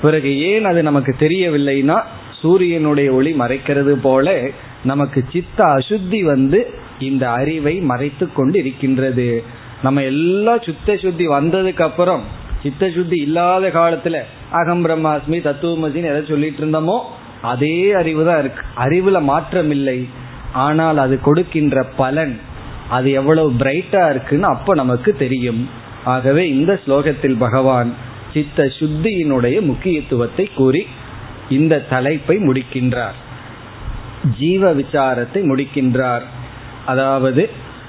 பிறகு 0.01 0.39
ஏன் 0.39 0.65
அது 0.65 0.83
நமக்கு 0.83 1.15
தெரியவில்லைன்னா 1.19 2.01
சூரியனுடைய 2.41 3.11
ஒளி 3.11 3.31
மறைக்கிறது 3.33 3.91
போல 3.91 4.49
நமக்கு 4.83 5.25
சித்த 5.31 5.65
அசுத்தி 5.65 6.21
வந்து 6.23 6.73
இந்த 6.99 7.31
அறிவை 7.31 7.75
மறைத்து 7.79 8.33
கொண்டு 8.33 8.59
இருக்கின்றது 8.59 9.43
நம்ம 9.81 10.01
எல்லாம் 10.01 10.61
சுத்த 10.61 10.97
சுத்தி 10.97 11.27
வந்ததுக்கு 11.27 11.81
அப்புறம் 11.81 12.23
சித்த 12.63 12.89
சுத்தி 12.95 13.17
இல்லாத 13.17 13.67
காலத்துல 13.67 14.17
அகம் 14.51 14.83
பிரம்மாஸ்மி 14.85 15.37
தத்துவமசின்னு 15.47 16.11
எதை 16.11 16.21
சொல்லிட்டு 16.27 16.61
இருந்தோமோ 16.63 16.97
அதே 17.51 17.77
அறிவு 17.91 18.21
தான் 18.25 18.39
இருக்கு. 18.39 18.63
அறிவுல 18.77 19.21
மாற்றம் 19.21 19.71
இல்லை. 19.71 20.07
ஆனால் 20.53 20.97
அது 20.97 21.15
கொடுக்கின்ற 21.21 21.83
பலன் 21.83 22.35
அது 22.89 23.11
எவ்வளவு 23.11 23.49
பிரைட்டா 23.51 24.03
இருக்குன்னு 24.09 24.47
அப்ப 24.47 24.75
நமக்கு 24.75 25.11
தெரியும். 25.15 25.61
ஆகவே 26.05 26.43
இந்த 26.49 26.79
ஸ்லோகத்தில் 26.85 27.37
பகவான் 27.37 27.91
சித்த 28.33 28.63
சுத்தியினுடைய 28.79 29.57
முக்கியத்துவத்தை 29.61 30.45
கூறி 30.55 30.81
இந்த 31.49 31.83
தலைப்பை 31.89 32.37
முடிக்கின்றார். 32.37 33.17
ஜீவ 34.39 34.73
விசாரத்தை 34.73 35.41
முடிக்கின்றார். 35.51 36.25
அதாவது 36.85 37.43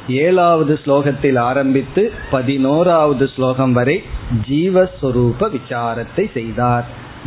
ஏழாவது 0.09 0.80
ஸ்லோகத்தில் 0.84 1.38
ஆரம்பித்து 1.38 2.12
பதினோராவது 2.30 3.26
ஸ்லோகம் 3.26 3.72
வரை 3.72 4.02
ஜீவஸ்வரூப 4.48 5.48
விசாரத்தை 5.50 6.32
செய்தார். 6.32 6.84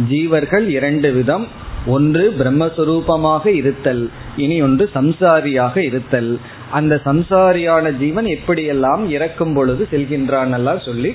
ஜீவர்கள் 0.10 0.68
இரண்டு 0.68 1.14
விதம். 1.14 1.48
ஒன்று 1.86 2.36
பிரம்மஸ்வரூபமாக 2.40 3.48
இருத்தல் 3.48 4.10
இனி 4.36 4.62
ஒன்று 4.62 4.90
சம்சாரியாக 4.94 5.78
இருத்தல். 5.78 6.40
அந்த 6.72 7.02
சம்சாரியான 7.06 7.98
ஜீவன் 7.98 8.26
எப்படியெல்லாம் 8.26 9.06
இறக்கும் 9.08 9.54
பொழுது 9.54 9.88
செல்கின்றான் 9.92 10.54
எல்லாம் 10.54 10.80
சொல்லி 10.80 11.14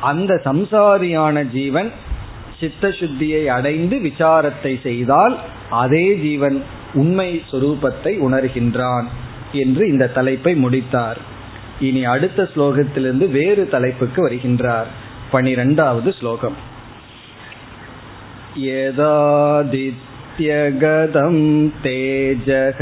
அந்த 0.00 0.40
சம்சாரியான 0.44 1.50
ஜீவன் 1.50 1.90
சித்த 2.60 2.88
சுத்தியை 2.88 3.46
அடைந்து 3.46 3.96
விசாரத்தை 3.96 4.82
செய்தால் 4.82 5.36
அதே 5.70 6.14
ஜீவன் 6.14 6.62
உண்மை 6.94 7.42
சுரூபத்தை 7.52 8.12
உணர்கின்றான். 8.28 9.04
என்று 9.53 9.87
இந்த 9.87 10.05
தலைப்பை 10.07 10.55
முடித்தார் 10.55 11.19
இனி 11.79 12.05
அடுத்த 12.05 12.49
ஸ்லோகத்திலிருந்து 12.55 13.27
வேறு 13.31 13.69
தலைப்புக்கு 13.69 14.19
வருகின்றார் 14.27 14.91
பனிரெண்டாவது 15.31 16.11
ஸ்லோகம் 16.19 16.71
यदादित्यगतं 19.95 21.37
तेजः 21.83 22.79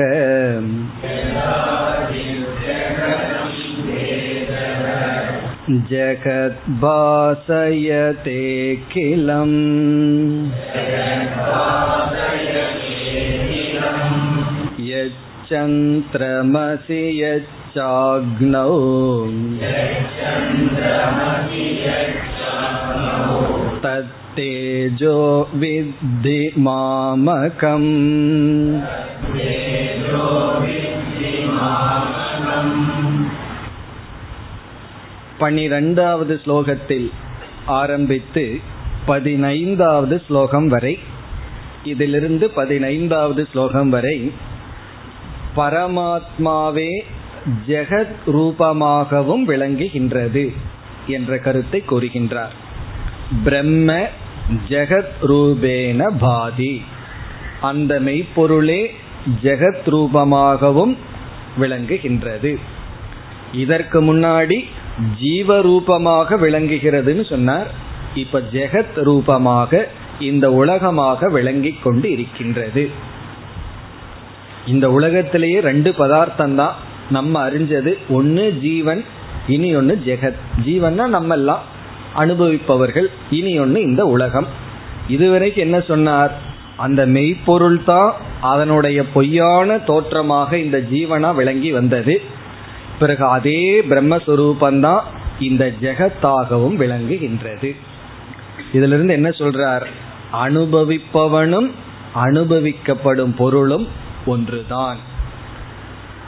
जगद्भासयतेऽखिलम् 8.31 9.57
यच्चन्द्रमसि 15.51 17.01
यच्चाग्नौ 17.21 18.69
तत्तेजो 23.83 25.17
विद्धि 25.53 26.39
मामकम् 26.57 27.89
பனிரெண்டாவது 35.39 36.35
ஸ்லோகத்தில் 36.43 37.07
ஆரம்பித்து 37.65 38.43
பதினைந்தாவது 39.05 40.21
ஸ்லோகம் 40.27 40.67
வரை 40.67 40.93
இதிலிருந்து 41.83 42.49
பதினைந்தாவது 42.49 43.43
ஸ்லோகம் 43.51 43.89
வரை 43.89 44.17
பரமாத்மாவே 45.56 47.00
ஜெகத் 47.66 48.16
ரூபமாகவும் 48.26 49.44
விளங்குகின்றது 49.46 50.54
என்ற 51.06 51.38
கருத்தை 51.38 51.82
கூறுகின்றார். 51.90 52.54
பிரம்ம 53.44 54.06
ஜெகத் 54.68 55.14
ரூபேன 55.22 56.10
பாதி. 56.18 56.82
அந்த 57.60 58.00
மெய்ப்பொருளே 58.00 58.94
ஜெகத் 59.42 59.86
ரூபமாகவும் 59.86 60.96
விளங்குகின்றது. 61.60 62.56
இதற்கு 63.52 64.02
முன்னாடி 64.02 64.64
ஜீவரூபமாக 65.22 66.38
விளங்குகிறதுன்னு 66.38 67.28
சொன்னார். 67.28 67.70
இப்ப 68.14 68.40
ஜெகத் 68.52 69.02
ரூபமாக 69.02 69.88
இந்த 70.20 70.52
உலகமாக 70.52 71.28
விளங்கி 71.28 71.78
கொண்டு 71.82 72.10
இருக்கின்றது. 72.10 73.14
இந்த 74.66 74.90
உலகத்திலேயே 74.90 75.60
ரெண்டு 75.60 75.94
பதார்த்தம் 75.94 76.54
தான் 76.54 76.74
நம்ம 77.10 77.50
அறிஞ்சது. 77.50 77.94
ஒன்னு 78.08 78.52
ஜீவன் 78.60 79.04
இனி 79.48 79.76
ஒன்னு 79.76 80.02
ஜெகத். 80.06 80.34
ஜீவன்னா 80.64 81.06
நம்ம 81.06 81.34
எல்லாம் 81.34 81.62
அனுபவிப்பவர்கள் 82.16 83.06
இனி 83.30 83.58
ஒன்னு 83.58 83.82
இந்த 83.82 84.06
உலகம். 84.06 84.46
இதுவரைக்கும் 85.08 85.64
என்ன 85.64 85.80
சொன்னார்? 85.80 86.32
அந்த 86.76 87.06
மெய்ப்பொருள் 87.06 87.84
தான் 87.84 88.14
அதனுடைய 88.40 89.04
பொய்யான 89.06 89.78
தோற்றமாக 89.78 90.58
இந்த 90.58 90.78
ஜீவனா 90.78 91.34
விளங்கி 91.34 91.72
வந்தது. 91.72 92.20
பிறகு 92.98 93.24
அதே 93.24 93.80
பிரம்மஸ்வரூபந்தான் 93.80 95.00
இந்த 95.40 95.72
ஜெகத்தாகவும் 95.82 96.76
விளங்குகின்றது. 96.76 97.76
இதிலிருந்து 98.72 99.12
என்ன 99.12 99.28
சொல்றார்? 99.28 99.86
அனுபவிப்பவனும் 100.44 101.70
அனுபவிக்கப்படும் 102.24 103.36
பொருளும் 103.36 104.04
ஒன்றுதான். 104.32 104.98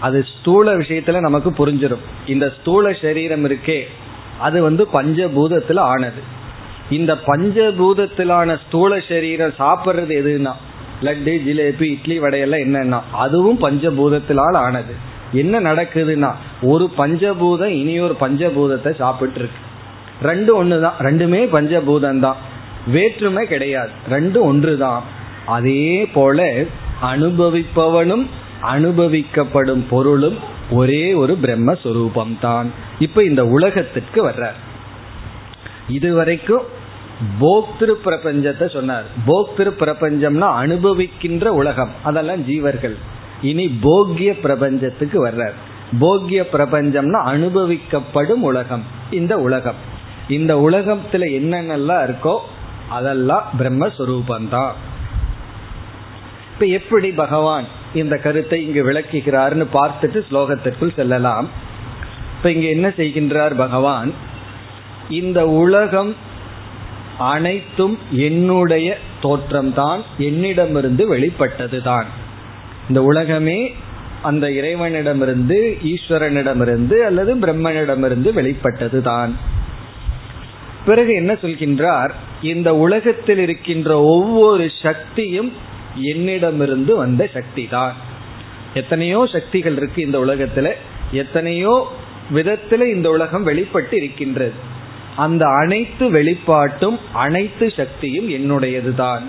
அது 0.07 0.19
ஸ்தூல 0.33 0.75
விஷயத்துல 0.83 1.21
நமக்கு 1.21 1.51
புரிஞ்சிடும் 1.61 2.05
இந்த 2.33 2.47
ஸ்தூல 2.57 2.93
சரீரம் 3.03 3.45
இருக்கே 3.49 3.79
அது 4.47 4.59
வந்து 4.63 4.83
பஞ்சபூதத்துல 4.93 5.79
ஆனது. 5.93 6.21
இந்த 6.99 7.13
பஞ்சபூதத்திலான 7.27 8.57
ஸ்தூல 8.65 8.99
சரீரம் 9.09 9.59
சாப்பிட்றது 9.63 10.15
எதுனா 10.23 10.53
லட்டு 11.07 11.33
ஜிலேபி 11.47 11.87
இட்லி 11.95 12.17
வடையெல்லாம் 12.21 12.65
என்னன்னா 12.67 12.99
அதுவும் 13.25 13.59
பஞ்சபூதத்திலால் 13.65 14.59
ஆனது. 14.67 14.95
என்ன 15.33 15.61
நடக்குதுன்னா 15.61 16.31
ஒரு 16.73 16.85
பஞ்சபூதம் 16.99 17.75
இனி 17.81 17.95
ஒரு 18.07 18.15
பஞ்சபூதத்தை 18.21 18.93
சாப்பிட்டு 19.03 19.41
இருக்கு 19.41 19.67
ரெண்டு 20.23 20.53
ஒன்று 20.57 20.77
தான் 20.85 20.99
ரெண்டுமே 21.07 21.41
பஞ்சபூதம் 21.57 22.25
தான் 22.27 22.39
வேற்றுமை 22.95 23.43
கிடையாது. 23.47 23.93
ரெண்டு 24.11 24.39
ஒன்று 24.45 24.73
தான் 24.85 25.03
அதே 25.57 25.85
போல 26.15 26.47
அனுபவிப்பவனும் 27.03 28.27
அனுபவிக்கப்படும் 28.63 29.85
பொருளும் 29.91 30.39
ஒரே 30.71 31.15
ஒரு 31.15 31.39
பிரம்மஸ்வரூபம் 31.43 32.41
தான். 32.41 32.73
இப்ப 32.99 33.25
இந்த 33.25 33.47
உலகத்திற்கு 33.47 34.29
வர்றார். 34.29 34.57
இதுவரைக்கும் 35.89 36.63
போக்திரு 37.41 37.93
பிரபஞ்சத்தை 38.05 38.73
சொன்னார். 38.73 39.05
போக்திரு 39.27 39.71
பிரபஞ்சம்னா 39.81 40.67
அனுபவிக்கின்ற 40.67 41.47
உலகம். 41.47 41.91
அதெல்லாம் 42.03 42.49
ஜீவர்கள். 42.49 42.97
இனி 43.43 43.79
போக்கிய 43.81 44.37
பிரபஞ்சத்துக்கு 44.37 45.27
வர்றார். 45.27 45.53
போக்கிய 45.99 46.49
பிரபஞ்சம்னா 46.53 47.23
அனுபவிக்கப்படும் 47.27 48.43
உலகம். 48.43 48.83
இந்த 49.11 49.39
உலகம். 49.39 49.97
இந்த 50.29 50.55
உலகத்துல 50.57 51.25
என்னென்னலாம் 51.39 52.15
இருக்கோ 52.15 52.39
அதெல்லாம் 52.89 53.51
பிரம்மஸ்வரூபந்தான் 53.59 54.71
இப்ப 56.59 56.71
எப்படி 56.77 57.09
பகவான் 57.11 57.67
இந்த 57.95 58.17
கருத்தை 58.17 58.57
இங்கு 58.67 58.83
விளக்குகிறார்னு 58.85 59.67
பார்த்துட்டு 59.73 60.21
ஸ்லோகத்திற்குள் 60.31 60.95
செல்லலாம். 60.97 61.49
இப்ப 62.37 62.51
இங்க 62.53 62.67
என்ன 62.67 62.89
செய்கின்றார் 62.89 63.55
பகவான்? 63.57 64.13
இந்த 65.09 65.47
உலகம் 65.49 66.11
அனைத்தும் 67.19 67.99
என்னுடைய 68.11 68.97
தோற்றம்தான் 69.23 70.03
என்னிடமிருந்து 70.19 71.07
வெளிப்பட்டது 71.09 71.83
தான் 71.83 72.09
இந்த 72.89 73.03
உலகமே 73.03 73.73
அந்த 74.23 74.51
இறைவனிடமிருந்து 74.51 75.79
ஈஸ்வரனிடமிருந்து 75.93 76.99
அல்லது 76.99 77.35
பிரம்மனிடமிருந்து 77.35 78.33
வெளிப்பட்டது 78.33 79.03
தான் 79.03 79.33
பிறகு 80.87 81.15
என்ன 81.15 81.33
சொல்கின்றார்? 81.33 82.13
இந்த 82.43 82.69
உலகத்தில் 82.77 83.39
இருக்கின்ற 83.39 83.91
ஒவ்வொரு 84.03 84.71
சக்தியும் 84.83 85.53
என்னிடமிருந்து 86.03 86.97
வந்த 86.97 87.29
சக்தி 87.33 87.67
தான் 87.67 87.95
எத்தனையோ 88.75 89.27
சக்திகள் 89.27 89.77
இருக்கு 89.77 90.03
இந்த 90.03 90.19
உலகத்துல 90.19 90.73
எத்தனையோ 91.13 91.89
விதத்துல 92.35 92.87
இந்த 92.95 93.11
உலகம் 93.11 93.43
வெளிப்பட்டு 93.43 93.97
இருக்கின்றது 93.97 94.53
அந்த 95.17 95.47
அனைத்து 95.47 96.11
வெளிப்பாட்டும் 96.13 96.99
அனைத்து 97.13 97.73
சக்தியும் 97.77 98.29
என்னுடையதுதான். 98.29 99.25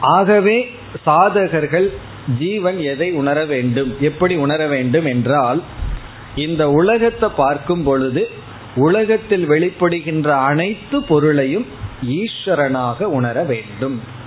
ஆகவே 0.00 0.66
சாதகர்கள் 1.04 1.92
ஜீவன் 2.38 2.78
எதை 2.78 3.12
உணர 3.12 3.44
வேண்டும் 3.44 3.94
எப்படி 4.00 4.36
உணர 4.36 4.66
வேண்டும் 4.66 5.04
என்றால் 5.04 5.62
இந்த 6.34 6.70
உலகத்தை 6.70 7.28
பார்க்கும் 7.36 7.82
பொழுது 7.82 8.30
உலகத்தில் 8.74 9.48
வெளிப்படுகின்ற 9.48 10.28
அனைத்து 10.30 11.02
பொருளையும் 11.02 11.66
ஈஸ்வரனாக 12.02 13.02
உணர 13.02 13.42
வேண்டும். 13.42 14.22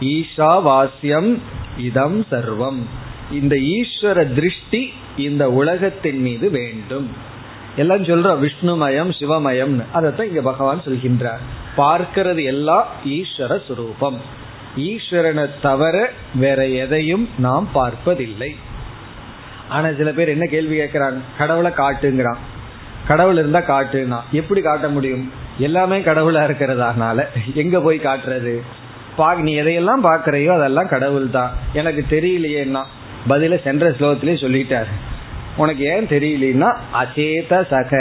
ஈஷாவாசியம் 0.00 1.38
இதம் 1.76 2.26
சர்வம். 2.30 2.82
இந்த 3.32 3.56
ஈஸ்வர 3.56 4.34
திருஷ்டி 4.34 4.92
இந்த 5.16 5.50
உலகத்தின் 5.50 6.20
மீது 6.20 6.50
வேண்டும். 6.50 7.10
எல்லாம் 7.76 8.04
சொல்றோம் 8.04 8.48
விஷ்ணுமயம் 8.48 9.10
சிவமயம்னு. 9.10 9.84
அதைத்தான் 9.92 10.28
இங்க 10.28 10.40
பகவான் 10.40 10.80
சொல்கின்றார். 10.84 11.38
பார்க்கிறது 11.76 12.44
எல்லாம் 12.44 12.86
ஈஸ்வர 13.04 13.60
சுரூபம். 13.68 14.16
ஈஸ்வரனை 14.76 15.48
தவிர 15.62 16.10
வேற 16.34 16.66
எதையும் 16.66 17.28
நாம் 17.38 17.68
பார்ப்பதில்லை. 17.72 18.56
ஆனா 19.68 19.88
சில 19.96 20.10
பேர் 20.10 20.28
என்ன 20.28 20.46
கேள்வி 20.46 20.78
கேட்கிறாங்க? 20.78 21.20
கடவுளை 21.38 21.70
காட்டுங்கிறான். 21.70 22.36
கடவுள் 23.06 23.36
இருந்தா 23.36 23.60
காட்டுனா. 23.60 24.20
எப்படி 24.32 24.60
காட்ட 24.60 24.88
முடியும்? 24.88 25.32
எல்லாமே 25.58 25.98
கடவுளா 25.98 26.46
இருக்கிறதானால. 26.46 27.24
எங்க 27.54 27.80
போய் 27.80 27.98
காட்டுறது? 27.98 28.60
பா 29.18 29.28
நீ 29.46 29.52
எதையெல்லாம் 29.62 30.04
பாக்குறையோ 30.08 30.52
அதெல்லாம் 30.58 30.92
கடவுள் 30.94 31.28
தான் 31.36 31.52
எனக்கு 31.72 32.02
தெரியலையேன்னா 32.10 32.82
பதில 33.28 33.54
சென்ற 33.64 33.90
ஸ்லோகத்திலேயே 33.90 34.38
சொல்லிட்டாரு. 34.44 34.92
உனக்கு 35.56 35.84
ஏன் 35.94 36.10
தெரியலன்னா 36.14 36.70
அசேத 37.02 37.52
சக. 37.70 37.92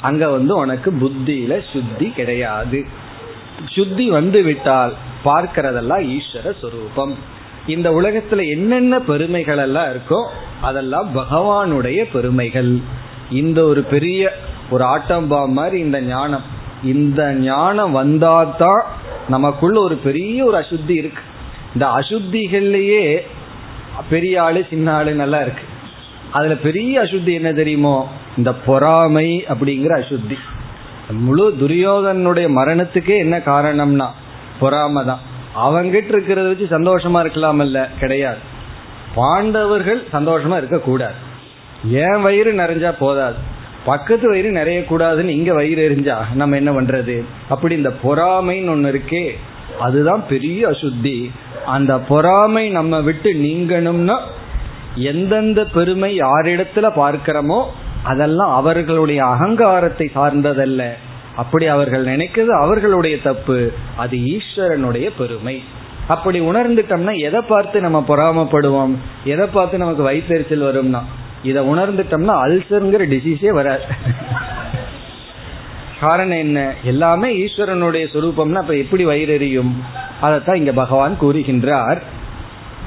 அங்க 0.00 0.24
வந்து 0.28 0.52
உனக்கு 0.56 0.90
புத்தியில 1.02 1.52
சுத்தி 1.72 2.08
கிடையாது. 2.18 2.80
சுத்தி 3.76 4.04
வந்து 4.10 4.40
விட்டால் 4.42 4.92
பார்க்கிறதெல்லாம் 5.24 6.04
ஈஸ்வர 6.16 6.52
சுரூபம். 6.62 7.14
இந்த 7.74 7.88
உலகத்துல 7.90 8.42
என்னென்ன 8.50 9.00
பெருமைகள் 9.08 9.62
எல்லாம் 9.64 9.88
இருக்கோ 9.94 10.20
அதெல்லாம் 10.60 11.08
பகவானுடைய 11.16 12.00
பெருமைகள். 12.12 12.72
இந்த 13.30 13.58
ஒரு 13.64 13.82
பெரிய 13.94 14.30
ஒரு 14.70 14.84
ஆட்டம்பா 14.84 15.40
மாதிரி 15.58 15.78
இந்த 15.86 15.98
ஞானம். 16.12 16.46
இந்த 16.84 17.32
ஞானம் 17.32 17.96
வந்தாதான் 17.96 18.82
நமக்குள்ள 19.28 19.80
ஒரு 19.80 19.94
பெரிய 19.94 20.44
ஒரு 20.44 20.58
அசுத்தி 20.58 20.90
இருக்கு. 20.90 21.22
இந்த 21.74 21.86
அசுத்திகள்லயே 21.86 23.18
பெரிய 24.10 24.42
ஆளு 24.42 24.66
சின்ன 24.70 24.94
ஆளு 24.94 25.14
நல்லா 25.14 25.40
இருக்கு. 25.40 25.62
அதுல 26.32 26.54
பெரிய 26.54 27.00
அசுத்தி 27.00 27.32
என்ன 27.32 27.52
தெரியுமோ? 27.52 28.08
இந்த 28.36 28.52
பொறாமை 28.52 29.44
அப்படிங்கிற 29.48 30.04
அசுத்தி. 30.04 30.36
முழு 31.10 31.56
துரியோதனுடைய 31.60 32.48
மரணத்துக்கே 32.48 33.16
என்ன 33.16 33.38
காரணம்னா 33.38 34.06
பொறாமை 34.60 35.04
தான். 35.04 35.20
அவங்கிட்ட 35.56 36.08
இருக்கிறத 36.08 36.46
வச்சு 36.46 36.78
சந்தோஷமா 36.78 37.26
இருக்கலாமல்ல 37.26 37.88
கிடையாது. 38.00 38.38
பாண்டவர்கள் 39.14 40.06
சந்தோஷமா 40.12 40.56
இருக்கக்கூடாது. 40.56 41.14
ஏன் 41.90 42.22
வயிறு 42.22 42.52
நிறைஞ்சா 42.52 42.94
போதாது? 42.98 43.56
பக்கத்து 43.90 44.26
வயிறு 44.28 44.50
நிறைய 44.50 44.78
கூடாதுன்னு 44.80 45.36
இங்க 45.38 45.52
வயிறு 45.54 45.82
எரிஞ்சா 45.88 46.16
நம்ம 46.34 46.56
என்ன 46.56 46.70
பண்றது? 46.72 47.16
அப்படி 47.48 47.74
இந்த 47.76 47.92
பொறாமைன்னு 48.02 48.72
ஒண்ணு 48.74 48.90
இருக்கே 48.94 49.24
அதுதான் 49.78 50.22
பெரிய 50.28 50.60
அசுத்தி. 50.68 51.18
அந்த 51.66 51.92
பொறாமை 52.10 52.64
நம்ம 52.68 53.00
விட்டு 53.00 53.30
நீங்கணும்னா 53.46 54.16
எந்தெந்த 55.10 55.60
பெருமை 55.64 56.10
யாரிடத்துல 56.20 56.86
பார்க்கிறோமோ 56.96 57.60
அதெல்லாம் 58.02 58.52
அவர்களுடைய 58.60 59.20
அகங்காரத்தை 59.24 60.06
சார்ந்ததல்ல. 60.14 60.82
அப்படி 61.36 61.66
அவர்கள் 61.66 62.04
நினைக்கிறது 62.04 62.52
அவர்களுடைய 62.60 63.16
தப்பு. 63.22 63.58
அது 63.96 64.16
ஈஸ்வரனுடைய 64.34 65.06
பெருமை. 65.18 65.56
அப்படி 66.08 66.38
உணர்ந்துட்டோம்னா 66.40 67.14
எதை 67.18 67.40
பார்த்து 67.40 67.78
நம்ம 67.80 67.98
பொறாமப்படுவோம்? 68.08 68.94
எதை 69.24 69.46
பார்த்து 69.46 69.78
நமக்கு 69.78 70.04
வயிற்றுச்சல் 70.10 70.68
வரும்னா? 70.68 71.02
இதை 71.42 71.68
உணர்ந்துட்டோம்னா 71.68 72.34
அல்சருங்கிற 72.44 73.02
டிசீஸே 73.08 73.48
வராது. 73.48 73.82
காரணம் 76.00 76.38
என்ன? 76.38 76.74
எல்லாமே 76.84 77.44
ஈஸ்வரனுடைய 77.44 78.04
சுரூபம்னா 78.14 78.52
அப்ப 78.52 78.76
எப்படி 78.76 79.04
வயிறு 79.04 79.32
எரியும் 79.32 79.82
அதைத்தான் 80.20 80.56
இங்க 80.56 80.72
பகவான் 80.72 81.16
கூறுகின்றார். 81.20 81.98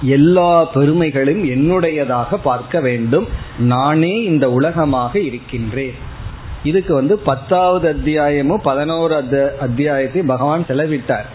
எல்லா 0.02 0.64
பெருமைகளும் 0.64 1.44
என்னுடையதாக 1.44 2.36
பார்க்க 2.44 2.82
வேண்டும். 2.82 3.28
நானே 3.60 4.24
இந்த 4.24 4.52
உலகமாக 4.52 5.20
இருக்கின்றேன். 5.20 5.94
இதுக்கு 6.64 6.94
வந்து 6.94 7.18
பத்தாவது 7.18 7.88
அத்தியாயமும் 7.90 8.62
பதினோரு 8.62 9.16
அத்தியாயத்தை 9.60 10.22
பகவான் 10.22 10.66
செலவிட்டார். 10.68 11.26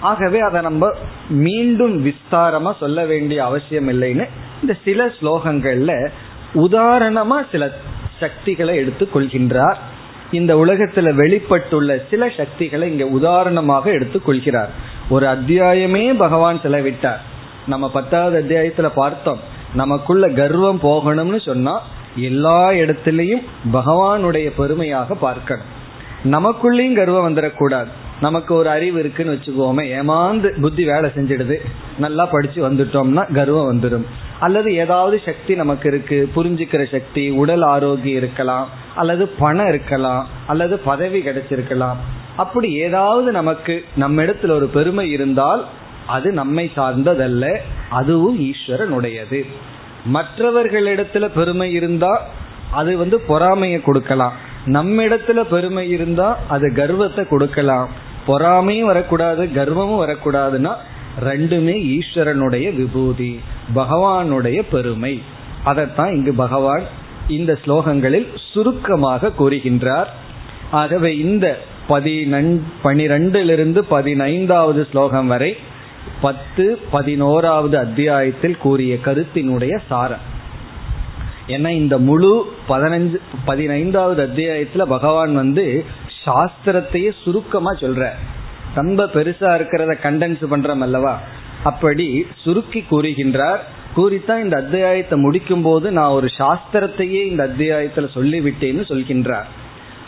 ஆகவே 0.00 0.38
அதை 0.38 0.60
நம்ம 0.60 0.92
மீண்டும் 1.28 2.06
விஸ்தாரமா 2.06 2.76
சொல்ல 2.76 3.04
வேண்டிய 3.04 3.44
அவசியம் 3.44 3.88
இல்லைன்னு 3.88 4.28
இந்த 4.60 4.76
சில 4.84 5.06
ஸ்லோகங்கள்ல 5.06 6.10
உதாரணமா 6.54 7.46
சில 7.52 7.72
சக்திகளை 8.20 8.78
எடுத்துக்கொள்கின்றார். 8.78 9.76
இந்த 10.30 10.56
உலகத்துல 10.56 11.14
வெளிப்பட்டுள்ள 11.14 12.04
சில 12.10 12.30
சக்திகளை 12.36 12.90
இங்க 12.90 13.06
உதாரணமாக 13.06 13.90
எடுத்துக்கொள்கிறார். 13.90 14.68
ஒரு 15.08 15.26
அத்தியாயமே 15.26 16.16
பகவான் 16.18 16.60
செலவிட்டார். 16.60 17.18
நம்ம 17.66 17.90
பத்தாவது 17.90 18.40
அத்தியாயத்துல 18.40 18.90
பார்த்தோம். 18.94 19.38
நமக்குள்ள 19.74 20.28
கர்வம் 20.28 20.80
போகணும்னு 20.82 21.40
சொன்னா 21.40 21.82
எல்லா 22.16 22.70
இடத்திலையும் 22.70 23.44
பகவானுடைய 23.72 24.52
பெருமையாக 24.56 25.14
பார்க்கணும். 25.14 25.76
நமக்குள்ளேயும் 26.24 26.94
கர்வம் 26.94 27.36
வந்துடக்கூடாது 27.36 27.88
நமக்கு 28.20 28.54
ஒரு 28.54 28.68
அறிவு 28.68 28.98
இருக்குன்னு 28.98 29.32
வச்சுக்கோமே. 29.32 29.84
ஏமாந்து 29.84 30.60
புத்தி 30.60 30.84
வேலை 30.84 31.10
செஞ்சிடுது. 31.10 31.54
நல்லா 31.98 32.26
படிச்சு 32.26 32.70
வந்துட்டோம்னா 32.70 33.34
கர்வம் 33.34 33.80
வந்துடும் 33.80 34.04
அல்லது 34.40 34.74
ஏதாவது 34.74 35.22
சக்தி 35.24 35.54
நமக்கு 35.54 35.88
இருக்கு 35.88 36.30
புரிஞ்சுக்கிற 36.36 36.90
சக்தி 36.90 37.30
உடல் 37.30 37.62
ஆரோக்கியம் 37.62 38.16
இருக்கலாம் 38.16 38.68
அல்லது 38.94 39.28
பணம் 39.28 39.68
இருக்கலாம் 39.68 40.28
அல்லது 40.46 40.78
பதவி 40.78 41.20
கிடைச்சிருக்கலாம். 41.20 41.96
அப்படி 42.36 42.72
ஏதாவது 42.72 43.32
நமக்கு 43.32 43.84
நம்ம 43.96 44.22
இடத்துல 44.22 44.50
ஒரு 44.50 44.66
பெருமை 44.66 45.10
இருந்தால் 45.10 45.64
அது 46.06 46.32
நம்மை 46.32 46.72
சார்ந்ததல்ல 46.76 47.56
அதுவும் 47.90 48.38
ஈஸ்வரனுடையது. 48.40 49.40
மற்றவர்களிடத்துல 50.12 51.28
பெருமை 51.34 51.72
இருந்தா 51.72 52.26
அது 52.70 52.96
வந்து 52.96 53.20
பொறாமையை 53.20 53.80
கொடுக்கலாம். 53.80 54.32
நம்ம 54.64 55.02
இடத்துல 55.02 55.40
பெருமை 55.40 55.90
இருந்தா 55.90 56.38
அது 56.48 56.74
கர்வத்தை 56.74 57.24
கொடுக்கலாம். 57.28 57.88
பொறாமையும் 58.26 58.86
வரக்கூடாது 58.86 59.44
கர்வமும் 59.54 60.02
வரக்கூடாதுன்னா 60.04 60.72
ரெண்டுமே 61.24 61.98
ஈஸ்வரனுடைய 61.98 62.76
விபூதி 62.76 63.40
பகவானுடைய 63.74 64.62
பெருமை. 64.70 65.22
அதைத்தான் 65.64 66.14
இங்கு 66.14 66.32
பகவான் 66.32 66.82
இந்த 67.28 67.58
ஸ்லோகங்களில் 67.66 68.26
சுருக்கமாக 68.52 69.32
கூறுகின்றார். 69.38 70.06
ஆகவே 70.70 71.18
இந்த 71.18 71.58
பதினன் 71.88 72.66
பனிரெண்டிலிருந்து 72.84 73.78
பதினைந்தாவது 73.78 74.86
ஸ்லோகம் 74.90 75.26
வரை 75.26 75.56
பத்து 76.20 76.78
பதினோராவது 76.90 77.78
அத்தியாயத்தில் 77.78 78.58
கூறிய 78.58 78.96
கருத்தினுடைய 79.04 79.78
சாரம். 79.88 80.36
ஏன்னா 81.46 81.68
இந்த 81.68 81.98
முழு 81.98 82.52
பதினஞ்சு 82.68 83.16
பதினைந்தாவது 83.44 84.26
அத்தியாயத்துல 84.26 84.82
பகவான் 84.82 85.34
வந்து 85.34 85.84
சாஸ்திரத்தையே 86.24 87.10
சுருக்கமா 87.24 87.72
சொல்ற 87.72 88.10
ரொம்ப 88.74 89.04
பெருசா 89.04 89.50
இருக்கிறத 89.58 89.94
கண்டென்ஸ் 90.02 90.44
பண்றோம் 90.50 90.80
அல்லவா 90.80 91.18
அப்படி 91.64 92.26
சுருக்கி 92.44 92.84
கூறுகின்றார். 92.90 93.58
கூறித்தான் 93.94 94.42
இந்த 94.42 94.56
அத்தியாயத்தை 94.56 95.18
முடிக்கும் 95.18 95.62
போது 95.62 95.90
நான் 95.90 96.08
ஒரு 96.08 96.28
சாஸ்திரத்தையே 96.38 97.24
இந்த 97.26 97.48
அத்தியாயத்துல 97.48 98.08
சொல்லிவிட்டேன்னு 98.14 98.84
சொல்கின்றார். 98.88 99.48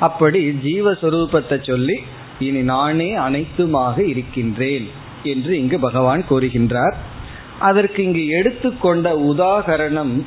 அப்படி 0.01 0.49
ஜீவஸ்வரூபத்தை 0.49 1.67
சொல்லி 1.67 1.99
இனி 2.39 2.63
நானே 2.63 3.17
அனைத்துமாக 3.17 4.07
இருக்கின்றேன் 4.07 4.89
என்று 5.23 5.59
இங்கு 5.59 5.79
பகவான் 5.79 6.25
கூறுகின்றார். 6.31 6.95
அதற்கு 7.59 8.05
இங்கு 8.05 8.27
எடுத்துக்கொண்ட 8.27 9.15
உதாகரணம் 9.15 10.23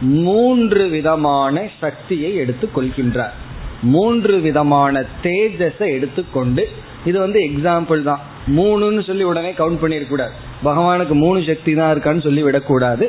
மூன்று 0.00 0.88
விதமான 0.88 1.62
சக்தியை 1.80 2.36
எடுத்துக் 2.36 2.78
கொள்கின்றார் 2.78 3.34
மூன்று 3.82 4.40
விதமான 4.40 5.04
தேஜஸை 5.22 5.88
எடுத்துக்கொண்டு 5.92 6.68
இது 7.08 7.16
வந்து 7.24 7.38
எக்ஸாம்பிள் 7.48 8.00
தான். 8.10 8.22
மூணுன்னு 8.58 9.02
சொல்லி 9.08 9.24
உடனே 9.30 9.50
கவுண்ட் 9.60 9.80
பண்ணிடக்கூடாது 9.82 10.34
பகவானுக்கு 10.66 11.14
மூணு 11.24 11.38
சக்தி 11.48 11.72
தான் 11.78 11.92
இருக்கான்னு 11.94 12.26
சொல்லி 12.26 12.42
விடக்கூடாது. 12.46 13.06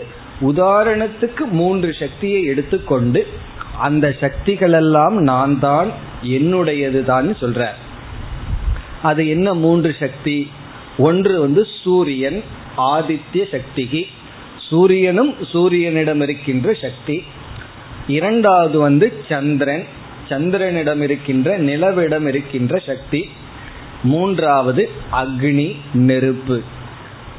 உதாரணத்துக்கு 0.49 1.43
மூன்று 1.59 1.89
சக்தியை 2.01 2.41
எடுத்துக்கொண்டு 2.51 3.21
அந்த 3.87 4.05
சக்திகள் 4.21 4.75
எல்லாம் 4.81 5.17
நான் 5.31 5.55
தான் 5.65 5.89
என்னுடையது 6.37 7.01
தான் 7.11 7.27
சொல்ற. 7.41 7.61
அது 9.09 9.23
என்ன 9.35 9.47
மூன்று 9.63 9.89
சக்தி? 10.03 10.37
ஒன்று 11.07 11.33
வந்து 11.45 11.61
சூரியன் 11.81 12.39
ஆதித்ய 12.93 13.43
சக்திகி 13.55 14.01
சூரியனும் 14.69 15.31
சூரியனிடம் 15.51 16.21
இருக்கின்ற 16.25 16.73
சக்தி. 16.85 17.17
இரண்டாவது 18.17 18.77
வந்து 18.85 19.07
சந்திரன் 19.29 19.85
சந்திரனிடம் 20.29 21.01
இருக்கின்ற 21.07 21.57
நிலவிடம் 21.69 22.27
இருக்கின்ற 22.31 22.79
சக்தி. 22.89 23.21
மூன்றாவது 24.03 24.89
அக்னி 25.11 25.75
நெருப்பு. 25.93 26.61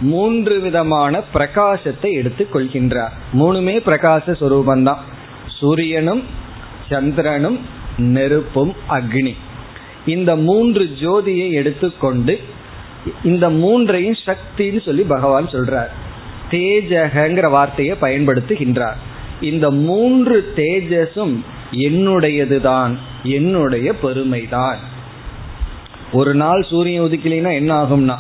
மூன்று 0.01 0.61
விதமான 0.61 1.21
பிரகாசத்தை 1.35 2.13
எடுத்துக் 2.13 2.57
கொள்கின்றார். 2.57 3.11
மூணுமே 3.33 3.81
பிரகாச 3.87 4.33
சுரூபந்தான் 4.41 4.99
சூரியனும் 5.47 6.23
சந்திரனும் 6.89 7.61
நெருப்பும் 7.97 8.75
அக்னி. 8.89 9.35
இந்த 10.07 10.37
மூன்று 10.37 10.91
ஜோதியை 11.01 11.51
எடுத்துக்கொண்டு 11.51 12.41
இந்த 13.25 13.51
மூன்றையும் 13.51 14.17
சக்தின்னு 14.27 14.83
சொல்லி 14.83 15.03
பகவான் 15.03 15.47
சொல்றார். 15.47 15.89
தேஜகங்கிற 16.51 17.51
வார்த்தையை 17.51 17.97
பயன்படுத்துகின்றார். 18.01 18.97
இந்த 19.41 19.71
மூன்று 19.71 20.53
தேஜஸும் 20.57 21.45
என்னுடையதுதான் 21.73 22.97
என்னுடைய 23.23 23.95
பெருமைதான். 24.03 24.77
ஒரு 26.13 26.35
நாள் 26.35 26.63
சூரியன் 26.63 27.03
உதிக்கலைன்னா 27.03 27.53
என்ன 27.53 27.83
ஆகும்னா? 27.83 28.17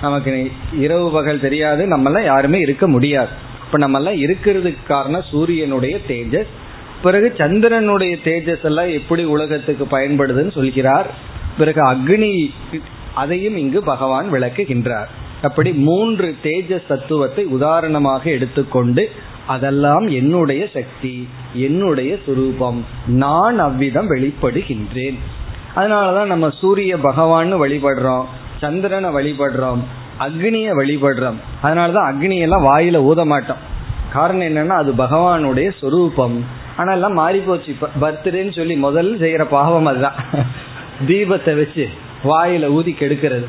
நமக்கு 0.00 0.50
இரவு 0.78 1.10
பகல் 1.10 1.40
தெரியாது 1.40 1.86
நம்மளாம் 1.86 2.24
யாருமே 2.24 2.60
இருக்க 2.60 2.88
முடியாது. 2.88 3.28
இப்ப 3.66 3.88
நம்மெல்லாம் 3.88 4.26
இருக்கிறதுக்கு 4.26 4.86
காரணம் 4.88 5.24
சூரியனுடைய 5.30 5.98
தேஜஸ். 6.08 6.46
பிறகு 7.02 7.34
சந்திரனுடைய 7.38 8.16
தேஜஸ் 8.24 8.64
எல்லாம் 8.64 8.88
எப்படி 8.88 9.24
உலகத்துக்கு 9.24 9.98
பயன்படுதுன்னு 9.98 10.52
சொல்கிறார். 10.52 11.10
பிறகு 11.58 11.92
அக்னி 11.92 12.50
அதையும் 13.14 13.56
இங்கு 13.56 13.82
பகவான் 13.82 14.32
விளக்குகின்றார். 14.32 15.06
அப்படி 15.42 15.72
மூன்று 15.72 16.34
தேஜஸ் 16.42 16.86
தத்துவத்தை 16.88 17.44
உதாரணமாக 17.44 18.30
எடுத்துக்கொண்டு 18.30 19.10
அதெல்லாம் 19.46 20.06
என்னுடைய 20.06 20.68
சக்தி 20.74 21.28
என்னுடைய 21.54 22.16
சுரூபம் 22.26 22.80
நான் 23.06 23.58
அவ்விதம் 23.58 24.10
வெளிப்படுகின்றேன். 24.10 25.18
அதனாலதான் 25.76 26.26
நம்ம 26.26 26.50
சூரிய 26.50 26.96
பகவான் 26.96 27.54
வழிபடுறோம் 27.54 28.24
சந்திரனை 28.60 29.10
வழிபடுறோம் 29.10 29.80
அக்னியை 30.18 30.70
வழிபடுறோம். 30.72 31.34
அதனாலதான் 31.62 32.10
அக்னியெல்லாம் 32.10 32.66
வாயில 32.66 32.94
ஊத 32.94 33.24
மாட்டோம். 33.24 33.56
காரணம் 34.12 34.46
என்னன்னா 34.46 34.68
அது 34.68 34.92
பகவானுடைய 34.92 35.70
சொரூபம். 35.80 36.44
ஆனா 36.76 36.92
எல்லாம் 36.92 37.12
மாறி 37.12 37.38
போச்சு. 37.38 37.74
பர்த்டேன்னு 38.00 38.56
சொல்லி 38.56 38.76
முதல் 38.76 39.18
செய்யற 39.18 39.44
பாவம் 39.44 39.86
அதுதான். 39.86 40.14
தீபத்தை 41.06 41.56
வச்சு 41.56 41.88
வாயில 42.24 42.64
ஊதி 42.64 42.96
கெடுக்கிறது. 42.98 43.44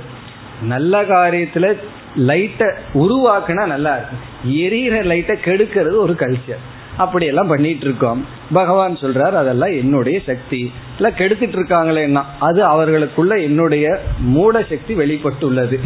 நல்ல 0.62 1.04
காரியத்துல 1.04 1.76
லைட்டை 2.16 2.68
உருவாக்குனா 2.94 3.66
நல்லா 3.66 3.98
இருக்கும். 3.98 4.20
எரியிற 4.52 5.04
லைட்டை 5.04 5.38
கெடுக்கிறது 5.44 5.96
ஒரு 5.96 6.14
கல்ச்சர் 6.14 6.62
அப்படியெல்லாம் 7.02 7.48
பண்ணிட்டு 7.48 7.86
இருக்கோம் 7.86 8.26
பகவான் 8.54 8.96
சொல்றார் 8.96 9.40
அதெல்லாம் 9.42 9.72
என்னுடைய 9.72 10.20
சக்தி. 10.26 10.72
இல்ல 10.96 11.10
கெடுத்துட்டு 11.10 11.58
இருக்காங்களேன்னா 11.60 12.24
அது 12.40 12.64
அவர்களுக்குள்ள 12.64 13.36
என்னுடைய 13.36 14.00
மூட 14.20 14.66
சக்தி 14.70 14.96
வெளிப்பட்டுள்ளது. 14.96 15.80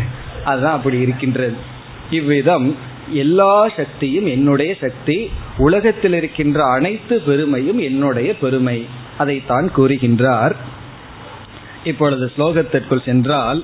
அதுதான் 0.45 0.73
அப்படி 0.73 0.99
இருக்கின்றது. 0.99 1.53
இவ்விதம் 2.09 2.75
எல்லா 3.11 3.69
சக்தியும் 3.77 4.25
என்னுடைய 4.25 4.75
சக்தி 4.81 5.31
உலகத்தில் 5.57 6.13
இருக்கின்ற 6.13 6.63
அனைத்து 6.63 7.19
பெருமையும் 7.19 7.79
என்னுடைய 7.79 8.37
பெருமை. 8.37 8.85
அதைத்தான் 9.17 9.71
கூறுகின்றார். 9.77 10.55
இப்பொழுது 11.83 12.31
ஸ்லோகத்திற்குள் 12.37 13.05
சென்றால் 13.05 13.63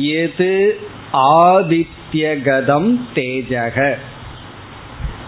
எது 0.00 0.78
ஆதித்யகதம் 1.12 2.98
தேஜக. 3.14 3.94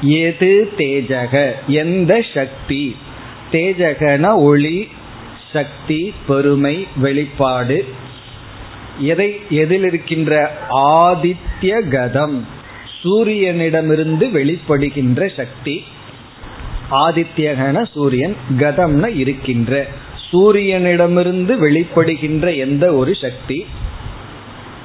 எது 0.03 0.72
தேஜக? 0.76 1.53
எந்த 1.66 2.24
சக்தி? 2.34 2.96
தேஜகன 3.53 4.36
ஒளி 4.36 4.88
சக்தி 5.53 6.12
பெருமை 6.26 6.86
வெளிப்பாடு. 6.96 7.84
எதை 8.98 9.40
எதில் 9.50 9.84
இருக்கின்ற 9.84 10.57
ஆதித்ய 10.70 11.80
கதம்? 11.90 12.40
சூரியனிடமிருந்து 13.03 14.30
வெளிப்படுகின்ற 14.30 15.36
சக்தி. 15.36 15.84
ஆதித்யகன 16.90 17.86
சூரியன் 17.92 18.36
கதம்ன 18.59 19.16
இருக்கின்ற. 19.16 19.86
சூரியனிடமிருந்து 20.32 21.57
வெளிப்படுகின்ற 21.59 22.57
எந்த 22.57 22.94
ஒரு 22.94 23.14
சக்தி? 23.14 23.66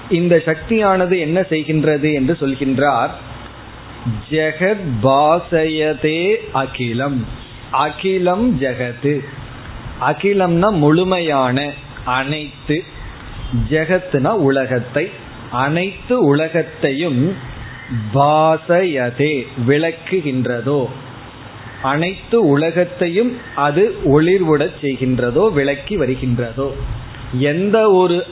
இந்த 0.09 0.41
சக்தியானது 0.45 1.19
என்ன 1.19 1.41
செய்கின்றது 1.41 2.13
என்று 2.13 2.37
சொல்கின்றார். 2.39 3.09
ஜெகத் 4.29 4.87
பாசயதே 5.03 6.35
அகிலம். 6.53 7.25
அகிலம் 7.71 8.61
ஜெகத்து. 8.61 9.19
அகிலம்னா 10.01 10.71
முழுமையான 10.71 11.73
அனைத்து. 12.05 12.83
ஜெகத்துனா 13.69 14.27
உலகத்தை. 14.27 15.09
அனைத்து 15.51 16.25
உலகத்தையும் 16.25 17.35
பாசயதே 18.13 19.47
விளக்குகின்றதோ. 19.67 20.85
அனைத்து 21.81 22.47
உலகத்தையும் 22.47 23.37
அது 23.55 23.95
ஒளிர்வுடச் 24.05 24.77
செய்கின்றதோ 24.81 25.53
விளக்கி 25.53 25.97
வருகின்றதோ. 25.97 26.71
எந்த 27.33 27.91
ஒரு 27.91 28.25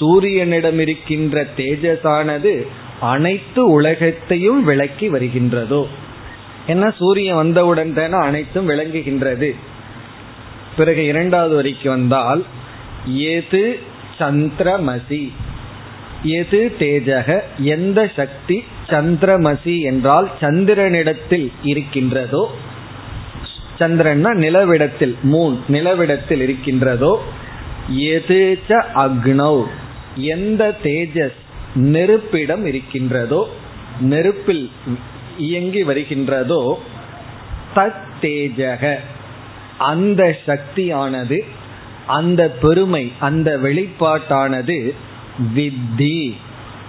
சூரியனிடம் 0.00 0.78
இருக்கின்ற 0.78 1.46
தேஜஸானது 1.56 2.66
அனைத்து 3.00 3.70
உலகத்தையும் 3.70 4.64
விளக்கி 4.64 5.10
வருகின்றதோ? 5.10 5.86
என்ன 6.66 6.90
சூரியன் 6.90 7.36
வந்தவுடன் 7.36 7.94
தானே 7.94 8.12
அனைத்தும் 8.12 8.68
விளங்குகின்றது. 8.68 9.54
பிறகு 10.76 11.04
இரண்டாவது 11.04 11.54
வரைக்கும் 11.54 11.92
வந்தால் 11.92 12.44
எது 13.06 13.78
சந்திரமசி? 14.18 15.32
எது 16.22 16.76
தேஜக? 16.78 17.40
எந்த 17.58 18.10
சக்தி 18.16 18.64
சந்திரமசி 18.86 19.80
என்றால் 19.80 20.30
சந்திரனிடத்தில் 20.40 21.52
இருக்கின்றதோ? 21.62 22.50
சந்திரன்னா 23.80 24.34
நிலவிடத்தில் 24.34 25.14
மூன் 25.32 25.58
நிலவிடத்தில் 25.68 26.40
இருக்கின்றதோ? 26.40 27.22
எது 27.88 28.58
ச 28.68 28.82
அக்னௌ? 28.94 29.64
எந்த 30.16 30.76
தேஜஸ்? 30.82 31.46
நெருப்பிடம் 31.74 32.64
இருக்கின்றதோ 32.66 33.48
நெருப்பில் 34.00 34.70
இயங்கி 35.38 35.84
வருகின்றதோ 35.84 36.74
தத் 37.74 38.06
தேஜக. 38.20 38.96
அந்த 39.78 40.36
சக்தியானது 40.46 41.44
அந்த 42.06 42.50
பெருமை 42.50 43.12
அந்த 43.20 43.56
வெளிப்பாட்டானது 43.56 44.94
வித்தி. 45.54 46.36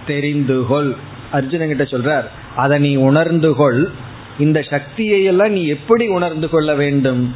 தெரிந்துகொள். 0.06 0.96
அர்ஜுனன் 1.32 1.76
கிட்ட 1.76 1.84
சொல்றார் 1.84 2.24
அதை 2.56 2.78
நீ 2.78 2.94
உணர்ந்து 2.94 3.54
கொள் 3.54 3.90
இந்த 4.38 4.62
சக்தியை 4.62 5.24
எல்லாம் 5.24 5.52
நீ 5.52 5.66
எப்படி 5.66 6.08
உணர்ந்து 6.08 6.48
கொள்ள 6.48 6.74
வேண்டும்? 6.74 7.34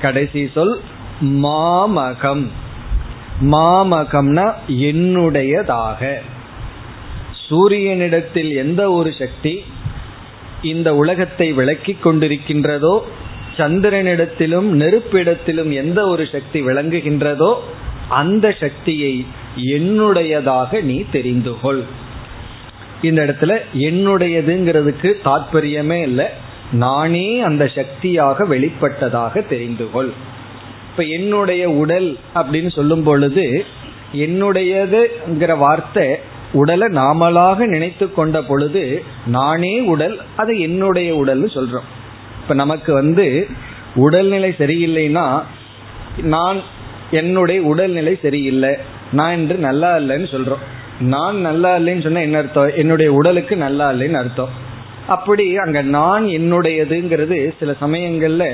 கடைசி 0.00 0.50
சொல் 0.54 0.80
மாமகம். 1.20 2.46
மாமகம்னா 3.42 4.54
என்னுடையதாக. 4.68 6.18
சூரியனிடத்தில் 7.52 8.54
எந்த 8.54 8.90
ஒரு 8.90 9.12
சக்தி 9.18 9.64
இந்த 10.62 10.88
உலகத்தை 10.94 11.52
விளக்கிக் 11.52 12.02
கொண்டிருக்கின்றதோ 12.06 12.94
சந்திரனிடத்திலும் 13.56 14.68
நெருப்பிடத்திலும் 14.82 15.72
எந்த 15.72 16.00
ஒரு 16.06 16.24
சக்தி 16.26 16.58
விளங்குகின்றதோ 16.62 17.50
அந்த 18.08 18.46
சக்தியை 18.60 19.26
என்னுடையதாக 19.56 20.80
நீ 20.82 21.04
தெரிந்து 21.12 21.52
கொள். 21.60 21.82
இந்த 23.02 23.20
இடத்துல 23.22 23.52
என்னுடையதுங்கிறதுக்கு 23.78 25.10
தாற்பயமே 25.24 26.00
இல்லை. 26.02 26.26
நானே 26.72 27.40
அந்த 27.40 27.64
சக்தியாக 27.66 28.44
வெளிப்பட்டதாக 28.44 29.46
தெரிந்து 29.48 29.90
கொள். 29.90 30.10
இப்ப 30.90 31.02
என்னுடைய 31.02 31.70
உடல் 31.70 32.18
அப்படின்னு 32.34 32.70
சொல்லும் 32.70 33.02
பொழுது 33.02 33.64
என்னுடையதுங்கிற 34.12 35.58
வார்த்தை 35.58 36.06
உடலை 36.52 36.88
நாமளாக 36.88 37.66
நினைத்து 37.66 38.12
கொண்ட 38.12 38.42
பொழுது 38.42 39.02
நானே 39.26 39.80
உடல் 39.80 40.20
அதை 40.36 40.60
என்னுடைய 40.60 41.14
உடல்னு 41.14 41.48
சொல்றோம். 41.54 41.88
இப்ப 42.42 42.54
நமக்கு 42.54 42.92
வந்து 42.92 43.48
உடல்நிலை 43.94 44.54
சரியில்லைன்னா 44.58 45.42
நான் 46.22 46.60
என்னுடைய 47.10 47.62
உடல்நிலை 47.62 48.18
சரியில்லை 48.22 48.74
நான் 49.12 49.32
என்று 49.32 49.56
நல்லா 49.56 49.96
இல்லைன்னு 49.96 50.28
சொல்றோம். 50.34 50.62
நான் 51.00 51.36
நல்லா 51.36 51.76
இல்லைன்னு 51.76 52.02
சொன்னா 52.02 52.20
என்ன 52.20 52.38
அர்த்தம்? 52.38 52.74
என்னுடைய 52.74 53.12
உடலுக்கு 53.12 53.56
நல்லா 53.56 53.92
இல்லைன்னு 53.92 54.12
அர்த்தம். 54.12 54.52
அப்படி 55.06 55.56
அங்க 55.56 55.82
நான் 55.82 56.24
என்னுடையதுங்கிறது 56.24 57.52
சில 57.60 57.74
சமயங்கள்ல 57.80 58.44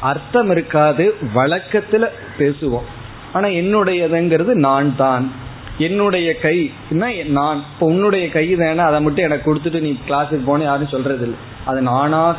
அர்த்தம் 0.00 0.50
இருக்காது 0.50 1.14
வழக்கத்துல 1.34 2.08
பேசுவோம். 2.38 2.86
ஆனா 3.32 3.48
என்னுடையதுங்கிறது 3.48 4.52
நான் 4.66 4.96
தான் 4.96 5.32
என்னுடைய 5.78 6.28
கை 6.38 6.70
நான் 6.90 7.62
இப்போ 7.72 7.86
உன்னுடைய 7.86 8.28
கை 8.30 8.54
தானே 8.54 8.78
அதை 8.78 9.00
மட்டும் 9.02 9.24
எனக்கு 9.24 9.48
கொடுத்துட்டு 9.48 9.80
நீ 9.80 9.96
கிளாஸுக்கு 10.08 10.44
போன 10.44 10.62
யாரும் 10.62 10.94
சொல்றது 10.94 11.24
இல்லை 11.24 11.38
அது 11.64 11.80
நானாக 11.82 12.38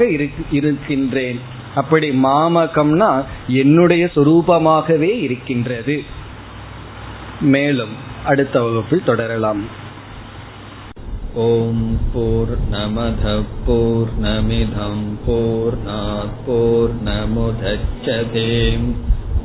இருக்கின்றேன். 0.57 1.39
அப்படி 1.75 2.09
மாமகம்னா 2.09 3.23
என்னுடைய 3.47 4.09
சொரூபமாகவே 4.15 5.11
இருக்கின்றது. 5.21 6.03
மேலும் 7.41 7.93
அடுத்த 8.25 8.61
வகுப்பில் 8.61 9.03
தொடரலாம். 9.03 9.61
ஓம் 11.33 11.99
போர் 12.13 12.53
நமத 12.71 13.43
போர் 13.65 14.13